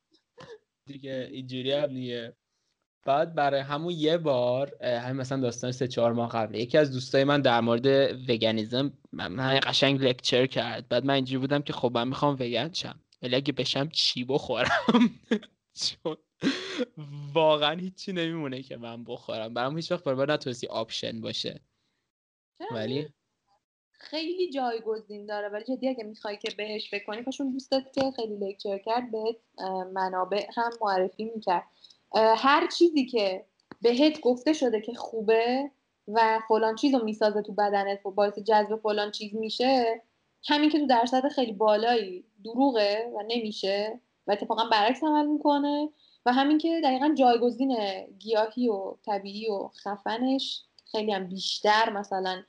دیگه 0.87 1.29
اینجوری 1.31 1.71
هم 1.71 1.87
دیگه. 1.87 2.33
بعد 3.05 3.35
برای 3.35 3.61
همون 3.61 3.93
یه 3.93 4.17
بار 4.17 4.83
همین 4.83 5.21
مثلا 5.21 5.41
داستان 5.41 5.71
سه 5.71 5.87
چهار 5.87 6.13
ماه 6.13 6.29
قبل 6.29 6.55
یکی 6.55 6.77
از 6.77 6.91
دوستای 6.91 7.23
من 7.23 7.41
در 7.41 7.61
مورد 7.61 7.85
veganism 8.29 8.93
من 9.11 9.59
قشنگ 9.63 10.01
lecture 10.01 10.45
کرد. 10.45 10.87
بعد 10.87 11.05
من 11.05 11.13
اینجوری 11.13 11.39
بودم 11.39 11.61
که 11.61 11.73
خب 11.73 11.91
من 11.93 12.07
می‌خوام 12.07 12.33
وگن 12.33 12.73
شم. 12.73 12.99
ولی 13.21 13.35
اگه 13.35 13.53
بشم 13.53 13.89
چی 13.89 14.23
بخورم؟ 14.23 14.69
چون 16.03 16.17
واقعا 17.33 17.79
هیچی 17.79 18.13
نمیمونه 18.13 18.61
که 18.61 18.77
من 18.77 19.03
بخورم. 19.03 19.53
برام 19.53 19.75
هیچ 19.75 19.91
وقت 19.91 20.03
برای 20.03 20.33
نتونستی 20.33 20.67
option 20.67 21.21
باشه. 21.21 21.61
ولی 22.71 23.07
خیلی 23.97 24.49
جایگزین 24.49 25.25
داره 25.25 25.49
ولی 25.49 25.63
جدی 25.63 25.89
اگه 25.89 26.03
می‌خوای 26.03 26.37
که 26.37 26.49
بهش 26.57 26.93
بکنی 26.93 27.21
پاشون 27.21 27.51
دوستت 27.51 27.93
که 27.93 28.11
خیلی 28.11 28.35
lecture 28.35 28.77
کرد 28.77 29.11
بهت 29.11 29.35
منابع 29.93 30.47
هم 30.55 30.71
معرفی 30.81 31.25
می‌کرد. 31.25 31.63
هر 32.15 32.67
چیزی 32.67 33.05
که 33.05 33.45
بهت 33.81 34.21
گفته 34.21 34.53
شده 34.53 34.81
که 34.81 34.93
خوبه 34.93 35.71
و 36.07 36.39
فلان 36.47 36.75
چیز 36.75 36.95
رو 36.95 37.03
می‌سازه 37.03 37.41
تو 37.41 37.51
بدنت 37.53 38.05
و 38.05 38.11
باعث 38.11 38.39
جذب 38.39 38.75
فلان 38.75 39.11
چیز 39.11 39.35
میشه 39.35 40.01
همین 40.47 40.69
که 40.69 40.79
تو 40.79 40.87
درصد 40.87 41.27
خیلی 41.27 41.51
بالایی 41.51 42.25
دروغه 42.43 43.11
و 43.15 43.23
نمیشه 43.27 43.99
و 44.27 44.31
اتفاقا 44.31 44.63
برعکس 44.71 45.03
عمل 45.03 45.27
می‌کنه 45.27 45.89
و 46.25 46.33
همین 46.33 46.57
که 46.57 46.81
دقیقا 46.83 47.13
جایگزین 47.17 47.77
گیاهی 48.19 48.69
و 48.69 48.95
طبیعی 49.05 49.47
و 49.47 49.67
خفنش 49.67 50.63
خیلی 50.91 51.11
هم 51.11 51.27
بیشتر 51.27 51.89
مثلا 51.89 52.43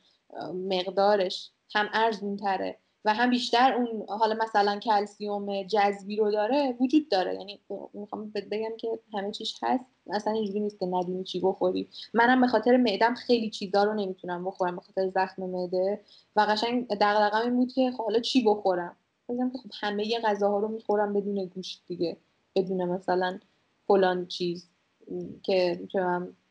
مقدارش 0.54 1.50
هم 1.74 1.88
ارزونتره 1.92 2.78
و 3.04 3.14
هم 3.14 3.30
بیشتر 3.30 3.72
اون 3.72 4.06
حالا 4.08 4.34
مثلا 4.44 4.78
کلسیوم 4.78 5.62
جذبی 5.62 6.16
رو 6.16 6.30
داره 6.30 6.76
وجود 6.80 7.08
داره. 7.08 7.34
یعنی 7.34 7.60
می‌خوام 7.94 8.32
بگم 8.50 8.76
که 8.76 8.98
همه 9.12 9.30
چیش 9.30 9.58
هست. 9.62 9.84
اصلا 10.10 10.32
اینجوری 10.32 10.60
نیست 10.60 10.78
که 10.78 10.86
ندونی 10.86 11.24
چی 11.24 11.40
بخوری. 11.40 11.88
منم 12.14 12.40
به 12.40 12.46
خاطر 12.46 12.76
معدم 12.76 13.14
خیلی 13.14 13.50
چیزا 13.50 13.84
رو 13.84 13.94
نمی‌تونم 13.94 14.44
بخورم 14.44 14.76
به 14.76 14.82
خاطر 14.82 15.08
زخم 15.08 15.42
معده. 15.42 16.00
و 16.36 16.40
قشنگ 16.40 16.88
دغدغه‌م 16.88 17.44
این 17.44 17.56
بود 17.56 17.72
که 17.72 17.90
خب 17.90 18.04
حالا 18.04 18.20
چی 18.20 18.44
بخورم؟ 18.44 18.96
بگم 19.28 19.50
که 19.50 19.58
خب 19.58 19.70
همه 19.80 20.18
غذاها 20.24 20.58
رو 20.58 20.68
می‌خورم 20.68 21.12
بدون 21.12 21.44
گوشت 21.44 21.82
دیگه. 21.86 22.16
بدون 22.54 22.84
مثلا 22.84 23.38
فلان 23.86 24.26
چیز 24.26 24.68
که 25.42 25.80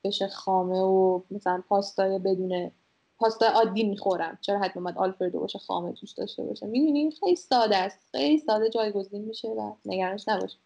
بشه 0.04 0.28
خامه 0.28 0.80
و 0.80 1.22
مثلا 1.32 1.64
پاستای 1.70 2.20
بدون 2.20 2.72
پاستا 3.18 3.46
عادی 3.46 3.84
می‌خورم. 3.84 4.38
چرا 4.42 4.60
حتما 4.60 4.84
باید 4.84 4.98
آلفردو 4.98 5.40
باشه 5.40 5.60
خامه 5.60 5.94
توش 5.94 6.12
داشته 6.12 6.44
باشه؟ 6.44 6.66
می‌دونی؟ 6.66 7.12
خیلی 7.12 7.36
ساده 7.36 7.78
است. 7.78 8.00
خیلی 8.12 8.38
ساده 8.38 8.70
جایگزین 8.70 9.26
میشه 9.26 9.48
و 9.48 9.76
نگرانش 9.86 10.28
نباش. 10.28 10.58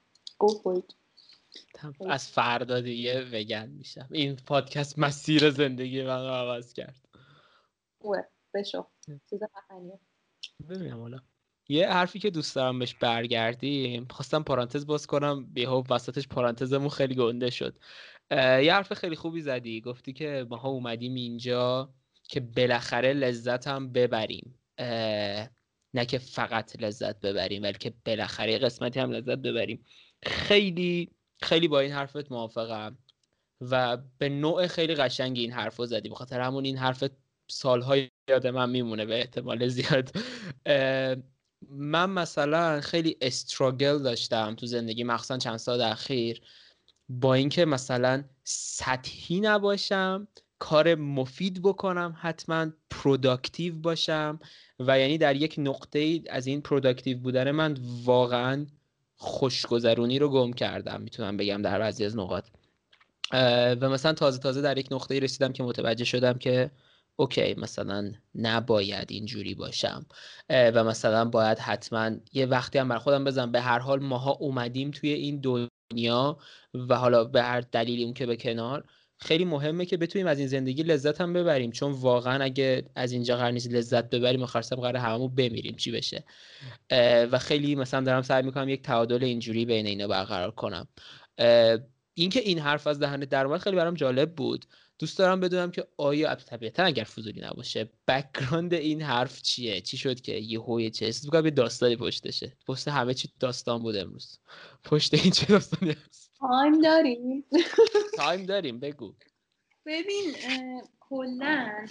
Go 0.43 0.82
از 2.10 2.30
فردا 2.30 2.82
دیگه 2.82 3.26
وگن 3.34 3.70
میشم. 3.70 4.10
این 4.12 4.36
پادکست 4.36 4.99
مسیر 4.99 5.49
زندگی 5.49 6.04
من 6.04 6.22
رو 6.22 6.34
عوض 6.34 6.74
کرد. 6.74 7.06
اوه 7.99 8.24
بشو. 8.54 8.86
چیز 9.30 9.39
ببینم 10.70 10.99
حالا. 10.99 11.20
یه 11.70 11.89
حرفی 11.89 12.20
که 12.20 12.30
دوست 12.30 12.56
دارم 12.56 12.80
بهش 12.80 12.93
برگردیم. 12.93 14.08
خواستم 14.10 14.43
پارانتز 14.43 14.86
باز 14.86 15.08
کنم. 15.08 15.45
بیهو 15.45 15.84
وسطش 15.89 16.28
پارانتزمون 16.28 16.89
خیلی 16.89 17.16
گنده 17.16 17.49
شد. 17.49 17.80
یه 18.32 18.74
حرف 18.74 18.93
خیلی 18.93 19.16
خوبی 19.16 19.41
زدی. 19.41 19.82
گفتی 19.82 20.14
که 20.14 20.47
ماها 20.49 20.70
اومدیم 20.70 21.16
اینجا. 21.16 21.93
که 22.32 22.39
بالاخره 22.39 23.13
لذت 23.13 23.67
هم 23.67 23.91
ببریم. 23.91 24.59
نه 25.93 26.05
که 26.07 26.17
فقط 26.17 26.82
لذت 26.82 27.19
ببریم 27.19 27.61
بلکه 27.61 27.93
بالاخره 28.05 28.57
قسمتی 28.57 28.99
هم 28.99 29.11
لذت 29.11 29.38
ببریم. 29.38 29.86
خیلی 30.23 31.11
خیلی 31.41 31.67
با 31.67 31.79
این 31.79 31.91
حرفت 31.91 32.32
موافقم 32.32 32.97
و 33.61 33.97
به 34.17 34.29
نوع 34.29 34.67
خیلی 34.67 34.95
قشنگ 34.95 35.38
این 35.38 35.51
حرف 35.51 35.75
رو 35.75 35.86
زدی. 35.86 36.09
بخاطر 36.09 36.41
همون 36.41 36.65
این 36.65 36.77
حرف 36.77 37.03
سالهای 37.47 38.09
یاد 38.29 38.47
من 38.47 38.69
میمونه 38.69 39.05
به 39.05 39.19
احتمال 39.19 39.67
زیاد. 39.67 40.11
من 41.69 42.09
مثلا 42.09 42.82
خیلی 42.82 43.17
struggle 43.22 43.97
داشتم 44.03 44.55
تو 44.55 44.65
زندگی 44.65 45.03
مخصوصا 45.03 45.38
چند 45.38 45.57
سال 45.57 45.82
اخیر. 45.82 46.41
با 47.09 47.34
اینکه 47.34 47.65
مثلا 47.65 48.23
سطحی 48.43 49.39
نباشم 49.39 50.27
کار 50.62 50.95
مفید 50.95 51.62
بکنم 51.62 52.16
حتما 52.20 52.68
productive 52.89 53.76
باشم 53.76 54.39
و 54.80 54.99
یعنی 54.99 55.18
در 55.18 55.36
یک 55.36 55.55
نقطه 55.57 56.22
از 56.30 56.47
این 56.47 56.62
productive 56.61 57.19
بودن 57.20 57.51
من 57.51 57.78
واقعا 58.03 58.66
خوشگذرونی 59.16 60.20
رو 60.20 60.30
گم 60.30 60.53
کردم 60.53 61.01
می‌تونم 61.01 61.38
بگم 61.38 61.62
در 61.62 61.80
بعضی 61.80 62.05
از 62.05 62.18
نقاط. 62.18 62.47
و 63.82 63.89
مثلا 63.89 64.14
تازه 64.14 64.39
تازه 64.39 64.62
در 64.62 64.78
یک 64.78 64.88
نقطه 64.91 65.20
رسیدم 65.20 65.53
که 65.53 65.64
متوجه 65.64 66.05
شدم 66.05 66.34
که 66.34 66.72
okay 67.15 67.53
مثلا 67.53 68.12
نباید 68.36 69.12
اینجوری 69.12 69.55
باشم. 69.55 70.05
و 70.49 70.84
مثلا 70.84 71.26
باید 71.26 71.59
حتما 71.59 72.12
یه 72.34 72.45
وقتی 72.45 72.80
هم 72.80 72.88
بر 72.88 72.97
خودم 72.97 73.24
بزنم. 73.24 73.51
به 73.51 73.62
هر 73.62 73.80
حال 73.80 73.99
ماها 73.99 74.32
اومدیم 74.32 74.91
توی 74.91 75.09
این 75.09 75.41
دنیا 75.41 76.38
و 76.74 76.95
حالا 76.95 77.24
به 77.24 77.43
هر 77.43 77.62
دلیلی 77.62 78.03
اون 78.03 78.14
که 78.14 78.26
به 78.26 78.36
کنار. 78.36 78.84
خیلی 79.22 79.45
مهمه 79.45 79.86
که 79.86 79.97
بتونیم 79.97 80.28
از 80.28 80.39
این 80.39 80.47
زندگی 80.47 80.84
لذت 80.84 81.22
هم 81.22 81.34
ببریم. 81.34 81.72
چون 81.72 81.91
واقعا 81.91 82.43
اگه 82.43 82.84
از 82.95 83.11
اینجا 83.11 83.38
قرار 83.38 83.51
نیست 83.51 83.72
لذت 83.72 84.09
ببریم 84.09 84.43
آخرسر 84.43 84.76
قرار 84.76 84.97
هممون 84.97 85.36
بمیریم 85.36 85.76
چی 85.76 85.91
بشه. 85.91 86.24
و 87.32 87.39
خیلی 87.39 87.76
مثلا 87.76 88.01
دارم 88.01 88.22
سعی 88.22 88.43
می‌کنم 88.43 88.69
یک 88.69 88.82
تعادل 88.82 89.24
اینجوری 89.24 89.65
بین 89.65 89.86
اینا 89.86 90.07
برقرار 90.07 90.51
کنم. 90.51 90.88
اینکه 92.13 92.39
این 92.39 92.59
حرف 92.59 92.88
از 92.88 92.99
دهن 92.99 93.19
در 93.19 93.57
خیلی 93.57 93.76
برام 93.76 93.93
جالب 93.93 94.36
بود. 94.36 94.65
دوست 94.99 95.17
دارم 95.17 95.39
بدونم 95.39 95.72
که 95.72 95.88
آیا 95.97 96.36
طبیعتا 96.36 96.84
اگر 96.84 97.03
فضولی 97.03 97.41
نباشه 97.41 97.89
background 98.07 98.74
این 98.74 99.01
حرف 99.01 99.41
چیه؟ 99.41 99.82
چی 99.82 99.97
شد 99.97 100.22
که 100.22 100.34
یه 100.34 100.59
هوی 100.59 100.89
چه 100.89 101.05
حس 101.05 101.26
یه 101.34 101.51
داستانی 101.51 101.95
پشتشه. 101.95 102.57
پشت 102.67 102.88
همه 102.88 103.13
چی 103.13 103.30
داستان 103.39 103.82
بود 103.82 103.95
امروز. 103.95 104.39
پشت 104.84 105.13
این 105.13 105.32
چه 105.32 105.45
داستانی 105.45 105.91
هست؟ 105.91 106.20
time 106.41 106.82
داریم. 106.81 107.45
time 108.17 108.45
داریم 108.45 108.79
بگو. 108.79 109.13
ببین 109.85 110.35
کلا 110.99 111.85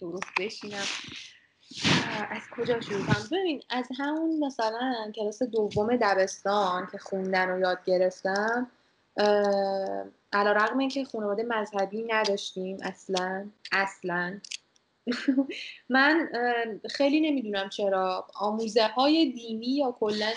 درست 0.00 0.28
بشینم. 0.38 0.86
از 2.30 2.42
کجا 2.56 2.80
شروع 2.80 3.06
کنم؟ 3.06 3.28
ببین 3.32 3.62
از 3.70 3.88
همون 3.98 4.44
مثلا 4.44 5.12
کلاس 5.14 5.42
دوم 5.42 5.96
دبستان 5.96 6.88
که 6.92 6.98
خوندن 6.98 7.50
و 7.50 7.58
یاد 7.60 7.84
گرفتم 7.84 8.70
علا 10.32 10.52
رقم 10.52 10.78
اینکه 10.78 11.04
خانواده 11.04 11.42
مذهبی 11.42 12.02
نداشتیم 12.02 12.78
اصلا 12.82 13.50
اصلا. 13.72 14.40
من 15.88 16.30
خیلی 16.90 17.20
نمی‌دونم 17.30 17.68
چرا. 17.68 18.26
آموزه 18.34 18.86
های 18.86 19.32
دینی 19.32 19.66
یا 19.66 19.96
کلا 20.00 20.32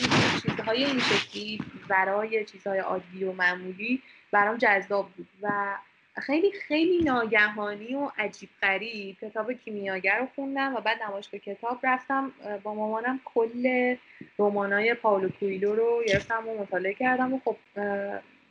چیزهای 0.63 0.83
این 0.83 0.99
شکلی 0.99 1.59
برای 1.89 2.45
چیزهای 2.45 2.79
عادی 2.79 3.23
و 3.23 3.31
معمولی 3.31 4.01
برام 4.31 4.57
جذاب 4.57 5.09
بود 5.17 5.27
و 5.41 5.75
خیلی 6.21 6.51
خیلی 6.51 7.03
ناگهانی 7.03 7.95
و 7.95 8.11
عجیب 8.17 8.49
غریب 8.61 9.17
کتاب 9.21 9.53
کیمیاگر 9.53 10.19
رو 10.19 10.27
خوندم 10.35 10.75
و 10.75 10.81
بعد 10.81 11.03
نمایشگاه 11.03 11.39
کتاب 11.39 11.79
رفتم. 11.83 12.31
با 12.63 12.73
مامانم 12.73 13.19
کل 13.25 13.95
رمانای 14.39 14.93
پاولو 14.93 15.29
کویلو 15.29 15.75
رو 15.75 16.03
گرفتم 16.07 16.47
و 16.47 16.61
مطالعه 16.61 16.93
کردم 16.93 17.33
و 17.33 17.39
خب 17.45 17.55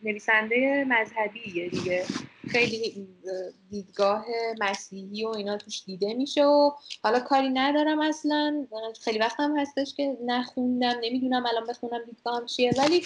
نویسنده 0.02 0.84
مذهبیه 0.88 1.68
دیگه. 1.68 2.04
خیلی 2.48 3.08
دیدگاه 3.70 4.26
مسیحی 4.60 5.24
و 5.24 5.28
اینا 5.28 5.56
توش 5.56 5.84
دیده 5.84 6.14
میشه 6.14 6.44
و 6.44 6.70
حالا 7.02 7.20
کاری 7.20 7.50
ندارم 7.50 8.00
اصلا. 8.00 8.66
خیلی 9.00 9.18
وقت 9.18 9.40
هم 9.40 9.58
هستش 9.58 9.94
که 9.94 10.16
نخوندم 10.26 10.94
نمی‌دونم 11.02 11.46
الان 11.46 11.66
بخونم 11.66 12.04
دیدگاهم 12.04 12.46
چیه. 12.46 12.72
ولی 12.78 13.04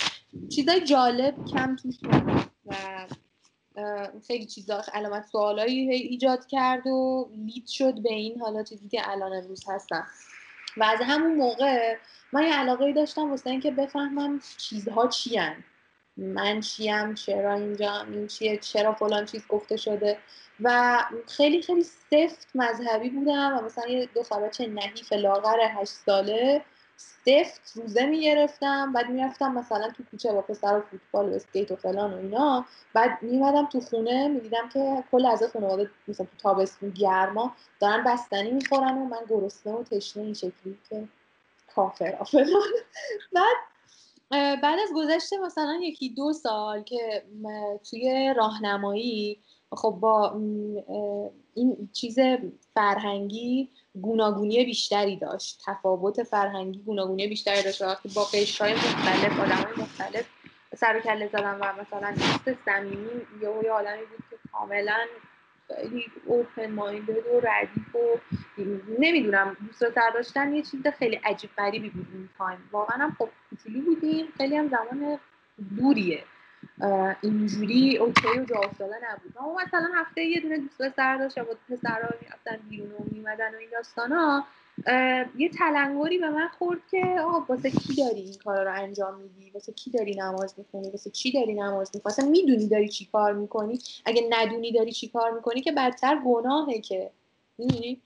چیزای 0.49 0.81
جالب 0.81 1.35
کم 1.55 1.77
توش 1.77 1.95
و 2.67 2.75
خیلی 4.27 4.47
چیزا 4.47 4.83
علامت 4.93 5.27
سوالایی 5.33 5.91
ایجاد 5.91 6.47
کرد 6.47 6.87
و 6.87 7.31
لید 7.37 7.67
شد 7.67 8.03
به 8.03 8.13
این 8.13 8.41
حالا 8.41 8.63
چیزی 8.63 8.89
که 8.89 9.11
الان 9.11 9.33
امروز 9.33 9.65
هستم. 9.69 10.07
و 10.77 10.85
از 10.85 10.99
همون 11.03 11.35
موقع 11.35 11.97
من 12.33 12.43
یه 12.43 12.53
علاقه 12.55 12.93
داشتم 12.93 13.31
واسه 13.31 13.51
اینکه 13.51 13.71
بفهمم 13.71 14.41
چیزها 14.59 15.09
چی 15.09 15.39
من 16.17 16.61
چیم 16.61 17.15
چرا 17.15 17.55
اینجا 17.55 18.01
این 18.01 18.27
چیه 18.27 18.57
چرا 18.57 18.93
فلان 18.93 19.25
چیز 19.25 19.47
گفته 19.49 19.77
شده. 19.77 20.19
و 20.61 20.99
خیلی 21.27 21.63
خیلی 21.63 21.83
سفت 21.83 22.49
مذهبی 22.55 23.11
بودم 23.11 23.59
و 23.59 23.65
مثلا 23.65 23.87
یه 23.89 24.09
دو 24.15 24.23
چه 24.53 24.67
نحیف 24.67 25.13
لاغر 25.13 25.59
هشت 25.61 25.93
ساله 25.93 26.63
سفت 26.97 27.73
روزه 27.75 28.07
می‌گرفتم. 28.07 28.93
بعد 28.93 29.09
می‌رفتم 29.11 29.53
مثلا 29.53 29.91
تو 29.91 30.03
کوچه 30.11 30.33
با 30.33 30.43
پسر 30.43 30.79
و 30.79 30.81
فوتبال 30.81 31.29
و 31.29 31.35
اسکیت 31.35 31.71
و 31.71 31.77
فلان 31.77 32.15
و 32.15 32.17
اینا. 32.17 32.65
بعد 32.95 33.23
میمدم 33.23 33.67
تو 33.67 33.81
خونه 33.81 34.29
می‌دیدم 34.29 34.69
که 34.69 35.05
کل 35.13 35.27
از 35.27 35.43
خانواده 35.53 35.91
مثلا 36.09 36.27
تو 36.27 36.37
تابستون 36.39 36.91
گرما 36.91 37.57
دارن 37.81 38.05
بستنی 38.05 38.51
می‌خورن 38.51 38.99
و 38.99 39.05
من 39.05 39.21
گرسنه 39.29 39.73
و 39.73 39.83
تشنه 39.83 40.23
این 40.23 40.35
شکلی 40.35 40.79
که 40.91 41.09
کافر 41.75 42.25
فلان. 42.25 42.73
بعد 43.33 43.57
بعد 44.31 44.79
از 44.83 44.89
گذشته 44.95 45.39
مثلا 45.39 45.79
یکی 45.83 46.09
دو 46.09 46.33
سال 46.33 46.83
که 46.83 47.23
توی 47.91 48.35
راهنمایی 48.37 49.41
خب 49.73 49.91
با 50.01 50.33
این 51.55 51.89
چیز 51.93 52.19
فرهنگی 52.75 53.69
گوناگونی 54.03 54.65
بیشتری 54.65 55.17
داشت 55.17 55.63
تفاوت 55.67 56.23
فرهنگی 56.23 56.79
گوناگونی 56.79 57.27
بیشتری 57.27 57.63
داشت 57.63 57.83
وقتی 57.83 58.09
با 58.09 58.25
قشرهای 58.25 58.73
مختلف 58.73 59.41
آدمای 59.41 59.73
مختلف 59.77 60.27
سر 60.77 60.97
و 60.97 61.01
کله 61.01 61.29
زدن 61.29 61.59
و 61.61 61.73
مثلا 61.81 62.11
دوست 62.11 62.59
صمیمی 62.65 63.27
یه 63.43 63.71
آدمی 63.71 64.01
بود 64.01 64.25
که 64.31 64.37
کاملا 64.53 64.99
خیلی 65.69 66.07
open 66.25 66.71
minded 66.71 67.27
و 67.27 67.41
ردیف 67.41 67.97
و 67.97 68.19
نمی‌دونم 68.99 69.57
دوست 69.67 69.95
داشتن 70.15 70.55
یه 70.55 70.63
چیز 70.63 70.87
خیلی 70.87 71.17
عجیب 71.17 71.51
غریبی 71.59 71.91
بود 71.91 72.07
این 72.13 72.29
time 72.39 72.59
واقعا 72.73 72.97
هم 72.97 73.17
خب 73.19 73.29
کوچولو 73.51 73.81
بودیم 73.81 74.27
خیلی 74.37 74.57
هم 74.57 74.69
زمان 74.69 75.19
دوریه. 75.77 76.25
اینجوری 77.21 77.97
okay 77.97 78.29
و 78.39 78.45
جا 78.45 78.57
افتاده 78.57 78.95
نبود. 79.11 79.35
اما 79.39 79.57
مثلا 79.67 79.89
هفته 79.95 80.23
یه 80.23 80.41
دونه 80.41 80.59
دوست 80.59 80.83
پسر 80.83 81.17
داشت 81.17 81.39
با 81.39 81.55
پسرها 81.71 82.09
می‌رفتن 82.23 82.69
بیرون 82.69 82.91
و 82.93 83.05
میمدن 83.13 83.55
و 83.55 83.57
این 83.57 83.69
داستانا. 83.73 84.47
یه 85.39 85.49
تلنگری 85.59 86.19
به 86.19 86.31
من 86.31 86.49
خورد 86.59 86.81
که 86.91 87.03
آه 87.25 87.47
واسه 87.49 87.71
کی 87.71 87.95
داری 87.95 88.21
این 88.21 88.35
کارا 88.45 88.63
رو 88.63 88.75
انجام 88.75 89.21
میدی؟ 89.21 89.51
واسه 89.51 89.73
کی 89.73 89.91
داری 89.91 90.15
نماز 90.15 90.55
می‌خونی؟ 90.59 90.91
واسه 90.91 91.11
چی 91.11 91.33
داری 91.33 91.55
نماز 91.55 91.91
می‌خونی؟ 91.95 92.13
اصلا 92.13 92.29
می‌دونی 92.29 92.69
داری 92.69 92.89
چی 92.89 93.05
کار 93.05 93.33
می‌کنی؟ 93.33 93.79
اگه 94.05 94.27
ندونی 94.31 94.73
داری 94.73 94.93
چی 94.93 95.09
کار 95.09 95.31
می‌کنی 95.31 95.61
که 95.61 95.73
بدتر 95.73 96.19
گناهه 96.27 96.81
که. 96.81 97.11
می‌دونی؟ 97.59 98.03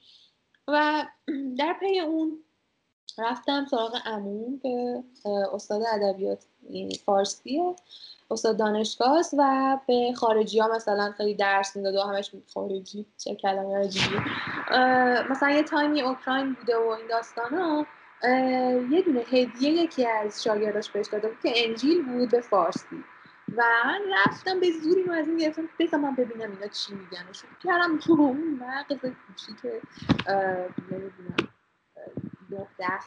و 0.68 1.06
در 1.58 1.76
پی 1.80 1.98
اون 2.00 2.38
رفتم 3.18 3.66
سراغ 3.70 3.98
امون 4.06 4.60
که 4.62 5.04
استاد 5.52 5.82
ادبیات 5.92 6.44
فارسیه. 7.06 7.74
استاد 8.31 8.57
دانشگاه 8.57 9.20
و 9.39 9.78
به 9.87 10.12
خارجی 10.16 10.59
ها 10.59 10.68
مثلا 10.68 11.12
خیلی 11.16 11.35
درس 11.35 11.76
می‌داد 11.76 11.95
و 11.95 12.01
همش 12.01 12.31
خارجی 12.55 13.07
چه 13.18 13.35
کلمه 13.35 13.76
عجیبی. 13.76 14.16
مثلا 15.31 15.51
یه 15.51 15.62
تایمی 15.62 16.03
اوکراین 16.03 16.53
بوده 16.53 16.76
و 16.76 16.89
این 16.89 17.07
داستان 17.07 17.55
ها 17.55 17.87
یه 18.91 19.03
دونه 19.03 19.20
هدیه 19.20 19.70
یکی 19.70 20.07
از 20.07 20.43
شاگرداش 20.43 20.91
بهش 20.91 21.07
داده 21.09 21.28
بود 21.28 21.41
که 21.43 21.68
انجیل 21.68 22.03
بود 22.05 22.31
به 22.31 22.41
فارسی. 22.41 23.05
و 23.57 23.62
من 23.85 24.01
رفتم 24.12 24.61
به 24.61 24.66
زوری 24.83 25.03
رو 25.03 25.12
از 25.12 25.28
این 25.28 25.37
گرفتم 25.37 25.68
بذار 25.78 26.01
من 26.01 26.14
ببینم 26.14 26.51
اینا 26.51 26.66
چی 26.66 26.95
میگن. 26.95 27.31
و 27.31 27.33
شروع 27.33 27.53
کردم 27.64 27.99
تو 27.99 28.12
اون 28.12 28.61
مغز 28.61 29.01
که 29.62 29.81
نمی‌دونم 30.91 31.49
ده 32.51 32.99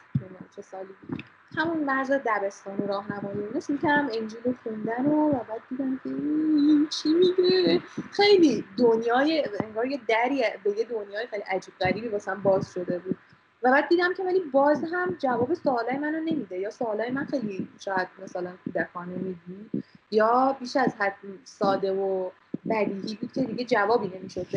چه 0.55 0.61
سالی 0.61 0.93
بود. 1.07 1.23
همون 1.57 1.83
مرز 1.83 2.11
دبستان 2.11 2.77
و 2.77 2.87
راهنمایی 2.87 3.47
نیست 3.53 3.69
می‌کردم 3.69 4.09
انجیل 4.13 4.55
خوندن 4.63 5.05
و, 5.05 5.29
و 5.29 5.31
بعد 5.31 5.61
دیدم 5.69 5.99
که 6.03 6.09
این 6.09 6.87
چی 6.89 7.09
میگه؟ 7.09 7.81
خیلی 8.11 8.65
دنیای 8.77 9.43
انگار 9.63 9.85
یه 9.85 9.99
دری 10.07 10.43
به 10.63 10.77
یه 10.77 10.83
دنیای 10.83 11.27
خیلی 11.27 11.43
عجیب 11.43 11.73
غریبی 11.79 12.07
واسم 12.07 12.41
باز 12.41 12.73
شده 12.73 12.99
بود. 12.99 13.17
و 13.63 13.71
بعد 13.71 13.87
دیدم 13.89 14.13
که 14.13 14.23
ولی 14.23 14.39
باز 14.39 14.83
هم 14.93 15.17
جواب 15.19 15.53
سوالای 15.53 15.97
منو 15.97 16.19
نمیده. 16.19 16.59
یا 16.59 16.69
سوالای 16.69 17.11
من 17.11 17.25
خیلی 17.25 17.67
شاید 17.79 18.07
مثلا 18.23 18.53
کودکانه 18.63 19.15
میدی 19.15 19.83
یا 20.11 20.57
بیش 20.59 20.75
از 20.75 20.95
حد 20.95 21.15
ساده 21.43 21.93
و 21.93 22.29
بدیهی 22.69 23.15
بود 23.15 23.33
که 23.33 23.41
دیگه 23.41 23.65
جوابی 23.65 24.07
نمی‌شد 24.07 24.47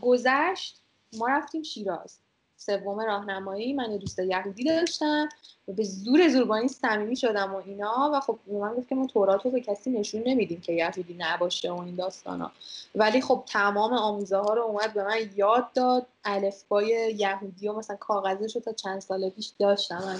گذشت 0.00 0.80
ما 1.18 1.28
رفتیم 1.28 1.62
شیراز. 1.62 2.23
سوم 2.56 3.00
راهنمایی 3.00 3.72
من 3.72 3.92
یه 3.92 3.98
دوست 3.98 4.18
یهودی 4.18 4.64
داشتم 4.64 5.28
و 5.68 5.72
به 5.72 5.82
زور 5.82 6.28
زور 6.28 6.44
با 6.44 6.56
این 6.56 6.68
صمیمی 6.68 7.16
شدم 7.16 7.54
و 7.54 7.56
اینا 7.56 8.10
و 8.14 8.20
خب 8.20 8.38
من 8.46 8.74
گفت 8.74 8.88
که 8.88 8.94
ما 8.94 9.06
تورات 9.06 9.44
رو 9.44 9.50
به 9.50 9.60
کسی 9.60 9.90
نشون 9.90 10.22
نمیدیم 10.26 10.60
که 10.60 10.72
یهودی 10.72 11.16
نباشه 11.18 11.72
و 11.72 11.80
این 11.80 11.94
داستانا. 11.94 12.52
ولی 12.94 13.20
خب 13.20 13.44
تمام 13.46 13.92
آموزه 13.92 14.36
ها 14.36 14.54
رو 14.54 14.62
اومد 14.62 14.94
به 14.94 15.04
من 15.04 15.18
یاد 15.36 15.72
داد 15.72 16.06
الفبای 16.24 17.14
یهودی 17.18 17.68
و 17.68 17.72
مثلا 17.72 17.96
کاغذش 17.96 18.54
رو 18.54 18.62
تا 18.62 18.72
چند 18.72 19.00
سال 19.00 19.30
پیش 19.30 19.52
داشتم. 19.58 20.18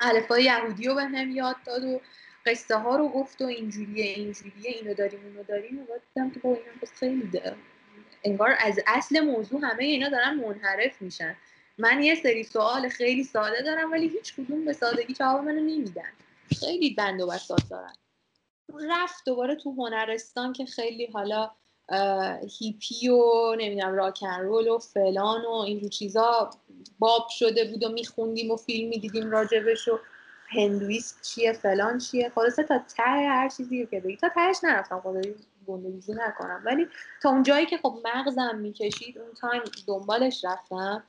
الفبای 0.00 0.44
یهودی 0.44 0.86
رو 0.86 0.94
به 0.94 1.04
هم 1.04 1.30
یاد 1.30 1.56
داد 1.66 1.84
و 1.84 2.00
قصه 2.46 2.78
ها 2.78 2.96
رو 2.96 3.08
گفت 3.08 3.42
و 3.42 3.44
اینجوریه 3.44 4.04
اینجوریه 4.04 4.70
اینو 4.70 4.94
داریم 4.94 5.20
اینو 5.24 5.42
داریم 5.42 5.78
و 5.80 5.86
دیدم 6.14 6.30
که 6.30 6.40
با 6.40 6.48
اینا 6.48 6.92
خیلی 6.94 7.30
انگار 8.24 8.54
از 8.58 8.80
اصل 8.86 9.20
موضوع 9.20 9.60
همه 9.64 9.84
اینا 9.84 10.08
دارن 10.08 10.34
منحرف 10.34 11.02
میشن. 11.02 11.36
من 11.78 12.02
یه 12.02 12.14
سری 12.14 12.44
سوال 12.44 12.88
خیلی 12.88 13.24
ساده 13.24 13.62
دارم 13.62 13.92
ولی 13.92 14.08
هیچ 14.08 14.34
کدوم 14.34 14.64
به 14.64 14.72
سادگی 14.72 15.14
جواب 15.14 15.44
منو 15.44 15.60
نمیدن. 15.60 16.12
خیلی 16.60 16.94
بند 16.94 17.20
و 17.20 17.26
بساط 17.26 17.60
دارن. 17.70 17.92
رفت 18.90 19.24
دوباره 19.26 19.54
تو 19.54 19.72
هنرستان 19.72 20.52
که 20.52 20.66
خیلی 20.66 21.06
حالا 21.06 21.50
hippie 22.58 23.08
و 23.08 23.54
نمی‌دونم 23.58 23.94
rock 23.94 24.20
and 24.20 24.40
roll 24.40 24.68
و 24.68 24.78
فلان 24.78 25.44
و 25.44 25.50
اینجور 25.50 25.90
چیزا 25.90 26.50
باب 26.98 27.26
شده 27.28 27.64
بود 27.64 27.84
و 27.84 27.88
میخوندیم 27.88 28.50
و 28.50 28.56
فیلم 28.56 28.88
می‌دیدیم 28.88 29.30
راجبش 29.30 29.88
و 29.88 29.98
هندویست 30.48 31.22
چیه 31.22 31.52
فلان 31.52 31.98
چیه. 31.98 32.32
خلاصه 32.34 32.62
تا 32.62 32.78
ته 32.96 33.02
هر 33.02 33.48
چیزی 33.48 33.86
که 33.86 34.00
بگی. 34.00 34.16
تا 34.16 34.28
تهش 34.28 34.56
نرفتم 34.62 35.00
خدایی. 35.00 35.34
گنده‌گوزی 35.66 36.12
نکنم. 36.12 36.62
ولی 36.64 36.86
تا 37.22 37.30
اون 37.30 37.42
جایی 37.42 37.66
که 37.66 37.78
خب 37.78 37.94
مغزم 38.04 38.58
می‌کشید 38.58 39.18
اون 39.18 39.32
time 39.40 39.62
دنبالش 39.86 40.44
رفتم 40.44 41.04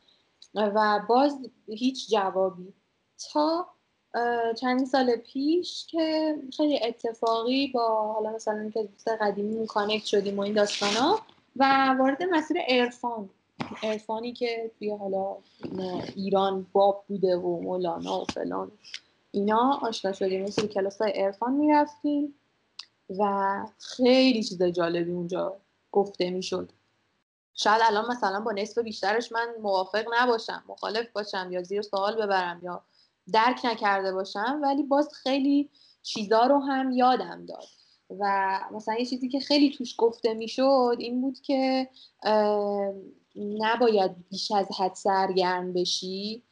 و 0.56 0.99
باز 1.10 1.39
هیچ 1.68 2.10
جوابی. 2.10 2.74
تا 3.34 3.68
چند 4.62 4.86
سال 4.86 5.16
پیش 5.16 5.88
که 5.88 6.36
خیلی 6.58 6.84
اتفاقی 6.84 7.68
با 7.68 8.14
حالا 8.14 8.32
مثلا 8.32 8.70
که 8.74 8.84
دوست 8.84 9.08
قدیمی 9.08 9.68
کانکت 9.68 10.06
شدیم 10.06 10.38
و 10.38 10.41
این 10.41 10.53
داستانا 10.53 11.20
و 11.56 11.95
وارد 11.99 12.24
مسیر 12.24 12.58
ارفان 12.68 13.30
ارفانی 13.84 14.34
که 14.34 14.72
توی 14.80 14.89
حالا 14.89 15.38
ایران 16.16 16.66
باب 16.74 17.03
بوده 17.08 17.38
و 17.38 17.62
مولانا 17.62 18.22
و 18.22 18.26
فلان 18.26 18.72
اینا 19.32 19.80
آشنا 19.82 20.12
شدیم. 20.12 20.43
مثل 20.43 20.68
کلاس 20.68 21.01
های 21.01 21.12
ارفان 21.16 21.53
می‌رفتیم. 21.53 22.36
و 23.10 23.60
خیلی 23.80 24.43
چیز 24.43 24.64
جالبی 24.64 25.12
اونجا 25.12 25.58
گفته 25.91 26.30
می‌شد. 26.30 26.72
شاید 27.53 27.82
الان 27.86 28.12
مثلا 28.12 28.39
با 28.39 28.51
نصف 28.51 28.78
بیشترش 28.78 29.32
من 29.32 29.47
موافق 29.62 30.06
نباشم 30.14 30.64
مخالف 30.68 31.12
باشم 31.12 31.49
یا 31.51 31.64
زیر 31.64 31.82
سوال 31.82 32.16
ببرم 32.16 32.60
یا 32.64 32.84
درک 33.34 33.62
نکرده 33.66 34.14
باشم 34.14 34.60
ولی 34.64 34.84
باز 34.84 35.10
خیلی 35.14 35.70
چیزا 36.03 36.45
رو 36.45 36.60
هم 36.60 36.91
یادم 36.91 37.45
داد. 37.45 37.68
و 38.20 38.60
مثلا 38.72 38.95
یه 38.95 39.06
چیزی 39.06 39.30
که 39.30 39.39
خیلی 39.39 39.72
توش 39.72 39.95
گفته 39.97 40.34
می‌شد 40.34 40.95
این 40.99 41.22
بود 41.22 41.39
که 41.39 41.89
نباید 43.36 44.12
بیش 44.30 44.51
از 44.51 44.68
حد 44.80 44.93
سرگرم 44.93 45.74
بشی. 45.74 46.43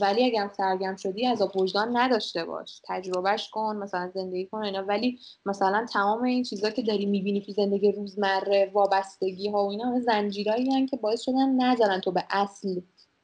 ولی 0.00 0.24
اگر 0.24 0.50
سرگرم 0.56 0.96
شدی 0.96 1.26
از 1.26 1.42
وجدان 1.54 1.96
نداشته 1.96 2.44
باش. 2.44 2.80
تجربهش 2.84 3.50
کن 3.50 3.76
مثلا 3.76 4.10
زندگی 4.14 4.46
کن 4.46 4.58
اینا. 4.58 4.82
ولی 4.82 5.18
مثلا 5.46 5.86
تمام 5.92 6.22
این 6.22 6.42
چیزا 6.42 6.70
که 6.70 6.82
داری 6.82 7.06
می‌بینی 7.06 7.40
تو 7.40 7.52
زندگی 7.52 7.92
روزمره 7.92 8.70
وابستگی 8.72 9.48
ها 9.48 9.66
و 9.66 9.70
اینا 9.70 9.84
همه 9.84 10.00
زنجیرایی 10.00 10.86
که 10.86 10.96
باعث 10.96 11.20
شدن 11.20 11.48
نذارن 11.48 12.00
تو 12.00 12.10
به 12.10 12.24
اصل 12.30 12.80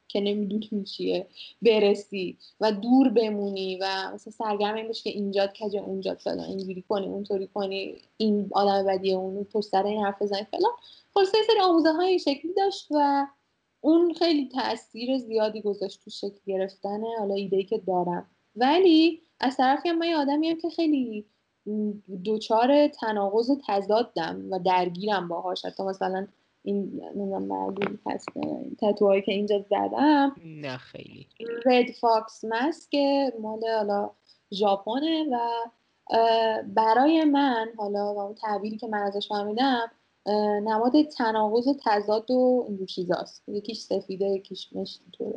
که 0.08 0.20
نمی‌دونی 0.20 0.84
چیه 0.84 1.26
برسی 1.62 2.38
و 2.60 2.72
دور 2.72 3.08
بمونی 3.08 3.76
و 3.76 4.10
مثلا 4.14 4.32
سرگرم 4.32 4.74
این 4.74 4.86
باشی 4.86 5.02
که 5.02 5.10
اینجات 5.10 5.50
کجا 5.60 5.80
اونجات 5.80 6.22
فلان 6.22 6.40
اینجوری 6.40 6.84
کنی 6.88 7.06
اونطوری 7.06 7.46
کنی 7.46 7.94
این 8.16 8.48
آدم 8.52 8.86
بدیه 8.86 9.16
اون 9.16 9.44
پشت 9.44 9.68
سر 9.68 9.86
این 9.86 10.04
حرف 10.04 10.22
بزنی 10.22 10.46
فلان. 10.50 10.72
خلاصه 11.14 11.38
سری 11.46 11.60
آموزه 11.60 11.92
های 11.92 12.18
شکلی 12.18 12.54
داشت 12.56 12.86
و 12.90 13.26
اون 13.80 14.14
خیلی 14.14 14.48
تاثیر 14.48 15.18
زیادی 15.18 15.62
گذاشت 15.62 16.04
تو 16.04 16.10
شکل 16.10 16.38
گرفتن 16.46 17.00
حالا 17.18 17.34
ایده 17.34 17.62
که 17.62 17.78
دارم. 17.78 18.26
ولی 18.56 19.22
از 19.40 19.56
طرفی 19.56 19.88
هم 19.88 19.98
من 19.98 20.06
یه 20.06 20.16
آدمی 20.16 20.56
که 20.56 20.70
خیلی 20.70 21.24
دوچار 22.24 22.88
تناقض 22.88 23.50
و 23.50 23.60
تضادم 23.68 24.42
و 24.50 24.58
درگیرم 24.58 25.28
باهاش. 25.28 25.64
حتی 25.64 25.82
مثلا 25.82 26.26
این 26.62 27.02
نمی‌دونم 27.16 27.74
هست 28.06 28.28
تتوهایی 28.80 29.22
که 29.22 29.32
اینجا 29.32 29.64
زدم. 29.70 30.36
نه 30.44 30.76
خیلی. 30.76 31.26
رد 31.66 31.90
فاکس 32.00 32.44
ماسک 32.44 32.96
مال 33.40 33.60
حالا 33.76 34.10
ژاپنه 34.54 35.24
و 35.32 35.38
برای 36.66 37.24
من 37.24 37.68
حالا 37.76 38.14
و 38.14 38.20
اون 38.20 38.34
تعبیری 38.34 38.76
که 38.76 38.86
من 38.86 38.98
ازش 38.98 39.28
فهمیدم 39.28 39.90
نماد 40.64 41.02
تناقض 41.02 41.66
و 41.68 41.74
تضاد 41.84 42.30
و 42.30 42.64
اینجور 42.68 42.86
چیزاست. 42.86 43.48
یکیش 43.48 43.78
سفیده 43.78 44.26
یکیش 44.26 44.72
مشتی 44.72 45.04
طور 45.12 45.34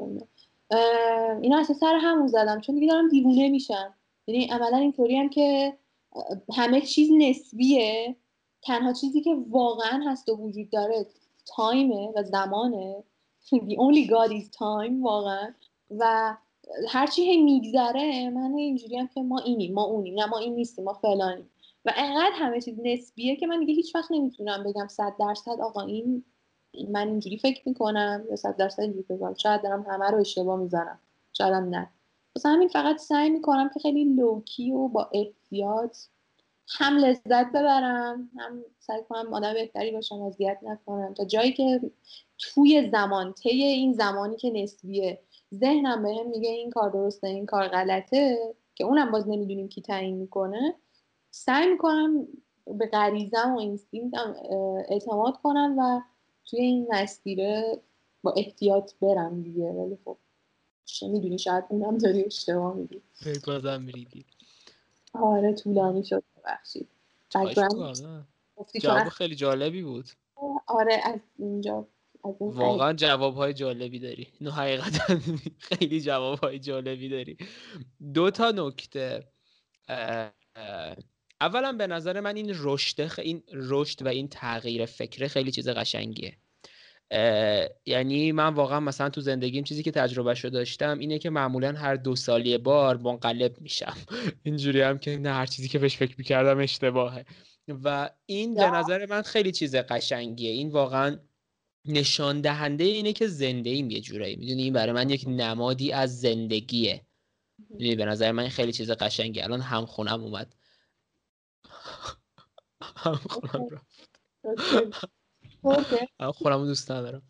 اینا 1.41 1.59
اصلا 1.59 1.75
سر 1.75 1.95
همون 2.01 2.27
زدم 2.27 2.61
چون 2.61 2.75
دیگه 2.75 2.87
دارم 2.87 3.09
دیوونه 3.09 3.49
میشم. 3.49 3.93
یعنی 4.27 4.45
عملا 4.45 4.77
اینطوری 4.77 5.17
هم 5.17 5.29
که 5.29 5.77
همه 6.53 6.81
چیز 6.81 7.09
نسبیه. 7.17 8.15
تنها 8.63 8.93
چیزی 8.93 9.21
که 9.21 9.35
واقعا 9.49 10.01
هست 10.07 10.29
و 10.29 10.35
وجود 10.35 10.69
داره 10.69 11.05
تایمه 11.45 12.11
و 12.15 12.23
زمانه. 12.23 13.03
The 13.45 13.75
only 13.77 14.07
God 14.07 14.31
is 14.31 14.49
time 14.57 15.03
واقعا. 15.03 15.53
و 15.99 16.35
هرچی 16.89 17.21
هی 17.21 17.43
میگذره 17.43 18.29
من 18.29 18.53
اینجوری 18.53 18.97
هم 18.97 19.07
که 19.07 19.21
ما 19.21 19.39
اینیم 19.39 19.73
ما 19.73 19.83
اونیم. 19.83 20.19
نه 20.19 20.25
ما 20.25 20.37
این 20.37 20.55
نیستیم 20.55 20.85
ما 20.85 20.93
فلانیم. 20.93 21.49
و 21.85 21.91
انقدر 21.95 22.31
همه 22.35 22.61
چیز 22.61 22.75
نسبیه 22.83 23.35
که 23.35 23.47
من 23.47 23.59
دیگه 23.59 23.73
هیچ 23.73 23.95
وقت 23.95 24.11
نمی‌تونم 24.11 24.63
بگم 24.63 24.87
صد 24.87 25.13
درصد 25.19 25.59
آقا 25.61 25.81
این 25.81 26.23
من 26.89 27.07
اینجوری 27.07 27.37
فکر 27.37 27.61
می‌کنم 27.69 28.23
یا 28.29 28.35
صد 28.35 28.55
درصد 28.57 28.81
اینجوری 28.81 29.03
فکر 29.03 29.13
می‌کنم. 29.13 29.33
شاید 29.33 29.61
دارم 29.63 29.85
همه 29.89 30.05
رو 30.11 30.17
اشتباه 30.19 30.59
می‌زنم 30.59 30.99
شاید 31.33 31.53
هم 31.53 31.69
نه. 31.69 31.89
واسه 32.35 32.49
همین 32.49 32.67
فقط 32.67 32.97
سعی 32.97 33.29
می‌کنم 33.29 33.69
که 33.73 33.79
خیلی 33.79 34.03
لوکی 34.05 34.71
و 34.71 34.87
با 34.87 35.09
احتیاط 35.13 35.97
هم 36.79 36.97
لذت 36.97 37.49
ببرم 37.49 38.29
هم 38.37 38.63
سعی 38.79 39.01
کنم 39.09 39.33
آدم 39.33 39.53
بهتری 39.53 39.91
باشم 39.91 40.21
اذیت 40.21 40.57
نکنم. 40.63 41.13
تا 41.13 41.25
جایی 41.25 41.51
که 41.53 41.81
توی 42.39 42.89
زمان 42.91 43.33
طی 43.33 43.49
این 43.63 43.93
زمانی 43.93 44.35
که 44.37 44.51
نسبیه 44.51 45.19
ذهنم 45.55 46.03
بهم 46.03 46.29
میگه 46.29 46.49
این 46.49 46.69
کار 46.69 46.89
درسته 46.89 47.27
این 47.27 47.45
کار 47.45 47.67
غلطه 47.67 48.37
که 48.75 48.83
اونم 48.83 49.11
باز 49.11 49.27
نمی‌دونیم 49.29 49.69
کی 49.69 49.81
تعیین 49.81 50.15
می‌کنه. 50.17 50.75
سعی 51.31 51.69
می‌کنم 51.71 52.27
به 52.65 52.87
غریزم 52.87 53.53
و 53.55 53.59
اینستینکتم 53.59 54.35
اعتماد 54.89 55.37
کنم 55.43 55.75
و 55.79 56.01
توی 56.45 56.59
این 56.59 56.87
مسیره 56.91 57.81
با 58.23 58.33
احتیاط 58.37 58.91
برم 59.01 59.43
دیگه. 59.43 59.63
ولی 59.63 59.97
خب 60.05 60.17
چه 60.85 61.07
می‌دونی 61.07 61.37
شاید 61.39 61.63
اونم 61.69 61.97
داری 61.97 62.25
اشتباه 62.25 62.73
میدی 62.73 63.01
بازم 63.47 63.81
میریدی. 63.81 64.25
آره 65.13 65.53
طولانی 65.53 66.03
شد 66.03 66.23
ببخشید. 66.37 66.87
جواب 68.81 69.09
خیلی 69.09 69.35
جالبی 69.35 69.83
بود. 69.83 70.09
آره 70.67 71.01
از 71.03 71.19
اینجا 71.37 71.87
واقعا 72.39 72.93
جواب 72.93 73.35
های 73.35 73.53
جالبی 73.53 73.99
داری. 73.99 74.27
نه 74.41 74.51
حقیقتا 74.51 75.19
خیلی 75.69 76.01
جواب 76.01 76.39
های 76.39 76.59
جالبی 76.59 77.09
داری. 77.09 77.37
دو 78.13 78.31
تا 78.31 78.51
نکته 78.51 79.23
اولا 81.41 81.71
به 81.71 81.87
نظر 81.87 82.19
من 82.19 82.35
این 82.35 82.51
رشد 82.55 83.19
این 83.19 83.43
رشد 83.53 84.05
و 84.05 84.07
این 84.07 84.27
تغییر 84.27 84.85
فکره 84.85 85.27
خیلی 85.27 85.51
چیز 85.51 85.69
قشنگیه. 85.69 86.37
یعنی 87.85 88.31
من 88.31 88.53
واقعا 88.53 88.79
مثلا 88.79 89.09
تو 89.09 89.21
زندگیم 89.21 89.63
چیزی 89.63 89.83
که 89.83 89.91
تجربه 89.91 90.35
شده 90.35 90.49
داشتم 90.49 90.99
اینه 90.99 91.19
که 91.19 91.29
معمولا 91.29 91.71
هر 91.71 91.95
دو 91.95 92.15
سالی 92.15 92.57
بار 92.57 92.97
منقلب 92.97 93.61
میشم. 93.61 93.97
اینجوری 94.43 94.81
هم 94.81 94.97
که 94.97 95.17
نه 95.17 95.29
هر 95.29 95.45
چیزی 95.45 95.67
که 95.67 95.79
بهش 95.79 95.97
فکر 95.97 96.15
می‌کردم 96.17 96.59
اشتباهه. 96.59 97.25
و 97.67 98.09
این 98.25 98.55
به 98.55 98.71
نظر 98.71 99.05
من 99.05 99.21
خیلی 99.21 99.51
چیز 99.51 99.75
قشنگیه. 99.75 100.51
این 100.51 100.69
واقعا 100.69 101.17
نشان 101.85 102.41
دهنده 102.41 102.83
اینه 102.83 103.13
که 103.13 103.27
زنده 103.27 103.69
ایم 103.69 103.89
یه 103.89 104.01
جورایی. 104.01 104.35
می‌دونی؟ 104.35 104.63
این 104.63 104.73
برای 104.73 104.91
من 104.91 105.09
یک 105.09 105.25
نمادی 105.27 105.91
از 105.91 106.19
زندگیه. 106.19 107.05
می‌دونی؟ 107.69 107.95
به 107.95 108.05
نظر 108.05 108.31
من 108.31 108.47
خیلی 108.47 108.71
چیز 108.71 108.91
قشنگی 108.91 109.41
الان 109.41 109.61
هم 109.61 109.85
خونم 109.85 110.23
اومد. 110.23 110.55
هم 112.81 113.15
خونم 113.15 113.67
رفت. 113.71 113.87
هم 116.45 116.65
دوست 116.65 116.91
ندارم. 116.91 117.21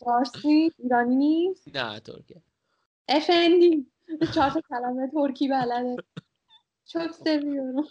فارسی 0.00 0.72
ایرانی؟ 0.78 1.48
نیست 1.48 1.76
نه 1.76 2.00
ترکیه. 2.00 2.42
افندی 3.08 3.86
چهار 4.34 4.50
تا 4.50 4.60
کلمه 4.68 5.10
ترکی 5.14 5.48
بلده. 5.48 5.96
çok 6.86 7.10
seviyorum 7.24 7.86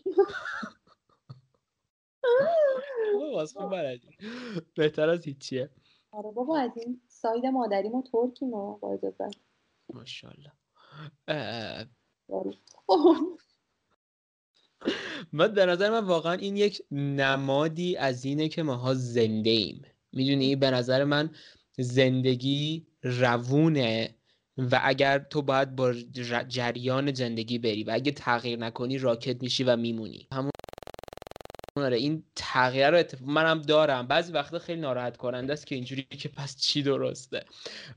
واسه 3.34 3.66
بلدی. 3.66 4.10
بهتر 4.76 5.10
از 5.10 5.26
هیچیه. 5.26 5.70
آره 6.12 6.32
بابا 6.32 6.58
از 6.58 6.72
این 6.78 7.02
ساید 7.08 7.46
مادری 7.46 7.90
ما 7.90 8.04
ترکی 8.12 8.46
ما 8.46 8.74
با 8.74 8.94
اجازت. 8.94 9.36
ماشاءالله. 9.94 10.52
بعد 15.34 15.54
به 15.54 15.66
نظر 15.66 15.90
من 15.90 16.06
واقعا 16.06 16.34
این 16.34 16.58
یک 16.58 16.82
نمادی 16.92 17.98
از 17.98 18.26
اینه 18.26 18.48
که 18.50 18.64
ماها 18.64 18.94
زنده 18.94 19.50
ایم. 19.50 19.82
می‌دونی؟ 20.14 20.56
به 20.56 20.72
نظر 20.72 21.04
من 21.04 21.30
زندگی 21.78 22.88
روونه 23.04 24.16
و 24.58 24.82
اگر 24.84 25.20
تو 25.20 25.42
باید 25.42 25.76
با 25.76 25.94
جریان 26.48 27.14
زندگی 27.14 27.60
بری 27.60 27.84
و 27.84 27.92
اگه 27.94 28.12
تغییر 28.12 28.60
نکنی 28.60 28.98
راکت 28.98 29.44
میشی 29.44 29.64
و 29.64 29.76
میمونی. 29.76 30.28
همون 30.34 30.52
آره 31.76 31.98
این 31.98 32.24
تغییر 32.36 32.90
رو 32.90 32.98
اتفاق 32.98 33.30
منم 33.30 33.62
دارم. 33.62 34.08
بعضی 34.08 34.32
وقتا 34.32 34.60
خیلی 34.60 34.82
ناراحت 34.82 35.18
کننده 35.18 35.54
است 35.54 35.68
که 35.68 35.76
اینجوری 35.76 36.04
که 36.04 36.30
پس 36.30 36.58
چی 36.58 36.84
درسته؟ 36.84 37.46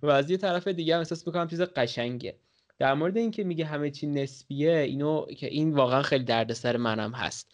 و 0.03 0.11
از 0.11 0.30
یه 0.30 0.37
طرف 0.37 0.68
دیگه 0.68 0.95
هم 0.95 0.99
احساس 0.99 1.26
می‌کنم 1.26 1.49
چیز 1.49 1.61
قشنگه. 1.61 2.39
در 2.79 2.95
مورد 2.95 3.16
اینکه 3.16 3.45
میگه 3.45 3.64
همه 3.64 3.91
چی 3.91 4.07
نسبیه 4.07 4.79
اینو 4.79 5.27
که 5.27 5.47
این 5.47 5.75
واقعا 5.75 6.03
خیلی 6.03 6.25
دردسر 6.25 6.77
منم 6.77 7.12
هست. 7.12 7.53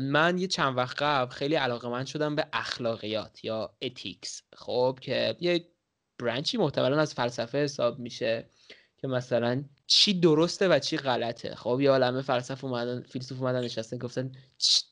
من 0.00 0.38
یه 0.38 0.46
چند 0.46 0.76
وقت 0.76 1.02
قبل 1.02 1.30
خیلی 1.30 1.54
علاقه 1.54 1.88
من 1.88 2.04
شدم 2.04 2.34
به 2.34 2.46
اخلاقیات 2.52 3.44
یا 3.44 3.76
اتیکس 3.82 4.42
خب 4.56 4.98
که 5.00 5.36
یه 5.40 5.68
برانچی 6.18 6.58
محتملا 6.58 7.00
از 7.00 7.14
فلسفه 7.14 7.58
حساب 7.58 7.98
میشه 7.98 8.48
که 8.96 9.08
مثلا 9.08 9.64
چی 9.86 10.20
درسته 10.20 10.68
و 10.68 10.78
چی 10.78 10.96
غلطه. 10.96 11.54
خب 11.54 11.78
یه 11.80 11.90
عالمه 11.90 12.22
فلسفه 12.22 12.64
اومدن 12.64 13.02
فیلسوف 13.02 13.42
اومدن 13.42 13.64
نشستن 13.64 13.98
گفتن 13.98 14.32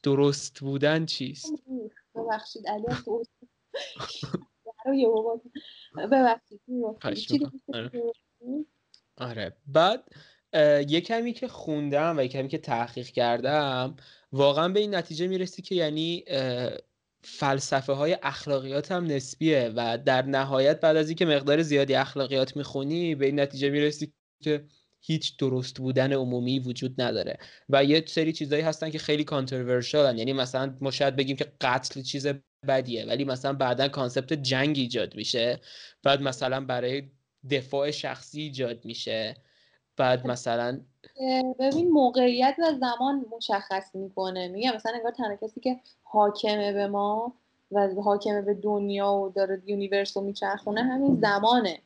درست 0.03 0.61
بودن 0.61 1.07
چیست؟ 1.07 1.53
ببخشید 2.15 2.67
علی 2.67 2.85
ببخشید 6.13 6.61
آره. 9.23 9.57
بعد 9.67 10.05
یه 10.89 11.01
کمی 11.01 11.33
که 11.33 11.49
خوندم 11.49 12.19
و 12.19 12.23
یه 12.23 12.29
کمی 12.29 12.49
که 12.49 12.59
تحقیق 12.59 13.07
کردم 13.07 13.97
واقعا 14.33 14.69
به 14.69 14.81
این 14.81 14.95
نتیجه 14.95 15.29
می‌رسی 15.29 15.63
که 15.63 15.75
یعنی 15.75 16.25
فلسفه 17.25 17.93
های 17.93 18.19
اخلاقیات 18.23 18.93
هم 18.93 19.05
نسبیه 19.05 19.73
و 19.77 19.99
در 19.99 20.23
نهایت 20.23 20.81
بعد 20.81 20.97
از 20.97 21.09
اینکه 21.09 21.27
مقدار 21.27 21.63
زیادی 21.63 21.95
اخلاقیات 21.95 22.57
می‌خونی 22.57 23.15
به 23.15 23.27
این 23.27 23.41
نتیجه 23.41 23.71
می‌رسی 23.71 24.13
که 24.43 24.65
هیچ 25.01 25.37
درست 25.37 25.79
بودن 25.79 26.13
عمومی 26.13 26.59
وجود 26.59 27.01
نداره. 27.01 27.39
و 27.69 27.85
یه 27.85 28.05
سری 28.07 28.33
چیزایی 28.33 28.63
هستن 28.63 28.91
که 28.91 28.99
خیلی 28.99 29.25
کانتروورشال 29.25 30.19
یعنی 30.19 30.33
مثلا 30.33 30.77
ما 30.81 30.91
شاید 30.91 31.17
بگیم 31.17 31.37
که 31.37 31.53
قتل 31.61 32.03
چیز 32.03 32.27
بدیه 32.69 33.05
ولی 33.07 33.25
مثلا 33.25 33.53
بعدا 33.53 33.89
concept 33.89 34.33
جنگ 34.33 34.79
ایجاد 34.79 35.15
میشه. 35.15 35.61
بعد 36.03 36.23
مثلا 36.23 36.61
برای 36.61 37.03
دفاع 37.51 37.91
شخصی 37.91 38.41
ایجاد 38.41 38.85
میشه. 38.85 39.37
بعد 39.97 40.27
مثلا 40.27 40.81
ببین 41.59 41.91
موقعیت 41.91 42.57
و 42.59 42.73
زمان 42.81 43.25
مشخص 43.37 43.95
می‌کنه. 43.95 44.49
میگم 44.49 44.75
مثلا 44.75 44.93
انگار 44.93 45.13
تنها 45.13 45.37
کسی 45.37 45.61
که 45.61 45.81
حاکمه 46.03 46.73
به 46.73 46.87
ما 46.87 47.35
و 47.71 47.89
حاکمه 48.05 48.43
به 48.43 48.55
دنیا 48.55 49.13
و 49.13 49.33
داره 49.37 49.63
universe 49.67 50.17
رو 50.17 50.23
میچرخونه 50.23 50.83
همین 50.83 51.21
زمانه. 51.21 51.79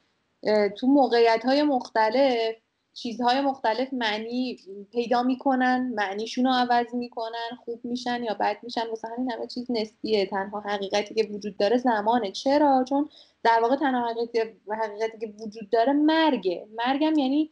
تو 0.77 0.87
موقعیت 0.87 1.45
های 1.45 1.63
مختلف 1.63 2.55
چیزهای 2.95 3.41
مختلف 3.41 3.89
معنی 3.93 4.59
پیدا 4.93 5.23
می‌کنن 5.23 5.93
معنیشون 5.95 6.45
رو 6.45 6.53
عوض 6.53 6.95
می‌کنن 6.95 7.57
خوب 7.65 7.85
میشن 7.85 8.23
یا 8.25 8.35
بد 8.41 8.57
میشن. 8.63 8.87
واسه 8.89 9.09
همین 9.09 9.31
همه 9.31 9.47
چیز 9.47 9.71
نسبیه. 9.71 10.27
تنها 10.27 10.61
حقیقتی 10.61 11.15
که 11.15 11.29
وجود 11.33 11.57
داره 11.57 11.77
زمانه. 11.77 12.33
چرا؟ 12.33 12.85
چون 12.89 13.09
در 13.47 13.61
واقع 13.63 13.77
تنها 13.77 14.09
حقیقتی, 14.09 15.19
که 15.21 15.35
وجود 15.41 15.71
داره 15.71 15.93
مرگه. 15.93 16.69
مرگم 16.77 17.19
یعنی 17.19 17.51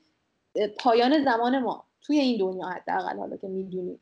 پایان 0.79 1.25
زمان 1.25 1.59
ما. 1.59 1.85
توی 2.03 2.19
این 2.19 2.39
دنیا 2.39 2.67
حداقل 2.67 3.19
حالا 3.19 3.37
که 3.37 3.49
می‌دونی. 3.49 3.99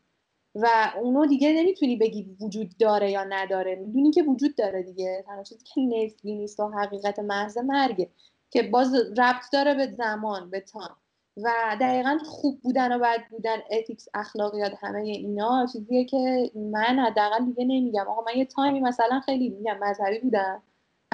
و 0.55 0.68
اونو 1.01 1.26
دیگه 1.26 1.53
نمی‌تونی 1.53 1.97
بگی 1.97 2.36
وجود 2.40 2.70
داره 2.78 3.11
یا 3.11 3.24
نداره. 3.24 3.74
می‌دونی 3.74 4.11
که 4.11 4.22
وجود 4.22 4.57
داره 4.57 4.82
دیگه. 4.82 5.24
تنها 5.26 5.43
چیزی 5.43 5.64
که 5.64 5.80
نسبی 5.80 6.34
نیست 6.34 6.61
و 6.61 6.68
حقیقت 6.68 7.18
محض 7.18 7.59
مرگه. 7.59 8.11
که 8.51 8.62
باز 8.62 8.95
ربط 8.95 9.45
داره 9.53 9.74
به 9.74 9.86
زمان 9.86 10.51
به 10.51 10.61
تان 10.61 10.90
و 11.36 11.76
دقیقا 11.80 12.18
خوب 12.24 12.61
بودن 12.62 12.93
و 12.93 12.99
بد 12.99 13.28
بودن 13.30 13.57
اتیکس 13.70 14.09
اخلاقیات 14.14 14.72
همه 14.80 15.01
اینا 15.01 15.66
چیزیه 15.72 16.05
که 16.05 16.51
من 16.55 16.99
حداقل 17.07 17.45
دیگه 17.45 17.64
نمیگم. 17.64 18.09
آقا 18.09 18.22
من 18.22 18.38
یه 18.38 18.45
تایمی 18.45 18.80
مثلا 18.80 19.20
خیلی 19.20 19.49
میگم 19.49 19.78
مذهبی 19.78 20.18
بودم. 20.18 20.62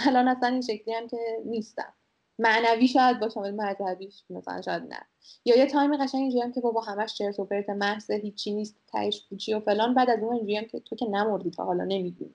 الان 0.06 0.28
اصلا 0.28 0.48
این 0.48 0.60
شکلی 0.60 0.94
هم 0.94 1.08
که 1.08 1.16
نیستم. 1.44 1.94
معنوی 2.38 2.88
شاید 2.88 3.20
باشم 3.20 3.40
ولی 3.40 3.56
مذهبیش 3.56 4.24
مثلا 4.30 4.62
شاید 4.62 4.82
نه. 4.82 5.00
یا 5.44 5.58
یه 5.58 5.66
تایمی 5.66 5.96
قشنگ 5.96 6.20
اینجوری 6.20 6.42
هم 6.42 6.52
که 6.52 6.60
بابا 6.60 6.80
همش 6.80 7.14
چرت 7.14 7.38
و 7.40 7.44
پرت 7.44 7.70
محض 7.70 8.10
هیچی 8.10 8.54
نیست 8.54 8.76
تهش 8.86 9.26
پوچی 9.28 9.54
و 9.54 9.60
فلان. 9.60 9.94
بعد 9.94 10.10
از 10.10 10.18
اون 10.22 10.32
اینجوری 10.32 10.56
هم 10.56 10.64
که 10.64 10.80
تو 10.80 10.96
که 10.96 11.06
نمردی 11.06 11.50
تا 11.50 11.64
حالا 11.64 11.84
نمی‌دونی. 11.84 12.34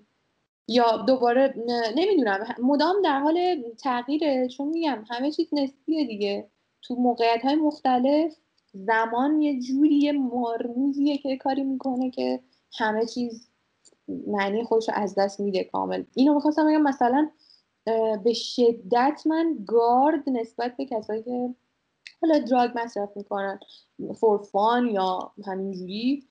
یا 0.68 0.97
دوباره 0.97 1.53
نمی‌دونم. 1.95 2.55
مدام 2.64 2.95
در 3.03 3.20
حال 3.20 3.64
تغییره. 3.84 4.47
چون 4.47 4.68
میگم 4.68 5.03
همه 5.09 5.32
چیز 5.32 5.53
نسبیه 5.53 6.07
دیگه. 6.07 6.49
تو 6.82 6.95
موقعیت 6.95 7.41
های 7.45 7.55
مختلف 7.55 8.36
زمان 8.74 9.41
یه 9.41 9.59
جوری 9.59 10.11
مرموزیه 10.11 11.18
که 11.18 11.38
کاری 11.38 11.64
می‌کنه 11.64 12.11
که 12.11 12.39
همه 12.78 13.05
چیز 13.05 13.49
معنی 14.07 14.64
خودش 14.64 14.89
رو 14.89 14.95
از 14.97 15.16
دست 15.16 15.39
میده 15.39 15.64
کامل. 15.64 16.03
اینو 16.16 16.34
می‌خواستم 16.34 16.68
بگم 16.68 16.82
مثلا 16.82 17.30
به 18.24 18.34
شدت 18.34 19.22
من 19.26 19.58
گارد 19.68 20.30
نسبت 20.30 20.78
به 20.78 20.86
کسایی 20.86 21.24
که 21.24 21.56
حالا 22.22 22.40
دراگ 22.40 22.72
مصرف 22.76 23.18
می‌کنن 23.18 23.60
فورفان 24.20 24.88
یا 24.88 25.32
همینجوری 25.46 26.24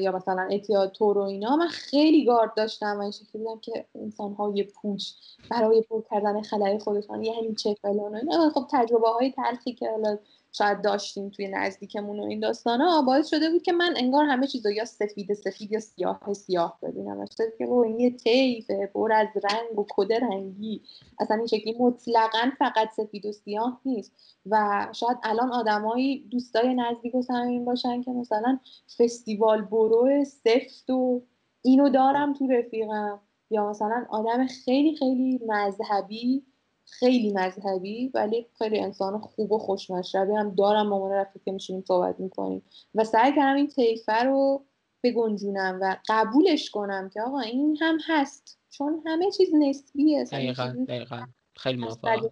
یا 0.00 0.12
مثلا 0.14 0.48
اعتیاد 0.50 0.92
تور 0.92 1.18
و 1.18 1.22
اینا 1.22 1.56
من 1.56 1.68
خیلی 1.68 2.24
گارد 2.24 2.54
داشتم 2.56 2.96
و 2.98 3.00
این 3.00 3.10
شکلی 3.10 3.42
بودم 3.42 3.60
که 3.60 3.86
انسان 3.94 4.32
های 4.32 4.62
پوچ 4.62 5.04
برای 5.50 5.82
پر 5.82 6.02
کردن 6.10 6.42
خلای 6.42 6.78
خودشان 6.78 7.22
یعنی 7.22 7.54
چه 7.54 7.74
فلان 7.82 8.50
خب 8.54 8.66
تجربه 8.70 9.08
های 9.08 9.32
تلخی 9.32 9.72
که 9.72 9.90
حالا 9.90 10.18
شاید 10.56 10.82
داشتیم 10.82 11.28
توی 11.28 11.48
نزدیکمون 11.48 12.20
و 12.20 12.22
این 12.22 12.40
داستان 12.40 12.80
ها 12.80 13.02
باعث 13.02 13.28
شده 13.28 13.50
بود 13.50 13.62
که 13.62 13.72
من 13.72 13.94
انگار 13.96 14.24
همه 14.24 14.46
چیز 14.46 14.66
یا 14.66 14.84
سفید 14.84 15.34
سفید 15.34 15.72
یا 15.72 15.80
سیاه 15.80 16.32
سیاه 16.32 16.78
ببینم. 16.82 17.24
که 17.58 17.68
این 17.70 18.00
یه 18.00 18.10
تیفه 18.10 18.90
پر 18.94 19.12
از 19.12 19.28
رنگ 19.34 19.78
و 19.78 19.86
کد 19.90 20.12
رنگی. 20.12 20.82
اصلا 21.20 21.36
این 21.36 21.46
شکلی 21.46 21.76
مطلقا 21.78 22.50
فقط 22.58 22.88
سفید 22.96 23.26
و 23.26 23.32
سیاه 23.32 23.80
نیست. 23.84 24.12
و 24.46 24.86
شاید 24.92 25.18
الان 25.22 25.52
آدمایی 25.52 26.28
دوستای 26.30 26.74
نزدیک 26.74 27.14
و 27.14 27.22
صمیمی 27.22 27.64
باشن 27.64 28.02
که 28.02 28.10
مثلا 28.10 28.58
فستیوال 28.98 29.62
برو 29.62 30.24
سفت 30.24 30.90
و 30.90 31.22
اینو 31.62 31.88
دارم 31.88 32.32
تو 32.32 32.46
رفیقم. 32.46 33.20
یا 33.50 33.70
مثلا 33.70 34.06
آدم 34.10 34.46
خیلی 34.46 34.96
خیلی 34.96 35.40
مذهبی 35.46 36.42
خیلی 36.86 37.32
مذهبی 37.32 38.10
ولی 38.14 38.46
خیلی 38.58 38.80
انسان 38.80 39.18
خوب 39.18 39.52
و 39.52 39.58
خوشمشربی 39.58 40.34
هم 40.34 40.54
دارم. 40.54 40.88
مامان 40.88 41.12
رفته 41.12 41.40
که 41.44 41.52
میشینیم 41.52 41.84
صحبت 41.88 42.20
می‌کنیم. 42.20 42.62
و 42.94 43.04
سعی 43.04 43.32
کردم 43.36 43.54
این 43.54 43.68
طیفه 43.68 44.22
رو 44.22 44.64
بگنجونم 45.02 45.78
و 45.82 45.96
قبولش 46.08 46.70
کنم 46.70 47.10
که 47.14 47.22
آقا 47.22 47.40
این 47.40 47.78
هم 47.80 47.98
هست. 48.06 48.58
چون 48.70 49.02
همه 49.06 49.30
چیز 49.30 49.54
نسبیه. 49.54 50.24
دقیقا 50.24 50.84
دقیقا. 50.88 51.26
خیلی 51.56 51.76
موافقم. 51.76 52.30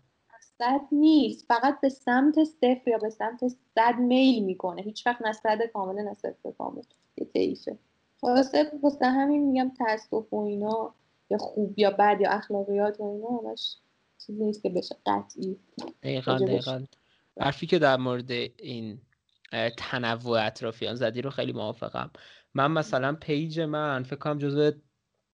صد 0.59 0.81
نیست. 0.93 1.47
فقط 1.49 1.81
به 1.81 1.89
سمت 1.89 2.45
صفر 2.45 2.83
یا 2.87 2.99
به 2.99 3.11
سمت 3.11 3.49
صد 3.49 3.99
میل 3.99 4.45
می‌کنه. 4.45 4.83
هیچ 4.83 5.07
وقت 5.07 5.23
نه 5.23 5.33
صد 5.33 5.59
کامل 5.73 6.03
نه 6.03 6.15
صفر 6.15 6.51
کامل. 6.59 6.83
یه 7.17 7.27
طیفه. 7.27 7.79
واسه 8.23 8.73
واسه 8.83 9.07
همین 9.07 9.45
میگم 9.45 9.73
تاسف 9.79 10.33
و 10.33 10.37
اینا 10.37 10.95
یا 11.31 11.39
خوب 11.39 11.79
یا 11.79 11.91
بد 11.91 12.21
یا 12.21 12.31
اخلاقیات 12.31 13.01
و 13.01 13.05
اینا 13.05 13.29
همش 13.29 13.77
چیزی 14.27 14.45
نیست 14.45 14.63
که 14.63 14.69
بشه 14.69 14.97
قطعی 15.07 15.57
دقیقا 16.03 16.39
دقیقا. 16.39 16.85
حرفی 17.41 17.67
که 17.67 17.79
در 17.79 17.97
مورد 17.97 18.31
این 18.31 19.01
تنوع 19.77 20.47
اطرافیان 20.47 20.95
زدی 20.95 21.23
رو 21.23 21.31
خیلی 21.31 21.53
موافقم. 21.53 22.11
من 22.55 22.71
مثلا 22.71 23.13
page 23.13 23.61
من 23.61 24.03
فکر 24.03 24.17
کنم 24.17 24.39
جزو 24.39 24.73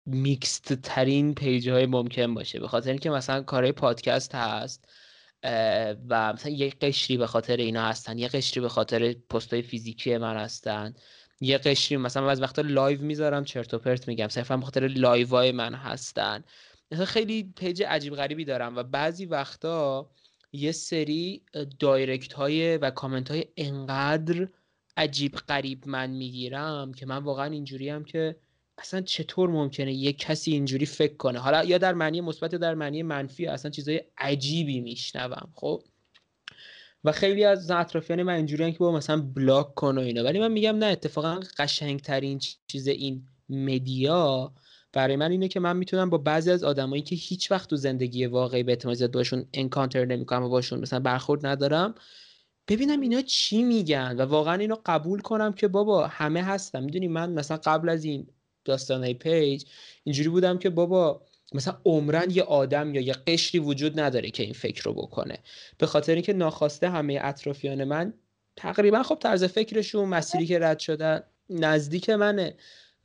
mixed 0.06 0.74
ترین 0.74 1.36
page 1.36 1.70
های 1.70 1.86
ممکن 1.86 2.34
باشه. 2.34 2.60
به 2.60 2.68
خاطر 2.68 2.90
اینکه 2.90 3.10
مثلا 3.10 3.44
کارهای 3.44 3.72
پادکست 3.72 4.36
هست 4.36 4.90
و 6.10 6.34
مثلا 6.34 6.52
یه 6.52 6.70
قشری 6.70 7.18
به 7.18 7.28
خاطر 7.28 7.58
اینا 7.58 7.86
هستن 7.86 8.18
یه 8.18 8.28
قشری 8.28 8.62
به 8.62 8.70
خاطر 8.70 9.14
پست 9.14 9.54
های 9.54 9.62
فیزیکی 9.62 10.18
من 10.18 10.38
هستن 10.38 10.94
یه 11.42 11.58
قشری 11.58 11.98
مثلا 11.98 12.30
از 12.30 12.42
وقتا 12.42 12.62
live 12.62 13.02
می‌ذارم 13.02 13.44
چرت 13.44 13.74
و 13.74 13.80
پرت 13.80 14.08
میگم 14.08 14.28
صرفا 14.28 14.58
به 14.58 14.66
خاطر 14.66 14.88
live 14.88 15.54
من 15.54 15.74
هستن. 15.74 16.44
خیلی 17.06 17.54
page 17.56 17.84
عجیب 17.84 18.16
غریبی 18.16 18.46
دارم 18.46 18.76
و 18.76 18.84
بعضی 18.84 19.26
وقتا 19.26 20.10
یه 20.52 20.72
سری 20.72 21.46
direct 21.80 22.34
های 22.34 22.78
و 22.78 22.90
کامنت 22.90 23.32
های 23.32 23.46
انقدر 23.58 24.48
عجیب 24.98 25.36
غریب 25.36 25.88
من 25.88 26.10
می‌گیرم 26.10 26.94
که 26.94 27.06
من 27.06 27.18
واقعا 27.18 27.46
اینجوری‌ام 27.46 28.04
که 28.04 28.36
اصلا 28.78 29.02
چطور 29.02 29.50
ممکنه 29.50 29.94
یک 29.94 30.18
کسی 30.18 30.52
اینجوری 30.52 30.86
فکر 30.86 31.18
کنه؟ 31.18 31.40
حالا 31.40 31.64
یا 31.64 31.78
در 31.78 31.94
معنی 31.94 32.22
مثبت 32.22 32.54
یا 32.54 32.60
در 32.60 32.76
معنی 32.76 33.04
منفی 33.04 33.48
اصلا 33.48 33.72
چیزای 33.72 34.02
عجیبی 34.18 34.82
میشنوم 34.82 35.52
خب؟ 35.56 35.84
و 37.04 37.12
خیلی 37.12 37.44
از 37.44 37.72
اطرافیان 37.72 38.24
من 38.24 38.34
اینجوریان 38.34 38.72
که 38.72 38.78
با 38.78 38.92
مثلا 38.92 39.22
block 39.22 39.76
کن 39.76 39.98
و 39.98 40.02
اینا. 40.02 40.24
ولی 40.24 40.40
من 40.40 40.52
میگم 40.52 40.76
نه 40.76 40.86
اتفاقا 40.86 41.40
قشنگترین 41.58 42.40
چیز 42.68 42.88
این 42.88 43.28
media 43.50 44.54
برای 44.94 45.16
من 45.16 45.32
اینه 45.32 45.48
که 45.48 45.60
من 45.60 45.78
می‌تونم 45.78 46.10
با 46.10 46.18
بعضی 46.18 46.52
از 46.52 46.64
آدمایی 46.64 47.02
که 47.02 47.16
هیچ 47.16 47.52
وقت 47.52 47.70
تو 47.70 47.76
زندگی 47.76 48.26
واقعی 48.26 48.64
به 48.64 48.72
احتمال 48.72 48.96
زیاد 48.96 49.12
باشون 49.12 49.46
encounter 49.54 50.06
نمی‌کنم 50.06 50.44
و 50.44 50.50
باشون 50.50 50.80
مثلا 50.80 51.00
برخورد 51.00 51.46
ندارم 51.46 51.96
ببینم 52.68 53.02
اینا 53.02 53.22
چی 53.22 53.64
میگن 53.64 54.16
و 54.18 54.22
واقعا 54.22 54.54
اینو 54.54 54.76
قبول 54.86 55.20
کنم 55.20 55.54
که 55.54 55.68
بابا 55.68 56.08
همه 56.08 56.44
هستم 56.44 56.84
می‌دونی 56.84 57.08
من 57.08 57.32
مثلا 57.32 57.58
قبل 57.58 57.90
از 57.90 58.04
این 58.04 58.28
داستانهای 58.66 59.14
page 59.14 59.64
اینجوری 60.04 60.30
بودم 60.30 60.58
که 60.58 60.70
بابا 60.70 61.22
مثلا 61.54 61.78
عمرن 61.86 62.32
یه 62.32 62.44
آدم 62.44 62.96
یا 62.96 63.02
یه 63.02 63.14
قشری 63.14 63.60
وجود 63.60 64.00
نداره 64.00 64.30
که 64.30 64.44
این 64.44 64.54
فکر 64.54 64.84
رو 64.84 64.94
بکنه. 64.94 65.38
به 65.78 65.86
خاطر 65.86 66.14
اینکه 66.14 66.34
ناخواسته 66.34 66.90
همه 66.90 67.20
اطرافیان 67.24 67.84
من 67.84 68.14
تقریبا 68.56 69.04
خب 69.04 69.18
طرز 69.22 69.44
فکرشون 69.44 70.10
مسیری 70.10 70.46
که 70.46 70.60
رد 70.60 70.80
شدن 70.80 71.24
نزدیک 71.50 72.10
منه. 72.10 72.56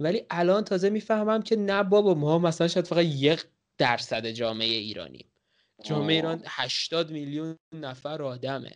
ولی 0.01 0.27
الان 0.31 0.65
تازه 0.65 0.91
می‌فهمم 0.91 1.43
که 1.43 1.57
نه 1.57 1.83
بابا 1.83 2.15
ما 2.15 2.39
مثلا 2.39 2.69
شاید 2.69 2.87
فقط 2.87 3.05
یک 3.05 3.45
درصد 3.79 4.27
جامعه 4.27 4.69
ایرانیم. 4.69 5.27
جامعه 5.83 6.17
ایران 6.17 6.43
80 6.45 7.11
میلیون 7.11 7.57
نفر 7.73 8.23
آدمه. 8.23 8.73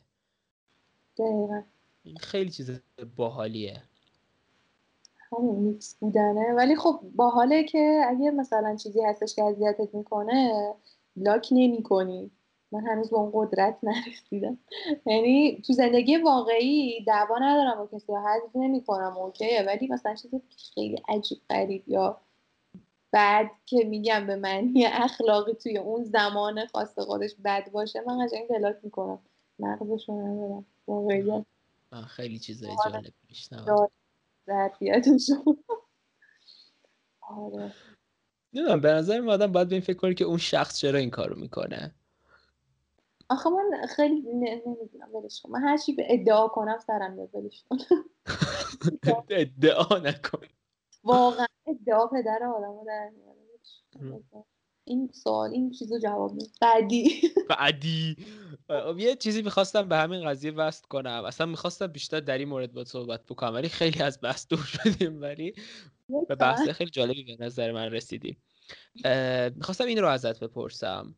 این 2.02 2.16
خیلی 2.20 2.50
چیز 2.50 2.80
باحالیه. 3.16 3.82
همون 5.32 5.56
میکس 5.56 5.96
بودنه. 6.00 6.54
ولی 6.56 6.76
خب 6.76 7.00
باحاله 7.14 7.64
که 7.64 8.02
اگه 8.08 8.30
مثلا 8.30 8.76
چیزی 8.76 9.02
هستش 9.02 9.34
که 9.34 9.42
اذیتت 9.42 9.94
می‌کنه 9.94 10.52
لاک 11.16 11.48
نمی 11.50 11.82
کنی 11.82 12.30
من 12.72 12.86
هنوز 12.86 13.10
به 13.10 13.16
اون 13.16 13.30
قدرت 13.34 13.78
نرسیدم. 13.82 14.58
یعنی 15.06 15.62
تو 15.66 15.72
زندگی 15.72 16.16
واقعی 16.16 17.04
دعوا 17.04 17.38
ندارم 17.38 17.78
با 17.78 17.98
کسی 17.98 18.12
حذف 18.12 18.56
نمی 18.56 18.84
کنم 18.84 19.16
اوکیه. 19.16 19.64
ولی 19.66 19.88
مثلا 19.88 20.14
چیزی 20.14 20.42
خیلی 20.74 21.02
عجیب 21.08 21.38
غریب 21.50 21.88
یا 21.88 22.20
بعد 23.10 23.50
که 23.66 23.84
میگم 23.84 24.26
به 24.26 24.36
معنی 24.36 24.86
اخلاقی 24.86 25.54
توی 25.54 25.78
اون 25.78 26.04
زمان 26.04 26.66
خاص 26.66 26.98
خودش 26.98 27.34
بد 27.44 27.70
باشه 27.70 28.00
من 28.06 28.26
قشنگ 28.26 28.48
بلاک 28.48 28.76
می‌کنم. 28.82 29.18
مغزشو 29.58 30.12
ندارم. 30.12 30.66
واقعیت 30.86 31.44
من 31.92 32.02
خیلی 32.02 32.38
چیزای 32.38 32.70
جالب 32.84 33.12
میشنم 33.28 33.88
آره. 37.20 37.72
نمی‌دونم 38.52 38.80
به 38.80 38.92
نظر 38.92 39.28
آدم 39.28 39.52
باید 39.52 39.68
به 39.68 39.74
این 39.74 39.84
فکر 39.84 39.96
کنه 39.96 40.14
که 40.14 40.24
اون 40.24 40.38
شخص 40.38 40.78
چرا 40.78 40.98
این 40.98 41.10
کارو 41.10 41.40
می‌کنه. 41.40 41.94
آخه 43.32 43.50
من 43.50 43.86
خیلی 43.86 44.22
نمی‌دونم 44.34 45.14
ولش 45.14 45.42
من 45.48 45.62
هر 45.62 45.76
چی 45.76 45.92
به 45.92 46.06
ادعا 46.08 46.48
کنم 46.48 46.78
سرم 46.78 47.12
میاد 47.12 47.34
ولش 47.34 47.64
ادعا 49.30 49.98
نکن. 49.98 50.46
واقعا 51.04 51.46
ادعا 51.66 52.06
پدر 52.06 52.40
آدم 52.56 52.84
در 52.86 53.10
این 54.84 55.10
سوال 55.12 55.50
این 55.50 55.70
چیزو 55.70 55.98
جواب 55.98 56.32
میده 56.32 56.50
بعدی. 56.60 57.22
بعدی. 57.58 58.16
یه 58.96 59.16
چیزی 59.16 59.42
می‌خواستم 59.42 59.88
به 59.88 59.96
همین 59.96 60.28
قضیه 60.28 60.52
وست 60.52 60.86
کنم. 60.86 61.24
اصلا 61.26 61.46
می‌خواستم 61.46 61.86
بیشتر 61.86 62.20
در 62.20 62.38
این 62.38 62.48
مورد 62.48 62.72
با 62.72 62.84
صحبت 62.84 63.26
بکنم 63.26 63.54
ولی 63.54 63.68
خیلی 63.68 64.02
از 64.02 64.18
بحث 64.22 64.46
دور 64.48 64.64
شدیم 64.64 65.20
ولی 65.20 65.54
به 66.28 66.34
بحث 66.34 66.68
خیلی 66.68 66.90
جالبی 66.90 67.36
به 67.36 67.44
نظر 67.44 67.72
من 67.72 67.90
رسیدیم. 67.90 68.42
می‌خواستم 69.56 69.84
این 69.84 69.98
رو 69.98 70.08
ازت 70.08 70.40
بپرسم 70.40 71.14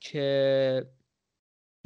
که 0.00 0.86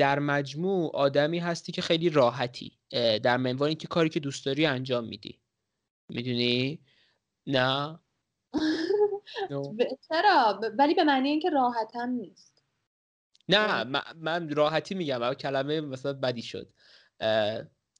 در 0.00 0.18
مجموع 0.18 0.96
آدمی 0.96 1.38
هستی 1.38 1.72
که 1.72 1.82
خیلی 1.82 2.10
راحتی 2.10 2.78
در 3.22 3.36
منوان 3.36 3.68
اینکه 3.68 3.88
کاری 3.88 4.08
که 4.08 4.20
دوست 4.20 4.46
داری 4.46 4.66
انجام 4.66 5.04
میدی. 5.04 5.40
می‌دونی؟ 6.08 6.80
نه؟ 7.46 7.98
چرا؟ 10.08 10.60
ولی 10.78 10.94
به 10.94 11.04
معنی 11.04 11.28
اینکه 11.28 11.50
راحتم 11.50 12.08
نیست. 12.08 12.62
نه 13.48 13.84
من, 14.14 14.50
راحتی 14.50 14.94
میگم 14.94 15.34
کلمه 15.34 15.80
مثلا 15.80 16.12
بدی 16.12 16.42
شد. 16.42 16.72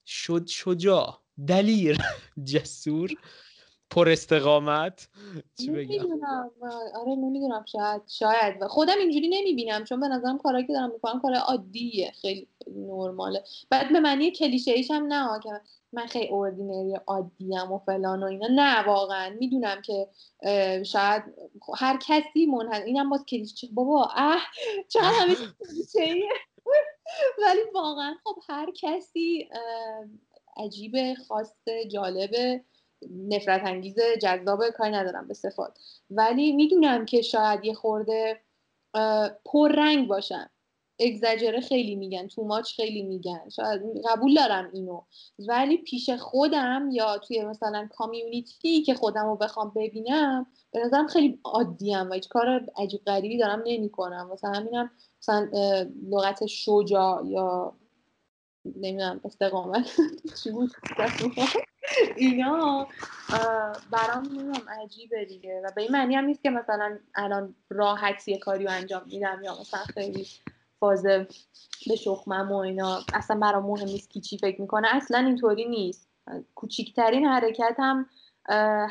شد 0.07 0.46
شجاع 0.46 1.22
دلیر 1.46 1.98
جسور. 2.53 3.11
پر 3.91 4.09
استقامت؟ 4.09 5.09
چی 5.59 5.70
بگم؟ 5.70 6.20
آره 6.95 7.14
نمی‌دونم. 7.14 7.64
شاید 7.72 8.03
شاید. 8.09 8.66
خودم 8.66 8.99
اینجوری 8.99 9.28
نمی‌بینم 9.28 9.84
چون 9.84 10.01
به 10.01 10.09
نظرم 10.09 10.38
کارهایی 10.38 10.66
که 10.66 10.72
دارم 10.72 10.93
می‌کنم 10.93 11.20
کار 11.20 11.34
عادیه. 11.34 12.12
خیلی 12.20 12.49
نرماله. 12.66 13.45
بعد 13.70 13.93
به 13.93 14.01
معنی 14.01 14.30
کلیشه 14.30 14.70
ایش 14.70 14.91
هم 14.91 15.07
نه 15.12 15.41
که 15.43 15.51
من 15.93 16.07
خیلی 16.07 16.28
اوردینری 16.28 16.95
عادیم 17.07 17.72
و 17.72 17.78
فلان 17.78 18.22
و 18.22 18.26
اینا. 18.26 18.47
نه 18.51 18.86
واقعا. 18.86 19.36
می‌دونم 19.41 19.82
که 19.82 20.09
شاید 20.84 21.22
هر 21.76 21.99
کسی 22.07 22.47
منحل 22.47 22.82
اینم 22.82 23.11
باز 23.11 23.24
کلیشه. 23.24 23.68
بابا 23.72 24.09
اه 24.16 24.43
چقدر 24.88 25.12
همه 25.20 25.34
کلیشه 25.34 26.14
ولی 27.47 27.61
واقعا 27.74 28.14
خب 28.24 28.36
هر 28.49 28.70
کسی 28.74 29.49
عجیب 30.57 31.14
خاص 31.28 31.55
جالبه. 31.91 32.64
نفرت 33.11 33.62
انگیز 33.64 33.96
جذاب 34.22 34.70
کاری 34.70 34.90
ندارم 34.90 35.28
به 35.28 35.34
صفات. 35.34 35.78
ولی 36.11 36.53
می‌دونم 36.53 37.05
که 37.05 37.22
شاید 37.22 37.64
یه 37.64 37.74
خورده 37.74 38.40
رنگ 39.55 40.09
باشن. 40.09 40.51
اگزجره 41.01 41.61
خیلی 41.61 41.96
میگن 41.96 42.26
تو 42.26 42.44
ماچ 42.44 42.72
خیلی 42.72 43.03
میگن. 43.03 43.48
شاید 43.48 43.82
قبول 44.09 44.34
دارم 44.34 44.70
اینو. 44.72 45.03
ولی 45.38 45.76
پیش 45.76 46.11
خودم 46.11 46.88
یا 46.92 47.18
توی 47.18 47.44
مثلا 47.44 47.88
کامیونیتی 47.90 48.82
که 48.82 48.94
خودم 48.94 49.26
رو 49.26 49.36
بخوام 49.36 49.72
ببینم 49.76 50.46
به 50.72 50.80
نظرم 50.84 51.07
خیلی 51.07 51.38
عادیم 51.44 52.11
و 52.11 52.12
هیچ 52.12 52.28
کار 52.28 52.66
عجیب 52.76 53.01
غریبی 53.07 53.38
دارم 53.38 53.62
نمی‌کنم. 53.66 54.30
مثلا 54.32 54.51
همینم 54.51 54.90
مثلا 55.22 55.48
لغت 56.11 56.46
شجاع 56.46 57.26
یا 57.26 57.76
نمی‌دونم 58.64 59.20
استقامت 59.24 59.90
چی 60.44 60.50
بود؟ 60.50 60.70
اینا 62.16 62.86
برام 63.92 64.24
نمی‌دونم 64.24 64.68
عجیبه 64.82 65.24
دیگه. 65.24 65.62
و 65.64 65.70
به 65.76 65.82
این 65.82 65.92
معنی 65.92 66.14
هم 66.14 66.24
نیست 66.24 66.42
که 66.42 66.50
مثلا 66.50 66.98
الان 67.14 67.54
راحتی 67.70 68.38
کاری 68.38 68.64
رو 68.64 68.70
انجام 68.70 69.02
میدم 69.06 69.40
یا 69.44 69.61
مثلا 69.61 69.80
خیلی 69.80 70.26
فاز 70.80 71.02
به 71.86 71.96
شخمم 71.98 72.52
و 72.52 72.56
اینا. 72.56 73.00
اصلا 73.14 73.38
برام 73.38 73.66
مهم 73.66 73.86
نیست 73.88 74.11
کی 74.11 74.20
چی 74.20 74.38
فکر 74.38 74.61
می‌کنه. 74.61 74.88
اصلا 74.96 75.18
اینطوری 75.18 75.64
نیست. 75.68 76.08
کوچیکترین 76.54 77.26
حرکت 77.26 77.76
هم 77.78 78.06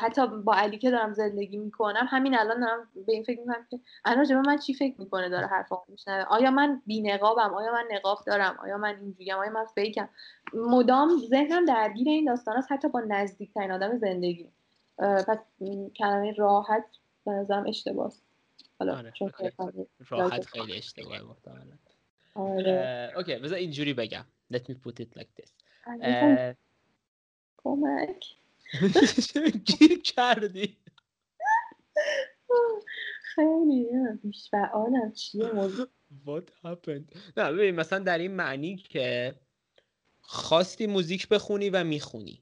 حتی 0.00 0.26
با 0.26 0.54
علی 0.54 0.78
که 0.78 0.90
دارم 0.90 1.12
زندگی 1.12 1.58
می‌کنم 1.58 2.06
همین 2.08 2.38
الان 2.38 2.60
دارم 2.60 2.88
به 3.06 3.12
این 3.12 3.24
فکر 3.24 3.40
می‌کنم 3.40 3.66
که 3.70 3.80
الان 4.04 4.46
من 4.46 4.58
چی 4.58 4.74
فکر 4.74 5.00
می‌کنه 5.00 5.28
داره 5.28 5.46
حرفا 5.46 5.76
میشنوه؟ 5.88 6.24
آیا 6.24 6.50
من 6.50 6.82
بی 6.86 7.02
نقابم 7.02 7.54
آیا 7.54 7.72
من 7.72 7.84
نقاب 7.92 8.18
دارم؟ 8.26 8.56
آیا 8.62 8.78
من 8.78 8.96
اینجوریم 9.00 9.36
آیا 9.36 9.50
من 9.50 9.64
فیکم؟ 9.74 10.08
مدام 10.54 11.08
ذهنم 11.30 11.64
درگیر 11.64 12.08
این 12.08 12.24
داستان 12.24 12.56
است 12.56 12.72
حتی 12.72 12.88
با 12.88 13.00
نزدیکترین 13.00 13.72
آدم 13.72 13.98
زندگی. 13.98 14.48
پس 14.98 15.38
کلمه 15.96 16.34
راحت 16.38 16.84
به 17.24 17.30
نظرم 17.32 17.66
اشتباه 17.68 18.12
حالا 18.78 18.96
آره، 18.96 19.12
راحت. 20.08 20.44
خیلی 20.46 20.76
اشتباه 20.76 21.22
محتملا 21.22 21.76
آره. 22.34 23.12
اوکی 23.16 23.36
بذار 23.36 23.58
اینجوری 23.58 23.94
بگم. 23.94 24.24
Let 24.52 24.56
me 24.56 24.74
put 24.86 25.00
it 25.00 25.18
like 25.18 25.42
this. 25.42 25.50
کمک. 27.56 28.24
گیر 29.78 30.02
کردی. 30.02 30.76
خیلی 33.34 33.86
بیش 34.22 34.50
فعالم 34.50 35.12
چیه؟ 35.12 35.52
موضوع 35.52 35.86
What 36.26 36.66
happened 36.66 37.18
نه 37.36 37.52
ببین 37.52 37.74
مثلا 37.74 37.98
در 37.98 38.18
این 38.18 38.30
معنی 38.30 38.76
که 38.76 39.34
خواستی 40.20 40.86
موزیک 40.86 41.28
بخونی 41.28 41.70
و 41.70 41.84
می‌خونی. 41.84 42.40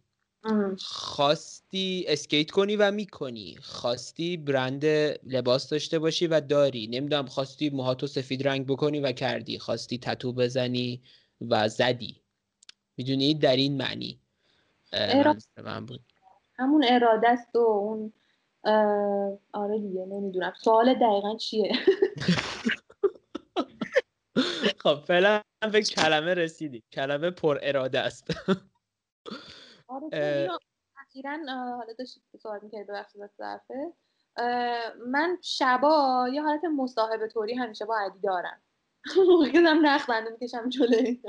خواستی 0.78 2.04
اسکیت 2.08 2.50
کنی 2.50 2.76
و 2.76 2.90
می‌کنی. 2.90 3.56
خواستی 3.62 4.36
برند 4.36 4.84
لباس 5.26 5.68
داشته 5.68 5.98
باشی 5.98 6.26
و 6.26 6.40
داری. 6.40 6.86
نمی‌دونم 6.86 7.26
خواستی 7.26 7.70
موهاتو 7.70 8.06
سفید 8.06 8.48
رنگ 8.48 8.66
بکنی 8.66 9.00
و 9.00 9.12
کردی. 9.12 9.58
خواستی 9.58 9.98
تتو 9.98 10.32
بزنی 10.32 11.02
و 11.40 11.68
زدی. 11.68 12.22
می‌دونی؟ 12.96 13.34
در 13.34 13.56
این 13.56 13.76
معنی. 13.76 14.20
من 15.64 15.86
بود. 15.86 16.00
همون 16.58 16.84
اراده 16.88 17.28
است 17.28 17.56
و 17.56 17.58
اون 17.58 18.12
آره 19.52 19.78
دیگه 19.78 20.06
نمی‌دونم. 20.06 20.52
سوال 20.56 20.94
دقیقا 20.94 21.36
چیه؟ 21.36 21.72
خب 24.82 24.94
فعلا 24.94 25.40
به 25.72 25.82
کلمه 25.82 26.34
رسیدی 26.34 26.82
کلمه 26.92 27.30
پر 27.30 27.58
اراده 27.62 28.00
است. 28.00 28.26
آره 29.88 30.08
اخیرا 31.00 31.38
حالا 31.46 31.92
داشتید 31.98 32.22
سوال 32.42 32.60
می‌کردی 32.62 32.84
ببخشید 32.84 33.30
ظرفه 33.38 33.92
من 35.06 35.38
شبا 35.42 36.28
یه 36.32 36.42
حالت 36.42 36.64
مصاحبه 36.64 37.28
طوری 37.28 37.54
همیشه 37.54 37.84
با 37.84 37.98
علی 37.98 38.20
دارم. 38.22 38.60
موقعی 39.16 39.52
نخ 39.62 40.10
بنده 40.10 40.30
می‌کشم 40.30 40.68
جلوی 40.68 41.20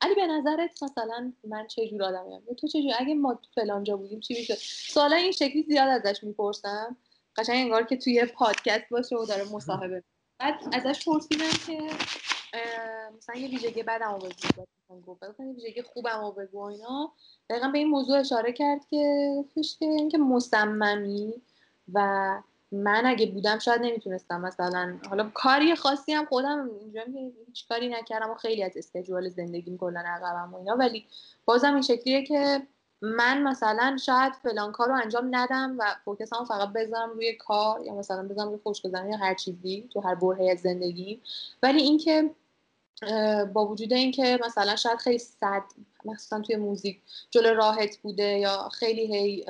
علی 0.00 0.14
به 0.14 0.26
نظرت 0.26 0.82
مثلا 0.82 1.32
من 1.44 1.66
چه 1.66 1.88
جور 1.88 2.02
آدمیم؟ 2.02 2.40
تو 2.58 2.66
چه 2.66 2.82
جور؟ 2.82 2.92
اگه 2.98 3.14
ما 3.14 3.40
فلان 3.54 3.84
جا 3.84 3.96
بودیم 3.96 4.20
چی 4.20 4.34
می‌شد؟ 4.34 4.54
سوالا 4.92 5.16
این 5.16 5.32
شکلی 5.32 5.62
زیاد 5.62 5.88
ازش 5.88 6.24
می‌پرسم. 6.24 6.96
قشنگ 7.36 7.56
انگار 7.56 7.82
که 7.86 7.96
توی 7.96 8.24
پادکست 8.24 8.88
باشه 8.90 9.16
و 9.16 9.26
داره 9.26 9.52
مصاحبه 9.52 10.04
بعد 10.38 10.54
ازش 10.72 11.04
پرسیدم 11.04 11.50
که 11.66 11.78
مثلا 13.16 13.36
یه 13.36 13.48
ویژگی 13.48 13.82
بدم 13.82 14.18
بگو. 14.18 15.16
یه 15.38 15.54
ویژگی 15.54 15.82
خوبم 15.82 16.34
بگو 16.38 16.62
اینا. 16.62 17.12
دقیقا 17.50 17.68
به 17.68 17.78
این 17.78 17.88
موضوع 17.88 18.18
اشاره 18.18 18.52
کرد 18.52 18.86
که 18.86 19.34
گفتش 19.38 19.76
که 19.78 19.84
اینکه 19.84 20.18
مصممی 20.18 21.34
و 21.92 22.42
من 22.72 23.06
اگه 23.06 23.26
بودم 23.26 23.58
شاید 23.58 23.82
نمی‌تونستم. 23.82 24.40
مثلا 24.40 24.98
حالا 25.08 25.30
کاری 25.34 25.74
خاصی 25.74 26.12
هم 26.12 26.24
خودم 26.24 26.70
اینجا 26.80 27.02
هیچ 27.46 27.68
کاری 27.68 27.88
نکردم 27.88 28.30
و 28.30 28.34
خیلی 28.34 28.62
از 28.62 28.76
اسکجول 28.76 29.28
زندگیم 29.28 29.78
کلا 29.78 30.00
عقبم 30.06 30.54
و 30.54 30.56
اینا. 30.56 30.76
ولی 30.76 31.06
بازم 31.44 31.72
این 31.72 31.82
شکلیه 31.82 32.24
که 32.24 32.62
من 33.02 33.42
مثلا 33.42 33.96
شاید 33.96 34.32
فلان 34.32 34.72
کار 34.72 34.88
رو 34.88 34.94
انجام 34.94 35.28
ندم 35.36 35.76
و 35.78 35.84
فوکسمو 36.04 36.44
فقط 36.44 36.68
بذارم 36.68 37.10
روی 37.10 37.32
کار 37.32 37.80
یا 37.86 37.94
مثلا 37.94 38.22
بذارم 38.28 38.48
روی 38.48 38.58
خوش 38.62 38.84
یا 38.84 39.16
هر 39.16 39.34
چیزی 39.34 39.88
تو 39.92 40.00
هر 40.00 40.14
برهه 40.14 40.50
از 40.50 40.58
زندگی 40.58 41.20
ولی 41.62 41.82
اینکه 41.82 42.30
با 43.52 43.66
وجود 43.66 43.92
اینکه 43.92 44.38
مثلا 44.46 44.76
شاید 44.76 44.98
خیلی 44.98 45.18
صد 45.18 45.62
مثلا 46.04 46.40
توی 46.40 46.56
موزیک 46.56 47.00
جلو 47.30 47.54
راحت 47.54 47.96
بوده 47.96 48.38
یا 48.38 48.68
خیلی 48.68 49.16
هی 49.16 49.44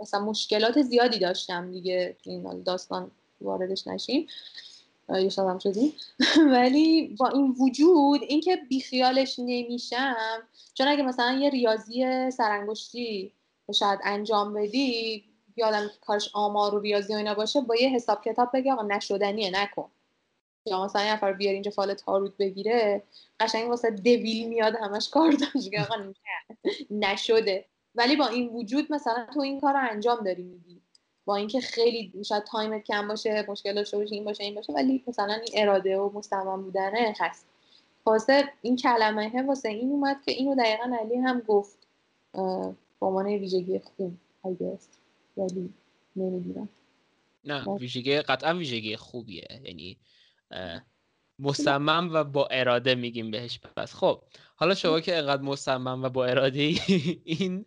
مثلا 0.00 0.20
مشکلات 0.20 0.82
زیادی 0.82 1.18
داشتم 1.18 1.72
دیگه 1.72 2.16
این 2.22 2.62
داستان 2.62 3.10
واردش 3.40 3.86
نشیم. 3.86 4.26
یه 5.08 5.30
هم 5.38 5.58
شدیم. 5.58 5.92
ولی 6.52 7.16
با 7.18 7.28
این 7.28 7.56
وجود 7.60 8.22
اینکه 8.22 8.56
بیخیالش 8.56 9.38
نمیشم 9.38 10.42
چون 10.74 10.88
اگه 10.88 11.02
مثلا 11.02 11.32
یه 11.32 11.50
ریاضی 11.50 12.30
سرانگشتی 12.30 13.32
شاید 13.74 14.00
انجام 14.04 14.54
بدی 14.54 15.24
یادم 15.56 15.90
کارش 16.06 16.30
آمار 16.34 16.74
و 16.74 16.80
ریاضی 16.80 17.14
و 17.14 17.16
اینا 17.16 17.34
باشه 17.34 17.60
با 17.60 17.76
یه 17.76 17.88
حساب 17.88 18.24
کتاب 18.24 18.50
بگی 18.52 18.70
آقا 18.70 18.82
نشدنیه 18.82 19.50
نکن. 19.50 19.90
یا 20.66 20.84
مثلا 20.84 21.04
یه 21.04 21.12
نفر 21.12 21.32
بیار 21.32 21.52
اینجا 21.52 21.70
فال 21.70 21.94
تاروت 21.94 22.36
بگیره 22.36 23.02
قشنگ 23.40 23.68
واسه 23.68 23.90
دویل 23.90 24.48
میاد 24.48 24.74
همش 24.74 25.08
کار 25.08 25.32
داشت. 25.32 25.70
آقا 25.90 26.12
نشده. 26.90 27.64
ولی 27.96 28.16
با 28.16 28.26
این 28.26 28.48
وجود 28.48 28.92
مثلا 28.92 29.26
تو 29.34 29.40
این 29.40 29.60
کار 29.60 29.72
رو 29.72 29.88
انجام 29.90 30.24
داری 30.24 30.42
میدی 30.42 30.82
با 31.24 31.36
اینکه 31.36 31.60
خیلی 31.60 32.24
شاید 32.24 32.44
تایمت 32.44 32.84
کم 32.84 33.08
باشه 33.08 33.46
مشکل 33.48 33.74
داشته 33.74 33.96
باشه 33.96 34.14
این 34.14 34.24
باشه 34.24 34.44
این 34.44 34.54
باشه 34.54 34.72
ولی 34.72 35.04
مثلا 35.06 35.32
این 35.34 35.48
اراده 35.54 35.98
و 35.98 36.18
مستمم 36.18 36.62
بودنه 36.62 37.14
هست. 37.18 37.46
واسه 38.06 38.52
این 38.62 38.76
کلمه 38.76 39.42
واسه 39.42 39.68
این 39.68 39.90
اومد 39.90 40.22
که 40.24 40.32
اینو 40.32 40.54
دقیقا 40.54 40.96
علی 41.00 41.16
هم 41.16 41.40
گفت. 41.40 41.78
با 42.98 43.06
عنوان 43.08 43.26
ویژگی 43.26 43.80
خوب 44.42 44.62
است 44.74 45.00
ولی 45.36 45.74
نمی‌دونم. 46.16 46.68
نه 47.44 47.64
ویژگی 47.68 48.20
قطعا 48.20 48.54
ویژگی 48.54 48.96
خوبیه. 48.96 49.48
یعنی 49.64 49.98
مصمم 51.38 52.10
و 52.12 52.24
با 52.24 52.46
اراده 52.50 52.94
میگیم 52.94 53.30
بهش. 53.30 53.60
پس 53.60 53.94
خب 53.94 54.22
حالا 54.58 54.74
شما 54.74 55.00
که 55.00 55.16
انقدر 55.16 55.42
مصمم 55.42 56.02
و 56.02 56.08
با 56.08 56.26
اراده 56.26 56.60
این 57.24 57.66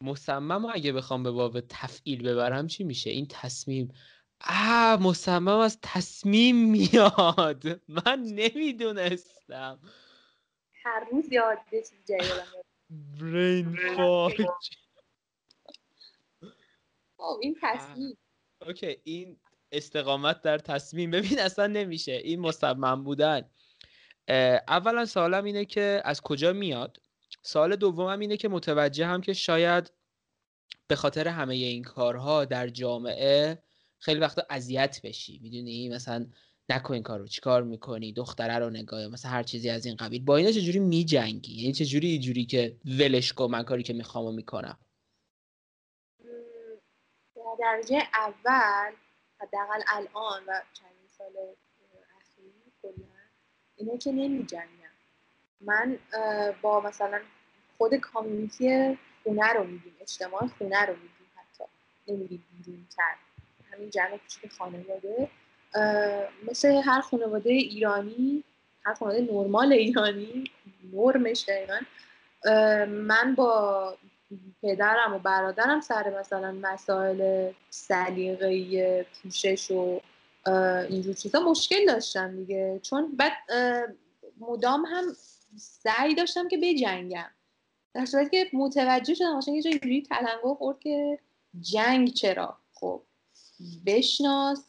مصمم 0.00 0.64
اگه 0.64 0.92
بخوام 0.92 1.22
به 1.22 1.30
باب 1.30 1.60
تفعیل 1.60 2.28
ببرم 2.28 2.66
چی 2.66 2.84
میشه؟ 2.84 3.10
این 3.10 3.26
تصمیم. 3.30 3.94
آه 4.40 5.02
مصمم 5.02 5.48
از 5.48 5.78
تصمیم 5.82 6.70
میاد. 6.70 7.64
من 7.88 8.22
نمی‌دونستم. 8.22 9.80
هر 10.84 11.06
روز 11.12 11.32
یاد 11.32 11.58
برین 12.90 13.76
خب، 13.96 14.30
این 17.40 17.56
تصمیم. 17.62 18.18
اوکی 18.66 18.96
این 19.04 19.40
استقامت 19.72 20.42
در 20.42 20.58
تصمیم. 20.58 21.10
ببین 21.10 21.38
اصلا 21.38 21.66
نمیشه. 21.66 22.12
این 22.12 22.40
مصمم 22.40 23.04
بودن. 23.04 23.50
اولا 24.68 25.04
سوالم 25.04 25.44
اینه 25.44 25.64
که 25.64 26.02
از 26.04 26.20
کجا 26.20 26.52
میاد؟ 26.52 27.00
سوال 27.42 27.76
دومم 27.76 28.20
اینه 28.20 28.36
که 28.36 28.48
متوجه 28.48 29.06
هم 29.06 29.20
که 29.20 29.32
شاید 29.32 29.92
به 30.86 30.96
خاطر 30.96 31.28
همه 31.28 31.54
این 31.54 31.82
کارها 31.82 32.44
در 32.44 32.68
جامعه 32.68 33.62
خیلی 33.98 34.20
وقتا 34.20 34.42
اذیت 34.50 35.00
بشی. 35.04 35.40
می‌دونی؟ 35.42 35.88
مثلا 35.88 36.26
نکن 36.68 36.94
این 36.94 37.02
کارو 37.02 37.26
چیکار 37.26 37.62
می‌کنی؟ 37.62 38.12
دختره 38.12 38.58
رو 38.58 38.70
نگاه 38.70 39.06
مثلا 39.06 39.30
هر 39.30 39.42
چیزی 39.42 39.70
از 39.70 39.86
این 39.86 39.96
قبیل. 39.96 40.24
با 40.24 40.36
اینا 40.36 40.52
چجوری 40.52 40.78
میجنگی؟ 40.78 41.54
یعنی 41.60 41.72
چجوری 41.72 42.08
اینجوری 42.08 42.44
که 42.44 42.76
ولش 42.84 43.32
کن 43.32 43.50
من 43.50 43.62
کاری 43.62 43.82
که 43.82 43.92
می‌خوام 43.92 44.34
می‌کنم؟ 44.34 44.78
در 47.36 47.56
درجه 47.58 48.02
اول 48.14 48.92
حداقل 49.40 49.82
الان 49.88 50.42
و 50.46 50.60
چندین 50.72 51.08
سال 51.08 51.32
اینه 53.82 53.98
که 53.98 54.12
نمی 54.12 54.46
جنگم 54.46 54.92
من 55.60 55.98
با 56.62 56.80
مثلا 56.80 57.20
خود 57.78 57.94
کامیونیتی 57.94 58.98
خونه 59.22 59.52
رو 59.52 59.64
میگیم 59.64 59.96
اجتماع 60.00 60.46
خونه 60.58 60.86
رو 60.86 60.92
میگیم 60.94 61.28
حتی. 61.36 61.64
نمیگیم 62.08 62.44
بیرون 62.66 62.86
تر. 62.96 63.14
همین 63.72 63.90
جمع 63.90 64.16
کوچیک 64.16 64.52
خانواده. 64.52 65.28
مثل 66.48 66.68
هر 66.84 67.00
خانواده 67.00 67.50
ایرانی 67.50 68.44
هر 68.84 68.94
خانواده 68.94 69.32
نرمال 69.32 69.72
ایرانی 69.72 70.44
نرمش 70.92 71.44
دقیقا 71.48 71.80
من 72.86 73.34
با 73.34 73.96
پدرم 74.62 75.14
و 75.14 75.18
برادرم 75.18 75.80
سر 75.80 76.18
مثلا 76.20 76.52
مسائل 76.52 77.50
سلیقه 77.70 79.06
پوشش 79.22 79.70
و 79.70 80.00
اینجور 80.88 81.14
چیزا 81.14 81.40
مشکل 81.40 81.86
داشتم 81.86 82.36
دیگه. 82.36 82.80
چون 82.82 83.16
بعد 83.16 83.32
مدام 84.40 84.84
هم 84.84 85.04
سعی 85.56 86.14
داشتم 86.14 86.48
که 86.48 86.58
بجنگم. 86.62 87.30
در 87.94 88.06
صورتی 88.06 88.30
که 88.30 88.56
متوجه 88.56 89.14
شدم 89.14 89.36
مثلا 89.36 89.54
یه 89.54 89.62
جایی 89.62 90.02
تلنگو 90.02 90.54
خورد 90.54 90.78
که 90.78 91.18
جنگ 91.60 92.12
چرا؟ 92.12 92.58
خب 92.74 93.02
بشناس 93.86 94.64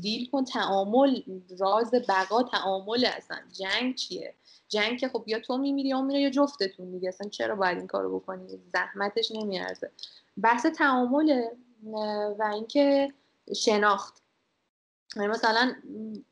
دیل 0.00 0.30
کن 0.30 0.44
تعامل 0.44 1.22
راز 1.58 1.90
بقا 2.08 2.42
تعامل 2.42 3.04
اصلا. 3.16 3.38
جنگ 3.52 3.94
چیه؟ 3.94 4.34
جنگ 4.68 4.98
که 4.98 5.08
خب 5.08 5.24
یا 5.26 5.40
تو 5.40 5.58
میمیری 5.58 5.88
یا 5.88 6.02
میره 6.02 6.20
یا 6.20 6.30
جفتتون 6.30 6.90
دیگه. 6.90 7.08
اصلا 7.08 7.28
چرا 7.28 7.56
باید 7.56 7.78
این 7.78 7.86
کارو 7.86 8.20
بکنی؟ 8.20 8.60
زحمتش 8.72 9.32
نمیارزه. 9.32 9.90
بحث 10.42 10.66
تعامله 10.66 11.52
و 12.38 12.50
اینکه 12.52 13.12
شناخت. 13.56 14.22
مثلا 15.16 15.72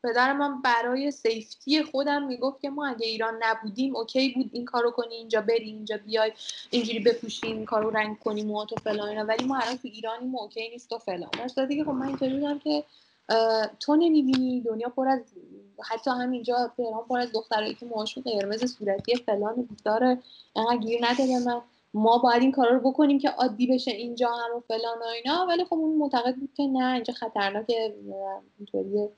پدر 0.02 0.32
من 0.32 0.62
برای 0.62 1.10
safety 1.10 1.82
خودم 1.82 2.26
می‌گفت 2.26 2.60
که 2.60 2.70
ما 2.70 2.86
اگه 2.86 3.06
ایران 3.06 3.34
نبودیم 3.42 3.96
OK 3.96 4.28
بود 4.28 4.50
این 4.52 4.64
کارو 4.64 4.90
کنی 4.90 5.14
اینجا 5.14 5.40
بری 5.40 5.64
اینجا 5.64 5.96
بیای 5.96 6.32
اینجوری 6.70 6.98
بپوشیم 6.98 7.56
این 7.56 7.64
کارو 7.64 7.90
رنگ 7.90 8.18
کنیم 8.18 8.50
و 8.50 8.64
تو 8.64 8.76
فلان 8.76 9.26
ولی 9.26 9.44
ما 9.44 9.58
الان 9.58 9.76
تو 9.76 9.88
ایرانیم 9.88 10.36
OK 10.36 10.68
نیست 10.68 10.92
و 10.92 10.98
فلان. 10.98 11.30
در 11.56 11.66
دیگه 11.66 11.84
خب 11.84 11.90
من 11.90 12.06
اینطوری 12.06 12.34
بودم 12.34 12.58
که 12.58 12.84
تو 13.80 13.96
نمی‌بینی 13.96 14.60
دنیا 14.60 14.88
پر 14.88 15.08
از 15.08 15.20
حتی 15.90 16.10
همینجا 16.10 16.72
تهران 16.76 17.04
پر 17.08 17.18
از 17.18 17.32
دخترایی 17.32 17.74
که 17.74 17.86
موهاشون 17.86 18.22
قرمز 18.22 18.64
صورتی 18.64 19.16
فلان 19.16 19.62
بیداره 19.62 20.18
انقدر 20.56 20.76
گیر 20.76 21.00
نده 21.10 21.38
من. 21.38 21.62
ما 21.94 22.18
باید 22.18 22.42
این 22.42 22.52
کارا 22.52 22.70
رو 22.70 22.90
بکنیم 22.90 23.18
که 23.18 23.28
عادی 23.28 23.66
بشه 23.66 23.90
اینجا 23.90 24.28
هم 24.28 24.56
و 24.56 24.60
فلان 24.60 24.98
و 24.98 25.04
اینا 25.04 25.46
ولی 25.48 25.64
خب 25.64 25.74
اون 25.74 25.96
معتقد 25.96 26.36
بود 26.36 26.52
که 26.54 26.62
نه 26.62 26.94
اینجا 26.94 27.14
خطرناکه 27.14 27.94
اینطوری 28.58 29.08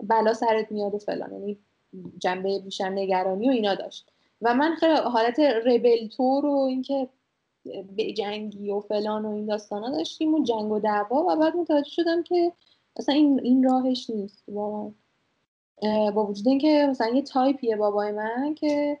بلا 0.00 0.34
سرت 0.34 0.72
میاد 0.72 0.94
و 0.94 0.98
فلان. 0.98 1.32
یعنی 1.32 1.58
جنبه 2.18 2.58
بیشتر 2.58 2.88
نگرانی 2.88 3.48
و 3.48 3.52
اینا 3.52 3.74
داشت. 3.74 4.12
و 4.42 4.54
من 4.54 4.74
خیلی 4.74 4.94
حالت 4.94 5.40
ربل 5.40 6.08
تور 6.08 6.46
و 6.46 6.58
اینکه 6.58 7.08
جنگی 8.16 8.70
و 8.70 8.80
فلان 8.80 9.24
و 9.24 9.30
این 9.30 9.46
داستانا 9.46 9.90
داشتیم 9.90 10.34
و 10.34 10.44
جنگ 10.44 10.72
و 10.72 10.78
دعوا 10.78 11.24
و 11.24 11.36
بعد 11.36 11.56
متوجه 11.56 11.90
شدم 11.90 12.22
که 12.22 12.52
اصلا 12.96 13.14
این 13.14 13.40
این 13.40 13.62
راهش 13.62 14.10
نیست. 14.10 14.50
با 14.50 14.92
با 16.14 16.26
وجود 16.26 16.48
اینکه 16.48 16.86
مثلا 16.90 17.08
یه 17.08 17.22
تایپیه 17.22 17.76
بابای 17.76 18.12
من 18.12 18.54
که 18.54 19.00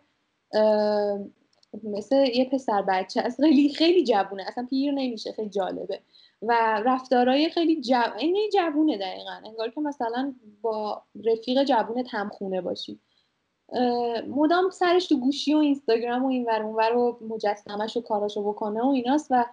مثل 1.84 2.16
یه 2.16 2.44
پسر 2.44 2.82
بچه. 2.82 3.20
است 3.20 3.40
خیلی 3.40 3.74
خیلی 3.74 4.04
جوونه. 4.04 4.44
اصلا 4.48 4.66
پیر 4.70 4.92
نمیشه. 4.92 5.32
خیلی 5.32 5.48
جالبه. 5.48 6.00
و 6.42 6.82
رفتارهای 6.84 7.50
خیلی 7.50 7.80
جو... 7.80 8.02
این 8.18 8.50
جوونه 8.52 8.98
دقیقا. 8.98 9.40
انگار 9.44 9.70
که 9.70 9.80
مثلا 9.80 10.34
با 10.62 11.02
رفیق 11.24 11.64
جوون 11.64 12.02
تمخونه 12.02 12.60
باشی. 12.60 13.00
مدام 14.28 14.70
سرش 14.70 15.06
تو 15.06 15.20
گوشی 15.20 15.54
و 15.54 15.58
اینستاگرام 15.58 16.24
و 16.24 16.28
این 16.28 16.44
ور 16.44 16.62
اون 16.62 16.82
رو 16.92 17.18
مجسمش 17.28 17.96
و 17.96 18.00
کاراشو 18.00 18.42
بکنه 18.42 18.82
و 18.82 18.88
ایناست 18.88 19.26
و 19.30 19.44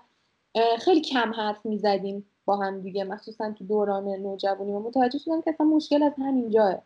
خیلی 0.80 1.02
کم 1.02 1.34
حرف 1.34 1.66
می‌زدیم 1.66 2.26
با 2.46 2.58
هم 2.58 2.82
دیگه. 2.82 3.04
مخصوصا 3.04 3.52
تو 3.52 3.66
دوران 3.66 4.08
نوجوانی. 4.08 4.72
و 4.72 4.80
متوجه 4.80 5.20
شدم 5.20 5.42
که 5.42 5.50
اصلا 5.50 5.66
مشکل 5.66 6.04
از 6.04 6.14
همینجاه 6.18 6.82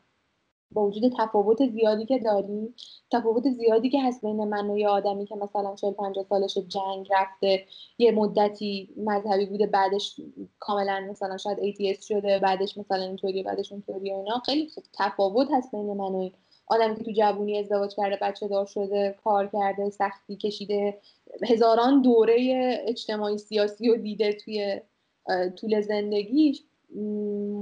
با 0.73 0.87
وجود 0.87 1.13
تفاوت 1.17 1.69
زیادی 1.69 2.05
که 2.05 2.19
داریم 2.19 2.75
تفاوت 3.11 3.49
زیادی 3.49 3.89
که 3.89 4.01
هست 4.03 4.21
بین 4.21 4.43
من 4.43 4.69
و 4.69 4.77
یه 4.77 4.87
آدمی 4.87 5.25
که 5.25 5.35
مثلا 5.35 5.75
40 5.75 5.91
50 5.93 6.25
سالش 6.29 6.57
جنگ 6.57 7.07
رفته 7.11 7.65
یه 7.97 8.11
مدتی 8.11 8.89
مذهبی 8.97 9.45
بوده 9.45 9.67
بعدش 9.67 10.21
کاملا 10.59 11.07
مثلا 11.09 11.37
شاید 11.37 11.57
ATS 11.57 12.05
شده 12.05 12.39
بعدش 12.39 12.77
مثلا 12.77 13.03
اینطوری 13.03 13.43
بعدش 13.43 13.71
اونطوری 13.71 14.11
و 14.11 14.15
اینا. 14.15 14.41
خیلی 14.45 14.71
تفاوت 14.93 15.47
هست 15.51 15.71
بین 15.71 15.93
من 15.93 16.11
و 16.11 16.17
این 16.17 16.31
آدمی 16.67 16.95
که 16.95 17.03
تو 17.03 17.11
جوونی 17.11 17.59
ازدواج 17.59 17.95
کرده 17.95 18.17
بچه 18.21 18.47
دار 18.47 18.65
شده 18.65 19.15
کار 19.23 19.47
کرده 19.47 19.89
سختی 19.89 20.35
کشیده. 20.35 20.97
هزاران 21.49 22.01
دوره 22.01 22.37
اجتماعی 22.87 23.37
سیاسی 23.37 23.89
رو 23.89 23.97
دیده 23.97 24.33
توی 24.33 24.81
طول 25.55 25.81
زندگیش. 25.81 26.63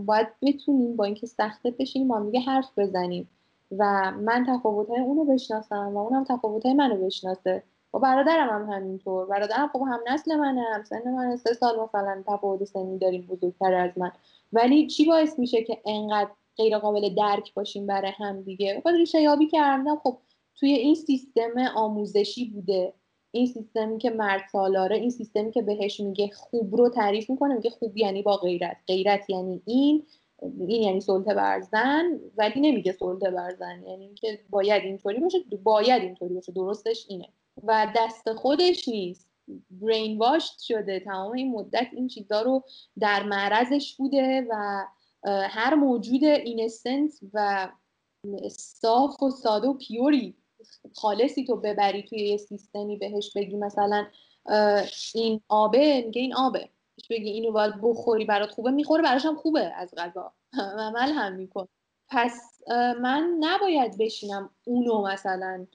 باید 0.05 0.27
بتونیم 0.41 0.95
با 0.95 1.05
اینکه 1.05 1.27
سخته 1.27 1.71
بشینیم 1.71 2.07
با 2.07 2.19
دیگه 2.19 2.39
حرف 2.39 2.79
بزنیم. 2.79 3.29
و 3.77 4.11
من 4.11 4.45
تفاوتهای 4.47 4.99
اونو 4.99 5.25
بشناسم 5.25 5.91
و 5.95 5.97
اونم 5.97 6.23
تفاوتهای 6.23 6.73
منو 6.73 7.05
بشناسه. 7.05 7.63
و 7.93 7.99
برادرم 7.99 8.49
هم 8.49 8.73
همینطور. 8.73 9.25
برادرم 9.25 9.67
خب 9.73 9.81
هم 9.81 9.99
نسل 10.07 10.35
منه 10.35 10.61
هم 10.73 10.83
سن 10.83 11.11
من 11.11 11.37
سه 11.37 11.53
سال 11.53 11.79
مثلا 11.79 12.23
تفاوت 12.27 12.63
سنی 12.63 12.97
داریم 12.97 13.21
بزرگتر 13.21 13.73
از 13.73 13.97
من. 13.97 14.11
ولی 14.53 14.87
چی 14.87 15.05
باعث 15.05 15.39
میشه 15.39 15.63
که 15.63 15.81
انقدر 15.85 16.29
غیر 16.57 16.77
قابل 16.77 17.15
درک 17.15 17.53
باشیم 17.53 17.87
برای 17.87 18.11
هم 18.17 18.41
دیگه؟ 18.41 18.81
خب 18.83 18.89
ریشه 18.89 19.21
یابی 19.21 19.47
کردم 19.47 19.95
خب 20.03 20.17
توی 20.55 20.69
این 20.69 20.95
سیستم 20.95 21.57
آموزشی 21.75 22.45
بوده. 22.45 22.93
این 23.31 23.45
سیستمی 23.45 23.97
که 23.97 24.09
مرد 24.09 24.43
سالاره 24.51 24.97
این 24.97 25.09
سیستمی 25.09 25.51
که 25.51 25.61
بهش 25.61 25.99
میگه 25.99 26.29
خوب 26.33 26.75
رو 26.75 26.89
تعریف 26.89 27.29
می‌کنه 27.29 27.55
میگه 27.55 27.69
خوب 27.69 27.97
یعنی 27.97 28.21
با 28.21 28.37
غیرت. 28.37 28.77
غیرت 28.87 29.29
یعنی 29.29 29.61
این 29.65 30.05
این 30.41 30.81
یعنی 30.83 31.01
سلطه 31.01 31.33
برزن 31.33 32.19
ولی 32.37 32.61
نمیگه 32.61 32.91
سلطه 32.91 33.31
برزن 33.31 33.83
یعنی 33.87 34.13
که 34.13 34.39
باید 34.49 34.83
اینطوری 34.83 35.19
باشه 35.19 35.37
باید 35.63 36.01
اینطوری 36.01 36.33
باشه. 36.33 36.51
درستش 36.51 37.05
اینه. 37.09 37.27
و 37.63 37.93
دست 37.95 38.33
خودش 38.33 38.87
نیست. 38.87 39.27
برین 39.71 40.17
واشت 40.17 40.59
شده. 40.59 40.99
تمام 40.99 41.31
این 41.31 41.51
مدت 41.51 41.87
این 41.93 42.07
چیزا 42.07 42.41
رو 42.41 42.63
در 42.99 43.23
معرضش 43.23 43.95
بوده 43.97 44.47
و 44.49 44.85
هر 45.25 45.75
موجود 45.75 46.23
اینسنت 46.23 47.11
و 47.33 47.69
صاف 48.49 49.23
و 49.23 49.29
ساده 49.29 49.67
و 49.67 49.73
پیوری 49.73 50.35
خالصی 50.95 51.45
تو 51.45 51.55
ببری 51.55 52.03
توی 52.03 52.19
یه 52.19 52.37
سیستمی 52.37 52.97
بهش 52.97 53.33
بگی. 53.35 53.55
مثلا 53.55 54.07
این 55.13 55.41
آبه 55.47 56.01
میگه 56.01 56.21
این 56.21 56.35
آبه. 56.35 56.69
بگی 57.09 57.29
اینو 57.29 57.51
باید 57.51 57.73
بخوری 57.81 58.25
برات 58.25 58.51
خوبه. 58.51 58.71
می‌خوره 58.71 59.03
براش 59.03 59.25
هم 59.25 59.35
خوبه 59.35 59.73
از 59.75 59.93
غذا. 59.97 60.33
عمل 60.87 61.11
هم 61.11 61.33
میکن 61.33 61.67
پس 62.09 62.59
من 63.01 63.37
نباید 63.39 63.97
بشینم 63.97 64.49
اونو 64.65 65.07
مثلا 65.07 65.67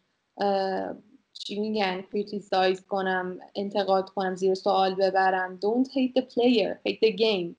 چی 1.32 1.60
میگن 1.60 2.02
کریتیسایز 2.02 2.86
کنم 2.86 3.38
انتقاد 3.54 4.08
کنم 4.08 4.34
زیر 4.34 4.54
سوال 4.54 4.94
ببرم. 4.94 5.60
Don't 5.60 5.88
hate 5.88 6.20
the 6.20 6.24
player 6.24 6.80
hate 6.88 7.00
the 7.02 7.16
game. 7.16 7.56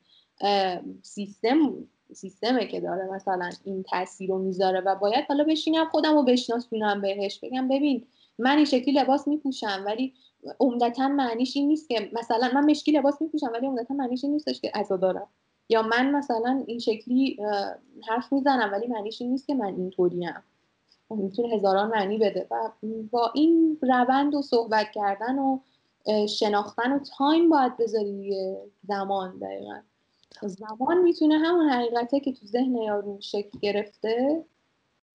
سیستم 1.01 1.87
سیستمه 2.13 2.67
که 2.67 2.79
داره 2.79 3.09
مثلا 3.13 3.49
این 3.63 3.83
تاثیر 3.83 4.29
رو 4.29 4.37
می‌ذاره 4.37 4.79
و 4.79 4.95
باید 4.95 5.25
حالا 5.27 5.43
بشینم 5.43 5.85
خودم 5.85 6.15
رو 6.15 6.23
بشناسونم 6.23 7.01
بهش 7.01 7.39
بگم 7.39 7.67
ببین 7.67 8.07
من 8.39 8.55
این 8.55 8.65
شکلی 8.65 8.91
لباس 8.91 9.27
میپوشم 9.27 9.83
ولی 9.85 10.13
عمدتا 10.59 11.07
معنیش 11.07 11.57
این 11.57 11.67
نیست 11.67 11.89
که 11.89 12.09
مثلا 12.13 12.51
من 12.53 12.65
مشکی 12.65 12.91
لباس 12.91 13.21
میپوشم 13.21 13.49
ولی 13.53 13.67
عمدتا 13.67 13.93
معنیش 13.93 14.23
این 14.23 14.33
نیستش 14.33 14.61
که 14.61 14.71
عزا 14.75 14.97
دارم. 14.97 15.27
یا 15.69 15.81
من 15.81 16.11
مثلا 16.11 16.63
این 16.67 16.79
شکلی 16.79 17.37
حرف 18.07 18.33
می‌زنم 18.33 18.69
ولی 18.73 18.87
معنیش 18.87 19.21
این 19.21 19.31
نیست 19.31 19.47
که 19.47 19.55
من 19.55 19.75
اینطوریم. 19.75 20.33
می‌تونه 21.09 21.55
هزاران 21.55 21.89
معنی 21.89 22.17
بده 22.17 22.47
و 22.51 22.69
با 23.11 23.31
این 23.35 23.77
روند 23.81 24.35
و 24.35 24.41
صحبت 24.41 24.91
کردن 24.91 25.39
و 25.39 25.59
شناختن 26.27 26.91
و 26.91 26.99
تایم 27.17 27.49
باید 27.49 27.77
بذاری 27.77 28.35
زمان 28.87 29.37
دقیقا. 29.39 29.79
زمان 30.41 31.01
می‌تونه 31.01 31.37
همون 31.37 31.69
حقیقته 31.69 32.19
که 32.19 32.33
تو 32.33 32.45
ذهن 32.45 32.75
یارو 32.75 33.17
شکل 33.21 33.59
گرفته 33.61 34.45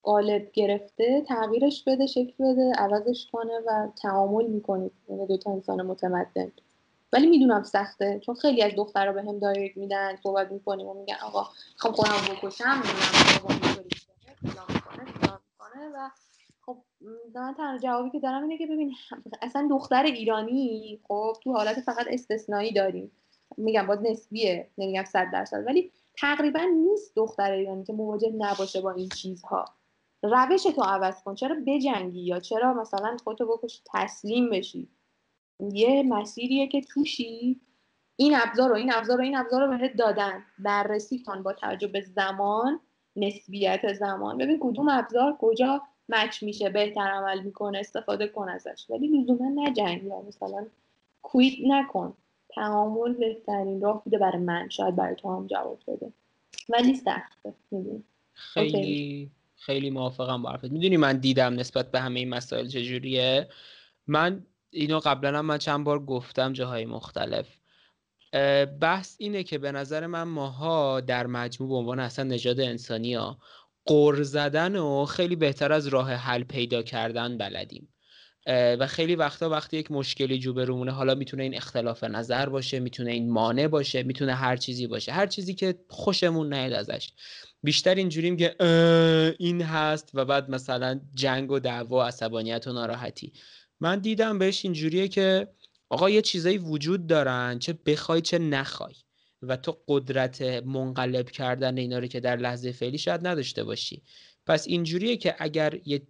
قالب 0.03 0.53
گرفته 0.53 1.21
تغییرش 1.29 1.85
بده 1.85 2.07
شکل 2.07 2.33
بده 2.39 2.73
عوضش 2.79 3.29
کنه 3.33 3.61
و 3.67 3.89
تعامل 4.03 4.47
می‌کنید 4.47 4.93
یعنی 5.09 5.27
دو 5.27 5.37
تا 5.37 5.53
انسان 5.53 5.83
متمدن. 5.83 6.53
ولی 7.13 7.27
می‌دونم 7.27 7.63
سخته. 7.63 8.21
چون 8.27 8.35
خیلی 8.35 8.63
از 8.63 8.73
دخترها 8.77 9.13
به 9.13 9.23
هم 9.23 9.39
دایرکت 9.39 9.77
میدن 9.77 10.17
صحبت 10.23 10.53
می‌کنیم 10.53 10.87
و 10.87 10.95
میگن 10.95 11.17
آقا 11.27 11.43
خب 11.77 11.91
خودم 11.91 12.35
بکشم 12.35 12.83
و 15.95 16.11
خب 16.67 16.77
من 17.35 17.55
تنها 17.55 17.79
جوابی 17.79 18.11
که 18.11 18.21
دارم 18.21 18.43
اینه 18.43 18.59
که 18.59 18.67
ببین 18.67 18.95
اصلا 19.43 19.69
دختر 19.71 20.03
ایرانی 20.03 21.01
خب 21.09 21.37
تو 21.45 21.53
حالت 21.53 21.81
فقط 21.81 22.07
استثنایی 22.11 22.73
داریم. 22.73 23.11
میگم 23.57 23.87
باز 23.87 24.03
نسبیه 24.03 24.69
نمیگم 24.79 25.05
صد 25.05 25.31
درصد 25.33 25.67
ولی 25.67 25.91
تقریبا 26.19 26.61
نیست 26.61 27.17
دختر 27.17 27.53
ایرانی 27.53 27.85
که 27.85 27.93
مواجه 27.93 28.33
نباشه 28.39 28.81
با 28.81 28.93
این 28.93 29.09
چیزها. 29.09 29.65
روش 30.23 30.63
تو 30.63 30.83
عوض 30.83 31.23
کن. 31.23 31.35
چرا 31.35 31.57
بجنگی 31.67 32.21
یا 32.21 32.41
چرا 32.41 32.75
مثلا 32.75 33.17
خودتو 33.25 33.47
بکش 33.47 33.83
تسلیم 33.93 34.51
بشی؟ 34.51 34.89
یه 35.61 36.03
مسیریه 36.03 36.69
که 36.69 36.81
توشی. 36.81 37.61
این 38.17 38.37
ابزار 38.37 38.73
و 38.73 38.75
این 38.75 38.93
ابزار 38.95 39.19
و 39.19 39.23
این 39.23 39.37
ابزار 39.37 39.67
رو 39.67 39.79
بهت 39.79 39.97
دادن. 39.97 40.45
بررسی 40.59 41.23
کن 41.23 41.43
با 41.43 41.53
توجه 41.53 41.87
به 41.87 42.01
زمان 42.01 42.81
نسبیت 43.17 43.93
زمان. 43.93 44.39
ببین 44.39 44.59
کدوم 44.61 44.89
ابزار 44.89 45.37
کجا 45.41 45.83
مچ 46.09 46.43
میشه 46.43 46.71
بهتر 46.71 47.01
عمل 47.01 47.43
می‌کنه 47.43 47.79
استفاده 47.79 48.29
کن 48.29 48.49
ازش. 48.49 48.87
ولی 48.91 49.09
لزوما 49.09 49.63
نجنگ 49.63 50.05
یا 50.05 50.23
مثلا 50.23 50.67
کویت 51.23 51.55
نکن. 51.67 52.17
تعامل 52.55 53.13
بهترین 53.13 53.81
راه 53.81 54.05
بوده 54.05 54.19
برای 54.19 54.39
من. 54.39 54.69
شاید 54.69 54.97
برای 54.97 55.17
تو 55.17 55.37
هم 55.37 55.47
جواب 55.47 55.79
بده. 55.89 56.13
ولی 56.69 56.95
سخته. 56.95 57.55
خیلی 58.33 59.31
خیلی 59.57 59.91
موافقم 59.91 60.43
با 60.43 60.51
حرفت. 60.51 60.65
می‌دونی 60.65 60.97
من 60.97 61.19
دیدم 61.19 61.55
نسبت 61.55 61.91
به 61.91 62.01
همه 62.01 62.21
این 62.21 62.29
مسائل 62.29 62.69
چجوریه؟ 62.69 63.49
من 64.07 64.47
اینو 64.71 65.01
قبلا 65.05 65.39
هم 65.39 65.47
من 65.47 65.59
چند 65.59 65.85
بار 65.85 66.05
گفتم 66.05 66.53
جاهای 66.53 66.85
مختلف. 66.85 67.49
بحث 68.81 69.17
اینه 69.19 69.43
که 69.43 69.59
به 69.59 69.73
نظر 69.73 70.07
من 70.07 70.23
ماها 70.23 71.01
در 71.01 71.27
مجموع 71.27 71.71
به 71.71 71.77
عنوان 71.77 72.01
اصلا 72.01 72.25
نژاد 72.25 72.61
انسانی 72.61 73.15
ها 73.15 73.39
قر 73.87 74.23
زدن 74.23 74.77
و 74.77 75.05
خیلی 75.05 75.37
بهتر 75.37 75.73
از 75.73 75.87
راه 75.87 76.13
حل 76.13 76.43
پیدا 76.45 76.83
کردن 76.83 77.39
بلدیم. 77.39 77.89
و 78.47 78.87
خیلی 78.87 79.17
وقتا 79.17 79.51
وقتی 79.51 79.77
یک 79.77 79.91
مشکلی 79.91 80.39
جو 80.39 80.53
برومونه 80.53 80.93
حالا 80.93 81.15
می‌تونه 81.15 81.43
این 81.43 81.55
اختلاف 81.55 82.05
نظر 82.05 82.49
باشه 82.49 82.81
می‌تونه 82.81 83.11
این 83.13 83.31
مانع 83.31 83.69
باشه 83.69 84.03
می‌تونه 84.03 84.35
هر 84.35 84.57
چیزی 84.57 84.87
باشه. 84.87 85.13
هر 85.13 85.27
چیزی 85.27 85.55
که 85.55 85.75
خوشمون 85.89 86.55
نیاد 86.55 86.73
ازش. 86.73 87.11
بیشتر 87.63 87.95
اینجوریم 87.95 88.37
که 88.37 88.57
این 89.39 89.63
هست 89.63 90.11
و 90.15 90.25
بعد 90.25 90.51
مثلا 90.51 91.01
جنگ 91.15 91.51
و 91.51 91.59
دعوا 91.59 91.97
و 91.97 92.03
عصبانیت 92.03 92.67
و 92.67 92.73
ناراحتی. 92.73 93.33
من 93.81 93.99
دیدم 93.99 94.39
بهش 94.39 94.65
اینجوریه 94.65 95.09
که 95.09 95.49
آقا 95.89 96.11
یه 96.11 96.23
چیزایی 96.23 96.59
وجود 96.59 97.07
دارن 97.07 97.59
چه 97.59 97.73
بخوای 97.87 98.21
چه 98.21 98.39
نخوای. 98.39 98.95
و 99.43 99.57
تو 99.57 99.79
قدرت 99.89 100.43
منقلب 100.43 101.31
کردن 101.31 101.79
اینا 101.79 101.99
رو 101.99 102.07
که 102.07 102.21
در 102.21 102.37
لحظه 102.37 102.73
فعلی 102.73 102.99
شاید 102.99 103.27
نداشته 103.27 103.65
باشی. 103.65 104.03
پس 104.47 104.67
اینجوریه 104.67 105.17
که 105.17 105.35
اگر 105.39 105.79
یه 105.85 106.03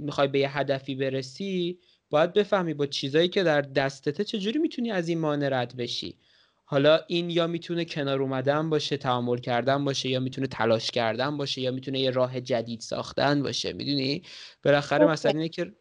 می‌خوای 0.00 0.28
به 0.28 0.38
یه 0.38 0.58
هدفی 0.58 0.94
برسی 0.94 1.78
باید 2.10 2.32
بفهمی 2.32 2.74
با 2.74 2.86
چیزایی 2.86 3.28
که 3.28 3.42
در 3.42 3.60
دستته 3.60 4.24
چجوری 4.24 4.58
می‌تونی 4.58 4.90
از 4.90 5.08
این 5.08 5.18
مانع 5.18 5.48
رد 5.48 5.76
بشی. 5.76 6.16
حالا 6.64 7.00
این 7.06 7.30
یا 7.30 7.46
می‌تونه 7.46 7.84
کنار 7.84 8.22
اومدن 8.22 8.70
باشه 8.70 8.96
تعامل 8.96 9.38
کردن 9.38 9.84
باشه 9.84 10.08
یا 10.08 10.20
می‌تونه 10.20 10.46
تلاش 10.46 10.90
کردن 10.90 11.36
باشه 11.36 11.60
یا 11.60 11.70
می‌تونه 11.70 12.00
یه 12.00 12.10
راه 12.10 12.40
جدید 12.40 12.80
ساختن 12.80 13.42
باشه 13.42 13.72
می‌دونی؟ 13.72 14.22
بالاخره 14.64 15.06
خب، 15.06 15.12
مثلا 15.12 15.32
اینه 15.32 15.48
که 15.48 15.72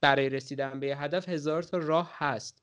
برای 0.00 0.28
رسیدن 0.28 0.80
به 0.80 0.86
یه 0.86 1.02
هدف 1.02 1.28
هزار 1.28 1.62
تا 1.62 1.78
راه 1.78 2.12
هست. 2.14 2.62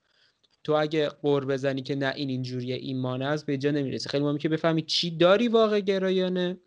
تو 0.64 0.74
اگه 0.74 1.10
قور 1.10 1.46
بزنی 1.46 1.82
که 1.82 1.96
نه 1.96 2.14
این 2.16 2.30
اینجوریه 2.30 2.76
این 2.76 3.02
مانع 3.02 3.30
است 3.30 3.46
به 3.46 3.58
جا 3.58 3.72
نمی‌رسی. 3.72 4.10
خیلی 4.10 4.24
مهمه 4.24 4.40
که 4.40 4.50
بفهمی 4.50 4.82
چی 4.82 5.18
داری 5.18 5.48
واقع 5.48 5.80
گرایانه 5.80 6.58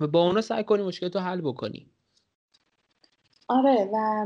و 0.00 0.06
با 0.06 0.22
اونا 0.22 0.40
سعی 0.40 0.64
کنی 0.64 0.82
مشکل 0.82 1.08
تو 1.08 1.18
حل 1.18 1.40
بکنی. 1.40 1.90
آره 3.48 3.90
و 3.92 4.24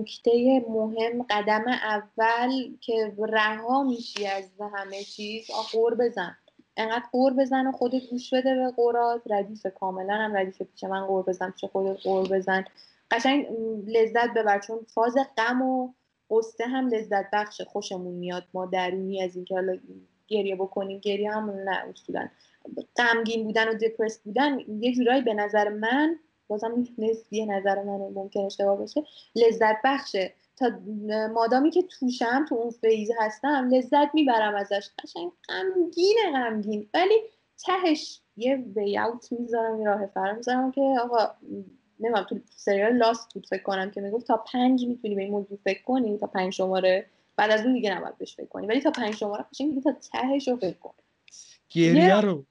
نکته 0.00 0.64
مهم 0.68 1.22
قدم 1.30 1.64
اول 1.68 2.76
که 2.80 3.12
رها 3.18 3.82
میشی 3.82 4.26
از 4.26 4.44
همه 4.74 5.02
چیز 5.02 5.50
قور 5.72 5.94
بزن. 5.94 6.36
انقدر 6.76 7.04
قور 7.12 7.32
بزن 7.32 7.66
و 7.66 7.72
خودت 7.72 8.02
گوش 8.10 8.34
بده 8.34 8.54
به 8.54 8.70
قورات 8.70 9.22
ردیف 9.30 9.66
کاملا 9.80 10.14
هم 10.14 10.36
ردیف 10.36 10.62
پیش 10.62 10.84
من 10.84 11.06
قور 11.06 11.22
بزن 11.22 11.50
پیش 11.50 11.64
خودت 11.64 12.02
قور 12.02 12.28
بزن. 12.28 12.64
قشنگ 13.10 13.46
لذت 13.86 14.34
ببر 14.36 14.58
چون 14.58 14.78
فاز 14.94 15.14
غم 15.36 15.62
و 15.62 15.92
قصه 16.30 16.66
هم 16.66 16.88
لذت 16.88 17.24
بخشه 17.32 17.64
خوشمون 17.64 18.14
میاد. 18.14 18.44
ما 18.54 18.66
درونی 18.66 19.22
از 19.22 19.36
اینکه 19.36 19.54
حالا 19.54 19.78
گریه 20.28 20.56
بکنیم 20.56 20.98
گریه 20.98 21.32
هم 21.32 21.50
نه 21.50 21.84
اصولا. 21.90 22.28
غمگین 22.96 23.44
بودن 23.44 23.68
و 23.68 23.74
دپرس 23.74 24.18
بودن 24.18 24.58
یه 24.80 24.92
جورایی 24.94 25.22
به 25.22 25.34
نظر 25.34 25.68
من 25.68 26.18
بازم 26.50 26.84
یه 27.30 27.46
نظر 27.46 27.82
من 27.82 27.96
ممکن 27.96 28.40
اشتباه 28.40 28.76
باشه. 28.76 29.04
لذت 29.36 29.76
بخشه 29.84 30.32
تا 30.56 30.70
مادامی 31.34 31.70
که 31.70 31.82
توشم 31.82 32.46
تو 32.48 32.54
اون 32.54 32.70
فیز 32.70 33.10
هستم 33.18 33.68
لذت 33.72 34.14
می‌برم 34.14 34.54
ازش. 34.54 34.88
قشنگ 35.04 35.30
غمگینه 35.48 36.32
غمگین. 36.32 36.88
ولی 36.94 37.14
تهش 37.64 38.20
یه 38.36 38.56
وی 38.76 38.98
اوت 38.98 39.32
می‌ذارم 39.32 39.80
یه 39.80 39.86
راه 39.86 40.06
فرار 40.06 40.32
می‌ذارم 40.32 40.72
که 40.72 40.80
آقا 40.80 41.30
نمی‌دونم 42.00 42.22
تو 42.22 42.38
سریال 42.56 42.92
Lost 42.92 43.34
بود 43.34 43.46
فکر 43.46 43.62
کنم 43.62 43.90
که 43.90 44.00
می‌گفت 44.00 44.26
تا 44.26 44.44
پنج 44.52 44.86
می‌تونی 44.86 45.14
به 45.14 45.22
این 45.22 45.30
موضوع 45.30 45.58
فکر 45.64 45.82
کنی؟ 45.82 46.18
تا 46.18 46.26
پنج 46.26 46.52
شماره. 46.52 47.06
بعد 47.36 47.50
از 47.50 47.64
اون 47.64 47.72
دیگه 47.72 47.94
نباید 47.98 48.18
بهش 48.18 48.36
فکر 48.36 48.46
کنی. 48.46 48.66
ولی 48.66 48.80
تا 48.80 48.90
پنج 48.90 49.14
شماره 49.14 49.44
قشنگ 49.52 49.82
تا 49.82 49.92
تهش 50.12 50.48
رو 50.48 50.56
فکر 50.56 50.78
کن. 50.78 50.94
گریه 51.70 52.20
رو 52.20 52.44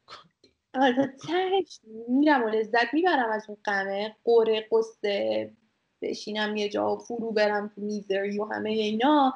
آره 0.74 1.14
تهش 1.28 1.80
میرم 2.08 2.44
و 2.44 2.50
لذت 2.50 2.94
می‌برم 2.94 3.30
از 3.30 3.46
اون 3.48 3.58
غمه 3.64 4.16
غره 4.24 4.68
غصه 4.72 5.52
بشینم 6.02 6.56
یه 6.56 6.70
جا 6.70 6.98
فرو 6.98 7.32
برم 7.32 7.68
تو 7.76 7.82
misery 7.82 8.40
و 8.40 8.46
همه 8.46 8.70
اینا. 8.70 9.34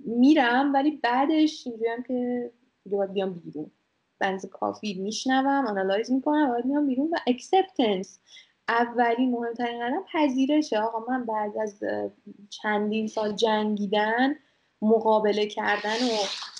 میرم 0.00 0.74
ولی 0.74 0.90
بعدش 0.90 1.66
اینجوریم 1.66 2.02
که 2.02 2.50
دیگه 2.84 2.96
باید 2.96 3.12
بیام 3.12 3.32
بیرون. 3.32 3.70
به 4.18 4.27
اندازه 4.27 4.46
کافی 4.46 4.94
میشینم 4.94 5.66
analyze 5.66 6.12
می‌کنم 6.12 6.48
باید 6.48 6.64
میام 6.64 6.86
بیرون 6.86 7.08
و 7.12 7.16
acceptance 7.26 8.20
اولین 8.68 9.30
مهمترین 9.30 9.86
قدم 9.86 10.04
پذیرشه. 10.12 10.80
آقا 10.80 11.12
من 11.12 11.26
بعد 11.26 11.58
از 11.58 11.84
چندین 12.50 13.06
سال 13.06 13.32
جنگیدن 13.32 14.34
مقابله 14.82 15.46
کردن 15.46 16.04
و 16.04 16.16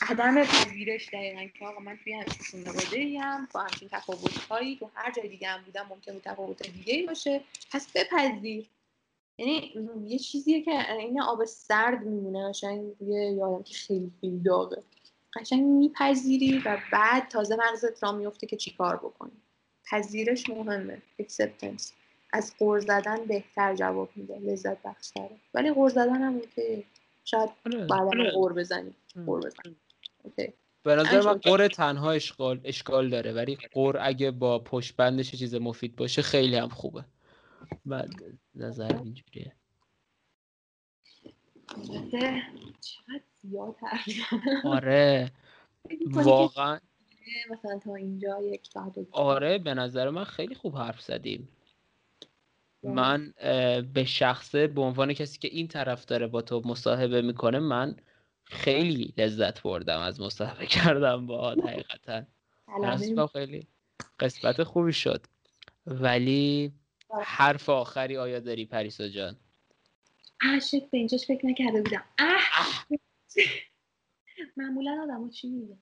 عدم 0.09 0.45
پذیرش 0.45 1.09
دقیقا 1.09 1.47
که 1.59 1.67
آقا 1.67 1.81
من 1.81 1.99
توی 2.05 2.13
همچین 2.13 2.65
خانواده 2.65 2.97
ایم 2.97 3.49
با 3.55 3.61
همچین 3.61 3.89
تفاوت 3.89 4.39
هایی 4.39 4.77
تو 4.77 4.91
هر 4.95 5.13
جای 5.13 5.29
دیگه 5.29 5.49
هم 5.49 5.63
بودم 5.65 5.87
ممکن 5.91 6.21
تفاوت 6.25 6.71
دیگه 6.71 7.07
باشه. 7.07 7.41
پس 7.73 7.87
بپذیر. 7.95 8.67
یعنی 9.39 9.73
یه 10.07 10.19
چیزیه 10.19 10.63
که 10.63 10.93
این 10.93 11.23
آب 11.23 11.45
سرد 11.45 12.03
میمونه 12.03 12.49
قشنگ 12.49 12.93
یه 13.01 13.33
یادم 13.33 13.63
که 13.63 13.75
خیلی 13.75 14.13
خیلی 14.21 14.39
داغه. 14.39 14.83
قشنگ 15.37 15.63
میپذیری 15.63 16.59
و 16.59 16.79
بعد 16.93 17.29
تازه 17.29 17.57
مغزت 17.57 18.03
را 18.03 18.13
میفته 18.13 18.47
که 18.47 18.57
چیکار 18.57 18.97
بکنی. 18.97 19.43
پذیرش 19.91 20.49
مهمه. 20.51 21.03
acceptance 21.19 21.93
از 22.33 22.55
غر 22.59 22.81
زدن 22.81 23.25
بهتر 23.25 23.75
جواب 23.75 24.09
میده. 24.17 24.39
لذت 24.39 24.83
بخشتره 24.83 25.37
ولی 25.55 25.71
غر 25.73 25.91
زدن 25.91 26.23
هم 26.23 26.41
که 26.57 26.85
شاید 27.25 27.51
آره. 27.67 27.85
بعدا 27.87 28.05
آره. 28.05 28.31
غر 28.31 28.53
بزنی. 28.53 28.95
غر 29.27 29.41
بزنی 29.41 29.77
به 30.83 30.97
نظر 30.97 31.21
من 31.21 31.39
غر 31.39 31.69
تنها 31.69 32.11
اشکال 32.11 32.61
اشکال 32.65 33.11
داره 33.11 33.33
ولی 33.33 33.59
غر 33.73 33.97
اگه 34.01 34.31
با 34.31 34.59
پشت 34.59 34.97
بندش 34.97 35.35
چیز 35.35 35.55
مفید 35.55 35.97
باشه 35.97 36.23
خیلی 36.23 36.57
هم 36.57 36.69
خوبه. 36.69 37.05
من 37.85 38.09
نظر 38.55 38.97
اینجوریه. 38.97 39.53
چقدر 42.81 43.23
زیاد 43.43 43.77
آره. 44.65 45.31
واقعا. 46.05 46.79
مثلا 47.51 47.79
تا 47.79 47.95
اینجا 47.95 48.43
یک 48.43 48.69
آره 49.13 49.59
به 49.59 49.75
نظر 49.75 50.11
من 50.11 50.25
خیلی 50.25 50.55
خوب 50.55 50.77
حرف 50.77 51.01
زدیم. 51.01 51.49
من 52.83 53.33
به 53.95 54.05
شخصه 54.05 54.67
به 54.67 54.81
عنوان 54.81 55.13
کسی 55.13 55.39
که 55.39 55.49
این 55.49 55.69
طرف 55.69 56.05
داره 56.05 56.27
با 56.27 56.43
تو 56.43 56.63
مصاحبه 56.65 57.23
می‌کنه 57.23 57.59
من 57.59 57.97
خیلی 58.45 59.15
لذت 59.17 59.63
بردم 59.63 60.01
از 60.01 60.21
مصاحبه 60.21 60.67
کردم 60.67 61.27
با 61.27 61.51
حقیقتا. 61.51 62.25
خیلی 63.33 63.67
قسمت 64.19 64.63
خوبی 64.63 64.93
شد. 64.93 65.27
ولی 65.87 66.73
حرف 67.23 67.69
آخری 67.69 68.17
آیا 68.17 68.41
داری 68.41 68.67
پریسا 68.67 69.09
جان؟ 69.09 69.37
اه 70.43 70.61
شک 70.61 70.91
به 70.91 70.99
اینجاش 70.99 71.27
فکر 71.27 71.47
نکرده 71.47 71.83
بودم. 71.83 72.05
اه! 72.19 72.87
معمولا 74.57 75.03
آدم 75.03 75.31
چی 75.31 75.49
میگه؟ 75.49 75.77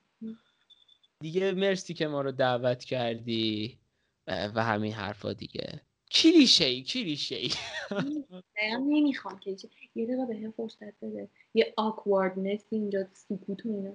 دیگه 1.20 1.52
مرسی 1.52 1.94
که 1.94 2.06
ما 2.06 2.20
رو 2.20 2.32
دعوت 2.32 2.84
کردی 2.84 3.78
و 4.26 4.64
همین 4.64 4.92
حرفا 4.92 5.32
دیگه. 5.32 5.80
کلیشه 6.10 6.64
ای 6.64 6.82
کلیشه 6.82 7.36
ای 7.36 7.50
نمی‌خوام 8.88 9.38
که 9.38 9.56
یه 9.94 10.06
دقیقه 10.06 10.26
به 10.26 10.36
هم 10.36 10.50
فرصت 10.50 11.00
بده. 11.02 11.28
یه 11.54 11.74
آکواردنس 11.76 12.64
اینجا 12.70 13.06
سکوت 13.12 13.66
اینا. 13.66 13.92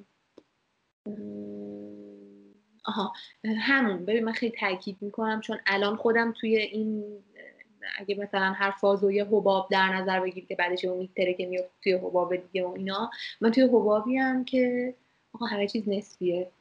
آها. 2.86 3.14
همون 3.58 4.06
ببین 4.06 4.24
من 4.24 4.32
خیلی 4.32 4.54
تاکید 4.60 4.98
می‌کنم 5.02 5.42
چون 5.42 5.58
الان 5.66 5.96
خودم 5.96 6.32
توی 6.32 6.58
این 6.58 7.24
اگه 7.98 8.16
مثلا 8.16 8.52
هر 8.52 8.72
فاز 8.72 9.04
و 9.04 9.12
یه 9.12 9.26
حباب 9.26 9.68
در 9.72 9.96
نظر 9.96 10.20
بگیرید 10.20 10.48
که 10.48 10.56
بعدش 10.56 10.86
اون 10.86 10.98
میتره 10.98 11.34
که 11.34 11.46
میفته 11.46 11.70
توی 11.84 11.94
حباب 11.94 12.36
دیگه 12.36 12.66
و 12.66 12.74
اینا. 12.78 13.12
من 13.42 13.52
توی 13.52 13.64
حبابی 13.64 14.18
هم 14.18 14.46
که 14.46 14.94
آقا 15.34 15.46
همه 15.46 15.68
چیز 15.68 15.90
نسبیه. 15.90 16.52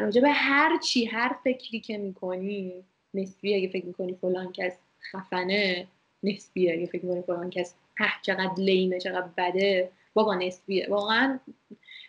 راجع 0.00 0.20
به 0.20 0.30
هر 0.30 0.78
چی 0.78 1.04
هر 1.04 1.36
فکری 1.44 1.80
که 1.80 1.98
می‌کنی. 1.98 2.84
نسبیه 3.14 3.56
اگه 3.56 3.68
فکر 3.68 3.86
می‌کنی 3.86 4.14
فلان 4.14 4.52
کس 4.52 4.78
خفنه 5.12 5.86
نسبیه 6.22 6.72
اگه 6.72 6.86
فکر 6.86 7.04
می‌کنی 7.04 7.22
فلان 7.22 7.50
کس 7.50 7.74
اه 8.00 8.12
چقدر 8.22 8.54
لیمه 8.56 9.00
چقدر 9.00 9.28
بده. 9.36 9.90
بابا 10.14 10.34
نسبیه. 10.34 10.86
واقعا 10.90 11.40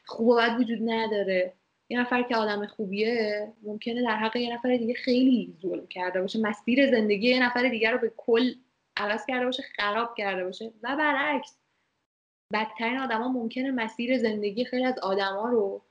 خوب 0.05 0.27
و 0.27 0.35
بد 0.35 0.59
وجود 0.59 0.79
نداره. 0.89 1.53
یه 1.89 1.99
نفر 1.99 2.21
که 2.23 2.35
آدم 2.35 2.65
خوبیه 2.65 3.47
ممکنه 3.63 4.01
در 4.01 4.15
حق 4.15 4.35
یه 4.35 4.53
نفر 4.53 4.77
دیگه 4.77 4.93
خیلی 4.93 5.53
ظلم 5.61 5.87
کرده 5.87 6.21
باشه. 6.21 6.39
مسیر 6.39 6.91
زندگی 6.91 7.29
یه 7.29 7.43
نفر 7.43 7.69
دیگه 7.69 7.91
رو 7.91 7.97
به 7.97 8.11
کل 8.17 8.53
عوض 8.97 9.25
کرده 9.25 9.45
باشه 9.45 9.63
خراب 9.75 10.15
کرده 10.17 10.43
باشه. 10.43 10.71
و 10.83 10.95
برعکس 10.95 11.57
بدترین 12.53 12.97
آدما 12.97 13.27
ممکنه 13.27 13.71
مسیر 13.71 14.17
زندگی 14.17 14.65
خیلی 14.65 14.85
از 14.85 14.99
آدما 14.99 15.49
رو 15.49 15.81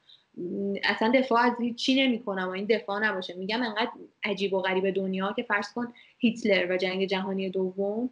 اصلا 0.85 1.13
دفاع 1.15 1.41
از 1.41 1.53
چی 1.77 2.07
نمی 2.07 2.23
کنم 2.23 2.49
و 2.49 2.51
این 2.51 2.67
دفاع 2.71 3.01
نباشه. 3.05 3.35
میگم 3.35 3.63
انقدر 3.63 3.91
عجیب 4.25 4.55
و 4.55 4.61
غریب 4.61 4.91
دنیا 4.91 5.33
که 5.37 5.43
فرض 5.43 5.73
کن 5.73 5.93
هیتلر 6.19 6.73
و 6.73 6.77
جنگ 6.77 7.07
جهانی 7.07 7.51
دوم 7.51 8.11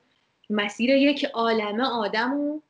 مسیر 0.51 0.91
یک 0.91 1.25
عالمه 1.25 1.85
آدم 1.85 2.63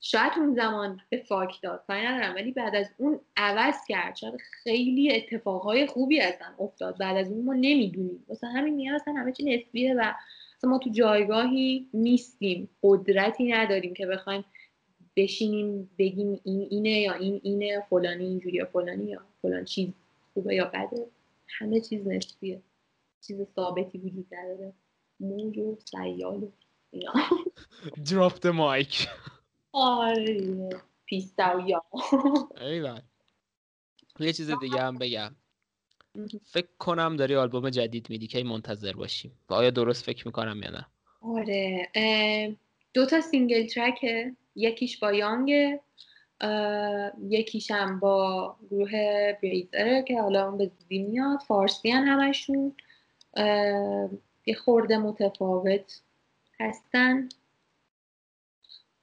شاید 0.00 0.32
اون 0.36 0.54
زمان 0.54 1.00
به 1.10 1.16
فاک 1.28 1.62
داد. 1.62 1.84
کاری 1.86 2.06
ندارم 2.06 2.34
ولی 2.34 2.52
بعد 2.52 2.74
از 2.74 2.86
اون 2.98 3.20
عوض 3.36 3.74
کرد. 3.88 4.16
شاید 4.16 4.34
خیلی 4.62 5.16
اتفاقهای 5.16 5.86
خوبی 5.86 6.20
ازن 6.20 6.54
افتاد. 6.58 6.98
بعد 6.98 7.16
از 7.16 7.30
اون 7.30 7.44
ما 7.44 7.54
نمی‌دونیم. 7.54 8.24
مثلا 8.28 8.50
همین 8.50 8.74
نیاز 8.74 9.00
اصلا 9.00 9.14
همه 9.14 9.32
چی 9.32 9.56
نسبیه 9.56 9.94
و 9.94 10.14
ما 10.64 10.78
تو 10.78 10.90
جایگاهی 10.90 11.88
نیستیم. 11.94 12.68
قدرتی 12.82 13.52
نداریم 13.52 13.94
که 13.94 14.06
بخوایم 14.06 14.44
بشینیم 15.16 15.90
بگیم 15.98 16.40
این 16.44 16.66
اینه 16.70 16.90
یا 16.90 17.12
این 17.12 17.40
اینه 17.42 17.86
فلانی 17.90 18.24
اینجوری 18.24 18.56
یا 18.56 18.64
فلانی 18.64 19.04
یا 19.04 19.20
فلان 19.42 19.64
چیز 19.64 19.88
خوبه 20.34 20.54
یا 20.54 20.64
بده. 20.64 21.06
همه 21.48 21.80
چیز 21.80 22.06
نسبیه. 22.06 22.60
چیز 23.26 23.36
ثابتی 23.56 23.98
وجود 23.98 24.26
نداره. 24.34 24.72
موج 25.20 25.58
و 25.58 25.76
سیال 25.84 26.42
و 26.42 26.48
اینا. 26.90 27.12
دراپ 28.10 28.40
د 28.40 28.46
مایک 28.46 29.08
آره. 29.72 30.70
پیستا 31.06 31.56
و 31.56 31.68
یا 31.68 31.82
یه 34.20 34.32
چیز 34.32 34.50
دیگه 34.50 34.80
هم 34.80 34.98
بگم. 34.98 35.34
فکر 36.44 36.68
کنم 36.78 37.16
داری 37.16 37.34
آلبوم 37.34 37.70
جدید 37.70 38.10
میدی 38.10 38.26
که 38.26 38.44
منتظر 38.44 38.92
باشیم. 38.92 39.38
و 39.48 39.54
آیا 39.54 39.70
درست 39.70 40.04
فکر 40.04 40.28
می‌کنم 40.28 40.60
یا 40.62 40.70
نه؟ 40.70 40.86
آره. 41.20 42.56
دو 42.94 43.06
تا 43.06 43.20
single 43.20 43.66
track 43.66 44.16
ه. 44.16 44.36
یکیش 44.56 44.98
با 44.98 45.12
یانگ 45.12 45.78
یکیشم 47.28 48.00
با 48.00 48.56
گروه 48.70 49.32
بریزره 49.42 50.02
که 50.08 50.20
حالا 50.20 50.48
اون 50.48 50.58
به 50.58 50.70
زودی 50.80 50.98
میاد 50.98 51.38
فارسی 51.38 51.90
همشون. 51.90 52.76
یه 54.46 54.54
خورده 54.64 54.98
متفاوت 54.98 56.00
هستن. 56.60 57.28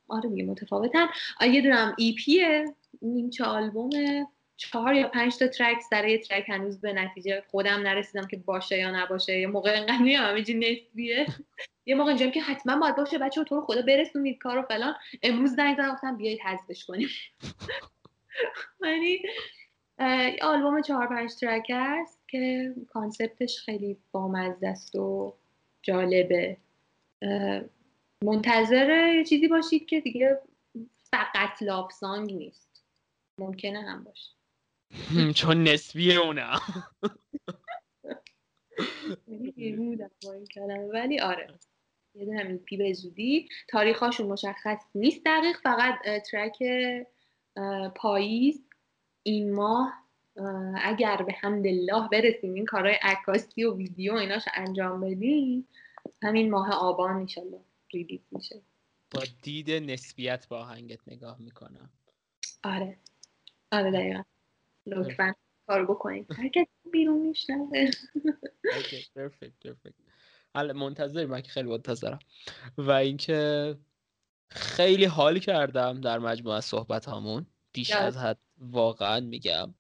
آره 0.08 0.30
دیگه 0.30 0.44
متفاوتن. 0.44 1.08
یه 1.42 1.62
دونم 1.62 1.96
EP 1.98 2.50
ه 2.50 2.76
نیمچه 3.02 3.44
آلبومه. 3.44 4.28
چهار 4.62 4.94
یا 4.94 5.08
پنج 5.08 5.38
تا 5.38 5.48
track 5.48 5.82
سر 5.82 6.08
یه 6.08 6.18
track 6.18 6.50
هنوز 6.50 6.82
به 6.82 6.94
نتیجه 6.94 7.44
خودم 7.48 7.80
نرسیدم 7.80 8.28
که 8.28 8.38
باشه 8.38 8.78
یا 8.78 8.92
نباشه. 8.92 9.40
یه 9.40 9.48
موقع 9.48 9.78
انقدر 9.78 9.98
میام 9.98 10.26
همه 10.26 10.40
نسبیه 10.40 11.26
یه 11.86 11.96
موقع 11.96 12.10
اینجام 12.10 12.32
که 12.32 12.42
حتما 12.42 12.80
باید 12.80 12.96
باشه 12.96 13.18
بچه 13.18 13.44
تو 13.44 13.56
رو 13.56 13.62
خدا 13.62 13.82
برسونید 13.82 14.38
کار 14.38 14.58
و 14.58 14.62
فلان. 14.62 14.96
امروز 15.24 15.56
زنگ 15.56 15.78
زدم 15.78 15.94
گفتم 15.94 16.18
بیایید 16.18 16.40
حذفش 16.42 16.86
کنیم. 16.86 17.10
یعنی 18.86 19.20
آلبوم 20.42 20.82
چهار 20.82 21.08
پنج 21.08 21.36
track 21.36 21.72
است 21.74 22.20
که 22.28 22.74
concept 22.90 23.44
ش 23.44 23.60
خیلی 23.60 23.98
بامزه 24.12 24.68
است 24.68 24.96
و 24.96 25.34
جالبه. 25.82 26.58
منتظر 28.24 29.24
چیزی 29.24 29.48
باشید 29.48 29.86
که 29.86 30.02
دیگه 30.02 30.40
فقط 31.12 31.62
لاپ 31.62 31.92
سانگ 31.92 32.34
نیست. 32.34 32.84
ممکنه 33.38 33.82
هم 33.82 34.04
باشه. 34.04 34.41
چون 35.36 35.64
نسبی 35.64 36.16
اونم 36.16 36.60
ولی 40.94 41.20
آره. 41.20 41.48
یه 42.16 42.40
همین 42.40 42.58
پی 42.58 42.78
به 42.78 42.94
زودی. 42.94 43.50
تاریخاشون 43.68 44.28
مشخص 44.28 44.78
نیست 44.96 45.22
دقیق 45.26 45.58
فقط 45.64 46.00
ترک 46.32 46.64
پاییز 47.96 48.64
این 49.24 49.54
ماه 49.54 49.94
اگر 50.76 51.18
به 51.18 51.34
حمدالله 51.34 52.10
برسیم 52.12 52.54
این 52.54 52.66
کارهای 52.66 52.96
عکاسی 53.02 53.64
و 53.64 53.76
ویدیو 53.76 54.14
ایناش 54.14 54.46
انجام 54.54 55.02
بدیم 55.02 55.68
همین 56.22 56.52
ماه 56.52 56.70
آبان 56.74 57.16
انشالله 57.16 57.62
ریلیز 57.94 58.22
میشه. 58.32 58.62
با 59.12 59.24
دید 59.42 59.72
نسبیت 59.72 60.48
با 60.48 60.60
آهنگت 60.60 61.00
نگاه 61.08 61.42
می‌کنم. 61.42 61.90
آره. 62.64 62.98
آره 63.72 63.92
دقیقا. 63.92 64.24
لطفا 64.86 65.34
کار 65.68 65.86
بکنید. 65.86 66.28
هرکس 66.38 66.68
بیرون 66.92 67.28
میشنوه. 67.28 67.90
حالا 70.54 70.74
منتظر 70.74 71.26
من 71.26 71.42
که 71.42 71.50
خیلی 71.50 71.70
منتظرم. 71.70 72.20
و 72.78 72.92
اینکه 72.92 73.78
خیلی 74.50 75.06
حال 75.06 75.40
کردم 75.40 76.02
در 76.02 76.20
مجموعه 76.20 76.62
صحبت 76.62 77.08
همون 77.08 77.46
بیش 77.74 77.92
از 77.92 78.18
حد 78.18 78.40
واقعا 78.58 79.20
میگم. 79.20 79.74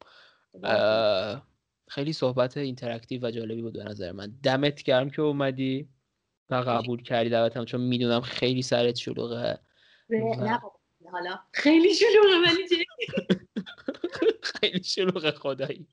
خیلی 1.87 2.13
صحبت 2.13 2.57
interactive 2.57 3.27
و 3.27 3.31
جالبی 3.31 3.61
بود 3.61 3.73
به 3.73 3.83
نظر 3.83 4.11
من. 4.11 4.33
دمت 4.43 4.83
گرم 4.83 5.09
که 5.09 5.21
اومدی 5.21 5.89
و 6.49 6.55
قبول 6.55 7.03
کردی 7.03 7.29
دعوتم 7.29 7.65
چون 7.65 7.81
می‌دونم 7.81 8.21
خیلی 8.21 8.61
سرت 8.61 8.95
شلوغه. 8.95 9.59
حالا 11.11 11.39
خیلی 11.53 11.95
شلوغه 11.95 12.37
ولی 12.45 12.67
خیلی 14.61 14.83
شلوغه 14.83 15.31
خدایی. 15.31 15.87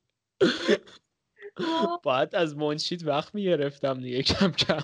باید 2.03 2.35
از 2.35 2.57
منشید 2.57 3.07
وقت 3.07 3.35
می‌گرفتم 3.35 4.01
دیگه 4.01 4.23
کم 4.23 4.51
کم. 4.51 4.83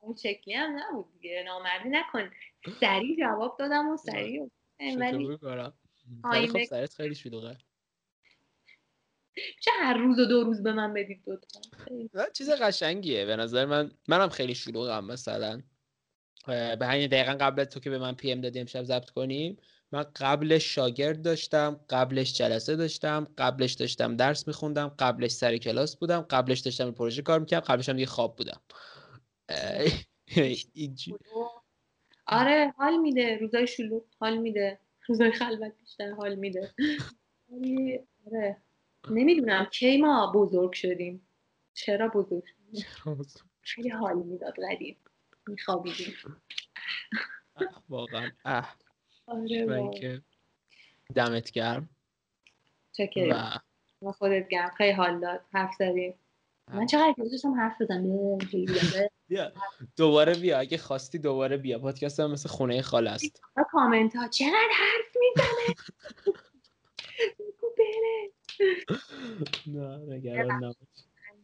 اون 0.00 0.16
شکلی 0.16 0.54
هم 0.54 0.76
نبود 0.78 1.12
دیگه 1.12 1.42
نامردی 1.46 1.88
نکن. 1.88 2.30
سریع 2.80 3.16
جواب 3.20 3.56
دادم 3.58 3.88
و 3.88 3.96
سریع 3.96 4.50
ولی 6.24 6.48
خب 6.48 6.64
سرت 6.64 6.94
خیلی 6.94 7.14
شلوغه. 7.14 7.58
چه 9.60 9.70
هر 9.82 9.96
روز 9.98 10.18
و 10.18 10.24
دو 10.24 10.44
روز 10.44 10.62
به 10.62 10.72
من 10.72 10.94
بدید 10.94 11.24
دوتا 11.26 11.60
چیز 12.32 12.50
قشنگیه. 12.50 13.24
به 13.26 13.36
نظر 13.36 13.64
من 13.64 13.90
منم 14.08 14.28
خیلی 14.28 14.54
شلوغم 14.54 15.04
مثلا. 15.04 15.62
به 16.46 16.86
همین 16.86 17.06
دقیقا 17.06 17.32
قبل 17.32 17.64
تو 17.64 17.80
که 17.80 17.90
به 17.90 17.98
من 17.98 18.14
پی 18.14 18.32
ام 18.32 18.40
دادی 18.40 18.60
امشب 18.60 18.82
ضبط 18.82 19.10
کنیم. 19.10 19.56
من 19.92 20.06
قبلش 20.16 20.74
شاگرد 20.74 21.22
داشتم 21.22 21.80
قبلش 21.88 22.34
جلسه 22.34 22.76
داشتم 22.76 23.26
قبلش 23.38 23.72
داشتم 23.72 24.16
درس 24.16 24.48
میخوندم 24.48 24.88
قبلش 24.88 25.30
سر 25.30 25.56
کلاس 25.56 25.96
بودم 25.96 26.20
قبلش 26.20 26.60
داشتم 26.60 26.90
پروژه 26.90 27.22
کار 27.22 27.40
می‌کردم 27.40 27.66
قبلش 27.66 27.88
هم 27.88 27.96
دیگه 27.96 28.06
خواب 28.06 28.36
بودم. 28.36 28.60
آره 32.26 32.74
حال 32.76 32.96
میده 32.96 33.36
روزای 33.36 33.66
شلوغ 33.66 34.02
حال 34.20 34.36
میده. 34.36 34.78
روزای 35.08 35.32
خلوت 35.32 35.72
بیشتر 35.80 36.10
حال 36.10 36.34
میده. 36.34 36.74
آره 38.26 38.56
نمی‌دونم 39.10 39.64
کی 39.64 39.96
ما 39.96 40.32
بزرگ 40.34 40.72
شدیم. 40.72 41.28
چرا 41.74 42.08
بزرگ 42.08 42.44
شدیم؟ 42.44 42.84
خیلی 43.60 43.88
حال 43.88 44.16
می‌داد 44.16 44.54
قدیم 44.70 44.96
میخوابیدیم. 45.46 46.14
واقعا. 47.88 48.30
اه. 48.44 48.76
آره 49.26 50.22
دمت 51.14 51.50
گرم. 51.50 51.88
چکری 52.92 53.32
و 54.02 54.12
خودت 54.12 54.48
گرم. 54.48 54.70
خیلی 54.70 54.92
حال 54.92 55.20
داد. 55.20 55.40
حرف 55.52 55.74
زدیم 55.78 56.14
من 56.74 56.86
چقدر 56.86 57.14
دوستم 57.18 57.54
حرف 57.54 57.82
بزنم. 57.82 58.38
بیا. 59.28 59.52
دوباره 59.96 60.34
بیا. 60.34 60.58
اگه 60.58 60.78
خواستی 60.78 61.18
دوباره 61.18 61.56
بیا. 61.56 61.78
پادکست 61.78 62.20
هم 62.20 62.30
مثل 62.30 62.48
خونه 62.48 62.82
خاله 62.82 63.10
است. 63.10 63.42
کامنت 63.72 64.16
ها 64.16 64.28
چقدر 64.28 64.70
حرف 64.72 65.16
می‌زنه. 65.20 65.76
نه 69.66 70.14
نگران 70.14 70.64
نباش. 70.64 70.76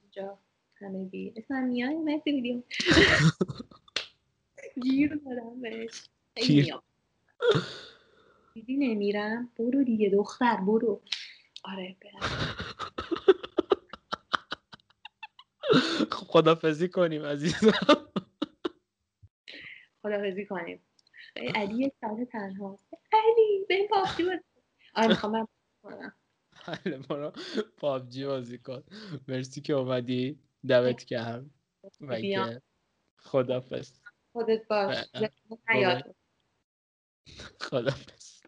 اینجا 0.03 0.39
همگی 0.81 1.33
اسم 1.37 1.65
میای 1.65 1.95
مرسی 1.95 2.33
ویدیو 2.33 2.63
گیر 4.83 5.15
دادم 5.15 5.61
بهش. 5.61 6.09
دیدی 8.55 8.77
نمیرم؟ 8.77 9.53
برو 9.59 9.85
دیگه 9.85 10.11
دختر 10.11 10.57
برو. 10.57 11.03
آره 11.65 11.97
برم. 12.03 12.21
خب 16.11 16.27
خدافزی 16.27 16.89
کنیم 16.89 17.23
عزیزم. 17.23 17.73
خدافزی 20.03 20.47
کنیم. 20.47 20.87
علی 21.55 21.75
یک 21.75 21.93
ساعت 22.01 22.31
تنها. 22.33 22.79
علی 23.13 23.65
به 23.69 23.75
این 23.75 23.89
پاپجی 23.89 24.23
بود 24.23 24.45
آره 24.95 25.09
می‌خوام 25.09 25.33
من 25.33 25.47
کنم. 25.83 26.15
حالا 26.53 26.99
برو. 27.11 27.33
پابجی 27.77 28.27
بازی 28.27 28.59
کن. 28.59 28.83
مرسی 29.29 29.61
که 29.61 29.73
اومدی. 29.73 30.39
دمت 30.69 31.05
گرم. 31.05 31.51
و 32.01 32.19
خدافز. 33.17 34.01
خودت 34.33 34.67
باش. 34.69 35.05
خدافز 37.63 38.43